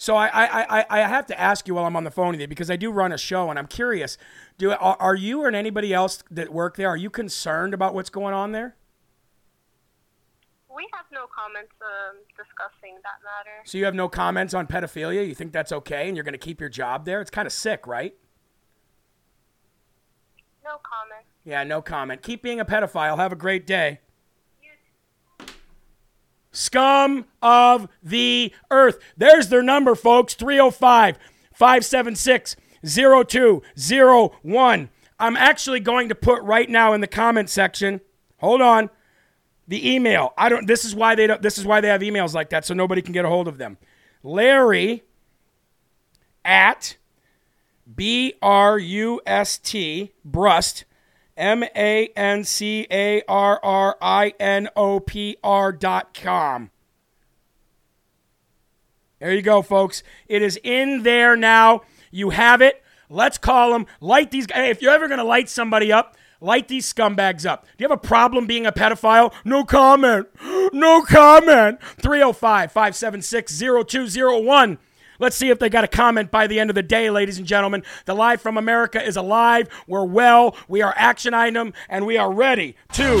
So 0.00 0.16
I, 0.16 0.28
I, 0.28 0.80
I, 0.80 0.86
I 0.88 0.98
have 1.00 1.26
to 1.26 1.38
ask 1.38 1.68
you 1.68 1.74
while 1.74 1.84
I'm 1.84 1.94
on 1.94 2.04
the 2.04 2.10
phone 2.10 2.30
with 2.30 2.40
you 2.40 2.48
because 2.48 2.70
I 2.70 2.76
do 2.76 2.90
run 2.90 3.12
a 3.12 3.18
show 3.18 3.50
and 3.50 3.58
I'm 3.58 3.66
curious. 3.66 4.16
Do 4.56 4.70
are, 4.70 4.96
are 4.98 5.14
you 5.14 5.42
or 5.42 5.48
anybody 5.48 5.92
else 5.92 6.24
that 6.30 6.50
work 6.50 6.78
there? 6.78 6.88
Are 6.88 6.96
you 6.96 7.10
concerned 7.10 7.74
about 7.74 7.92
what's 7.92 8.08
going 8.08 8.32
on 8.32 8.52
there? 8.52 8.76
We 10.74 10.88
have 10.94 11.04
no 11.12 11.26
comments 11.26 11.74
um, 11.82 12.16
discussing 12.34 12.94
that 13.02 13.20
matter. 13.22 13.60
So 13.66 13.76
you 13.76 13.84
have 13.84 13.94
no 13.94 14.08
comments 14.08 14.54
on 14.54 14.66
pedophilia? 14.66 15.28
You 15.28 15.34
think 15.34 15.52
that's 15.52 15.70
okay 15.70 16.08
and 16.08 16.16
you're 16.16 16.24
going 16.24 16.32
to 16.32 16.38
keep 16.38 16.60
your 16.60 16.70
job 16.70 17.04
there? 17.04 17.20
It's 17.20 17.30
kind 17.30 17.44
of 17.44 17.52
sick, 17.52 17.86
right? 17.86 18.14
No 20.64 20.78
comment. 20.82 21.26
Yeah, 21.44 21.62
no 21.64 21.82
comment. 21.82 22.22
Keep 22.22 22.42
being 22.42 22.58
a 22.58 22.64
pedophile. 22.64 23.18
Have 23.18 23.32
a 23.32 23.36
great 23.36 23.66
day. 23.66 24.00
Scum 26.52 27.26
of 27.40 27.88
the 28.02 28.52
earth. 28.70 28.98
There's 29.16 29.48
their 29.48 29.62
number, 29.62 29.94
folks 29.94 30.34
305 30.34 31.18
576 31.52 32.56
0201. 32.84 34.90
I'm 35.18 35.36
actually 35.36 35.80
going 35.80 36.08
to 36.08 36.14
put 36.14 36.42
right 36.42 36.68
now 36.68 36.92
in 36.92 37.00
the 37.00 37.06
comment 37.06 37.50
section. 37.50 38.00
Hold 38.38 38.62
on. 38.62 38.90
The 39.68 39.94
email. 39.94 40.32
I 40.36 40.48
don't 40.48 40.66
this 40.66 40.84
is 40.84 40.96
why 40.96 41.14
they 41.14 41.28
don't 41.28 41.42
this 41.42 41.58
is 41.58 41.64
why 41.64 41.80
they 41.80 41.88
have 41.88 42.00
emails 42.00 42.34
like 42.34 42.50
that 42.50 42.64
so 42.64 42.74
nobody 42.74 43.02
can 43.02 43.12
get 43.12 43.24
a 43.24 43.28
hold 43.28 43.46
of 43.46 43.58
them. 43.58 43.78
Larry 44.24 45.04
at 46.44 46.96
B 47.94 48.34
R 48.42 48.78
U 48.78 49.20
S 49.26 49.58
T 49.58 50.12
Brust 50.24 50.84
M 51.40 51.64
A 51.74 52.12
N 52.14 52.44
C 52.44 52.86
A 52.90 53.22
R 53.26 53.58
R 53.62 53.96
I 54.00 54.34
N 54.38 54.68
O 54.76 55.00
P 55.00 55.38
R 55.42 55.72
dot 55.72 56.12
com. 56.12 56.70
There 59.18 59.32
you 59.32 59.42
go, 59.42 59.62
folks. 59.62 60.02
It 60.28 60.42
is 60.42 60.60
in 60.62 61.02
there 61.02 61.36
now. 61.36 61.82
You 62.10 62.30
have 62.30 62.60
it. 62.60 62.82
Let's 63.08 63.38
call 63.38 63.72
them. 63.72 63.86
Light 64.00 64.30
these 64.30 64.46
guys. 64.46 64.58
Hey, 64.58 64.70
if 64.70 64.82
you're 64.82 64.92
ever 64.92 65.08
going 65.08 65.18
to 65.18 65.24
light 65.24 65.48
somebody 65.48 65.90
up, 65.90 66.16
light 66.40 66.68
these 66.68 66.90
scumbags 66.90 67.44
up. 67.44 67.64
Do 67.64 67.82
you 67.82 67.88
have 67.88 67.98
a 67.98 68.06
problem 68.06 68.46
being 68.46 68.66
a 68.66 68.72
pedophile? 68.72 69.32
No 69.44 69.64
comment. 69.64 70.28
No 70.72 71.02
comment. 71.02 71.82
305 72.00 72.70
576 72.70 73.58
0201. 73.58 74.78
Let's 75.20 75.36
see 75.36 75.50
if 75.50 75.58
they 75.58 75.68
got 75.68 75.84
a 75.84 75.88
comment 75.88 76.30
by 76.30 76.46
the 76.46 76.58
end 76.58 76.70
of 76.70 76.74
the 76.74 76.82
day, 76.82 77.10
ladies 77.10 77.36
and 77.36 77.46
gentlemen. 77.46 77.82
The 78.06 78.14
Live 78.14 78.40
from 78.40 78.56
America 78.56 79.04
is 79.04 79.16
alive. 79.16 79.68
We're 79.86 80.06
well. 80.06 80.56
We 80.66 80.80
are 80.80 80.94
action 80.96 81.34
item, 81.34 81.74
and 81.90 82.06
we 82.06 82.16
are 82.16 82.32
ready 82.32 82.74
to. 82.94 83.16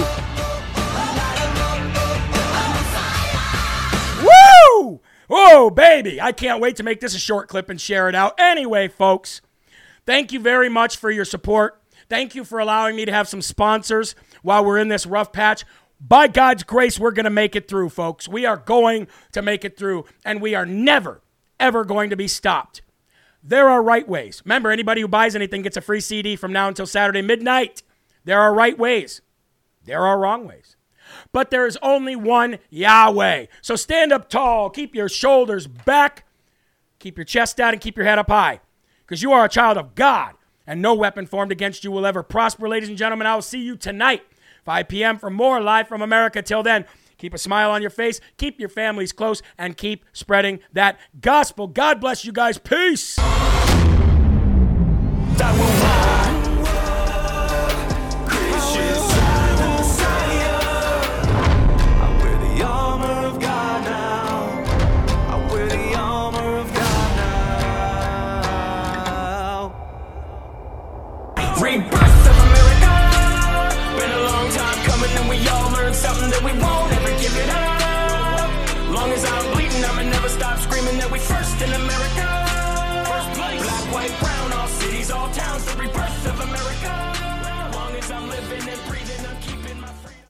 Woo! 4.24 5.00
Oh, 5.28 5.70
baby. 5.70 6.18
I 6.18 6.32
can't 6.32 6.60
wait 6.60 6.76
to 6.76 6.82
make 6.82 7.00
this 7.00 7.14
a 7.14 7.18
short 7.18 7.48
clip 7.48 7.68
and 7.68 7.78
share 7.78 8.08
it 8.08 8.14
out. 8.14 8.34
Anyway, 8.40 8.88
folks, 8.88 9.42
thank 10.06 10.32
you 10.32 10.40
very 10.40 10.70
much 10.70 10.96
for 10.96 11.10
your 11.10 11.26
support. 11.26 11.82
Thank 12.08 12.34
you 12.34 12.44
for 12.44 12.58
allowing 12.58 12.96
me 12.96 13.04
to 13.04 13.12
have 13.12 13.28
some 13.28 13.42
sponsors 13.42 14.14
while 14.42 14.64
we're 14.64 14.78
in 14.78 14.88
this 14.88 15.04
rough 15.04 15.32
patch. 15.32 15.64
By 16.00 16.28
God's 16.28 16.62
grace, 16.62 16.98
we're 16.98 17.10
going 17.10 17.24
to 17.24 17.30
make 17.30 17.54
it 17.54 17.68
through, 17.68 17.90
folks. 17.90 18.26
We 18.26 18.46
are 18.46 18.56
going 18.56 19.06
to 19.32 19.42
make 19.42 19.66
it 19.66 19.76
through, 19.76 20.06
and 20.24 20.40
we 20.40 20.54
are 20.54 20.64
never, 20.64 21.20
ever 21.60 21.84
going 21.84 22.10
to 22.10 22.16
be 22.16 22.26
stopped. 22.26 22.82
There 23.42 23.68
are 23.68 23.82
right 23.82 24.08
ways. 24.08 24.42
Remember, 24.44 24.70
anybody 24.70 25.00
who 25.00 25.08
buys 25.08 25.34
anything 25.36 25.62
gets 25.62 25.76
a 25.76 25.80
free 25.80 26.00
CD 26.00 26.36
from 26.36 26.52
now 26.52 26.68
until 26.68 26.86
Saturday 26.86 27.22
midnight. 27.22 27.82
There 28.24 28.40
are 28.40 28.52
right 28.52 28.76
ways, 28.78 29.22
there 29.84 30.04
are 30.04 30.18
wrong 30.18 30.46
ways. 30.46 30.76
But 31.32 31.50
there 31.50 31.66
is 31.66 31.78
only 31.82 32.14
one 32.16 32.58
Yahweh. 32.68 33.46
So 33.62 33.76
stand 33.76 34.12
up 34.12 34.28
tall, 34.28 34.70
keep 34.70 34.94
your 34.94 35.08
shoulders 35.08 35.66
back, 35.66 36.24
keep 36.98 37.16
your 37.16 37.24
chest 37.24 37.60
out, 37.60 37.72
and 37.72 37.80
keep 37.80 37.96
your 37.96 38.06
head 38.06 38.18
up 38.18 38.28
high. 38.28 38.60
Because 39.00 39.22
you 39.22 39.32
are 39.32 39.44
a 39.44 39.48
child 39.48 39.76
of 39.76 39.94
God, 39.94 40.34
and 40.66 40.80
no 40.80 40.94
weapon 40.94 41.26
formed 41.26 41.50
against 41.50 41.82
you 41.82 41.90
will 41.90 42.06
ever 42.06 42.22
prosper. 42.22 42.68
Ladies 42.68 42.88
and 42.88 42.98
gentlemen, 42.98 43.26
I 43.26 43.34
will 43.34 43.42
see 43.42 43.60
you 43.60 43.76
tonight, 43.76 44.22
5 44.64 44.86
p.m., 44.86 45.18
for 45.18 45.30
more 45.30 45.60
Live 45.60 45.88
from 45.88 46.02
America. 46.02 46.42
Till 46.42 46.62
then, 46.62 46.84
keep 47.20 47.34
a 47.34 47.38
smile 47.38 47.70
on 47.70 47.82
your 47.82 47.90
face, 47.90 48.20
keep 48.36 48.58
your 48.58 48.68
families 48.68 49.12
close, 49.12 49.42
and 49.58 49.76
keep 49.76 50.04
spreading 50.12 50.60
that 50.72 50.98
gospel. 51.20 51.68
God 51.68 52.00
bless 52.00 52.24
you 52.24 52.32
guys. 52.32 52.58
Peace. 52.58 53.18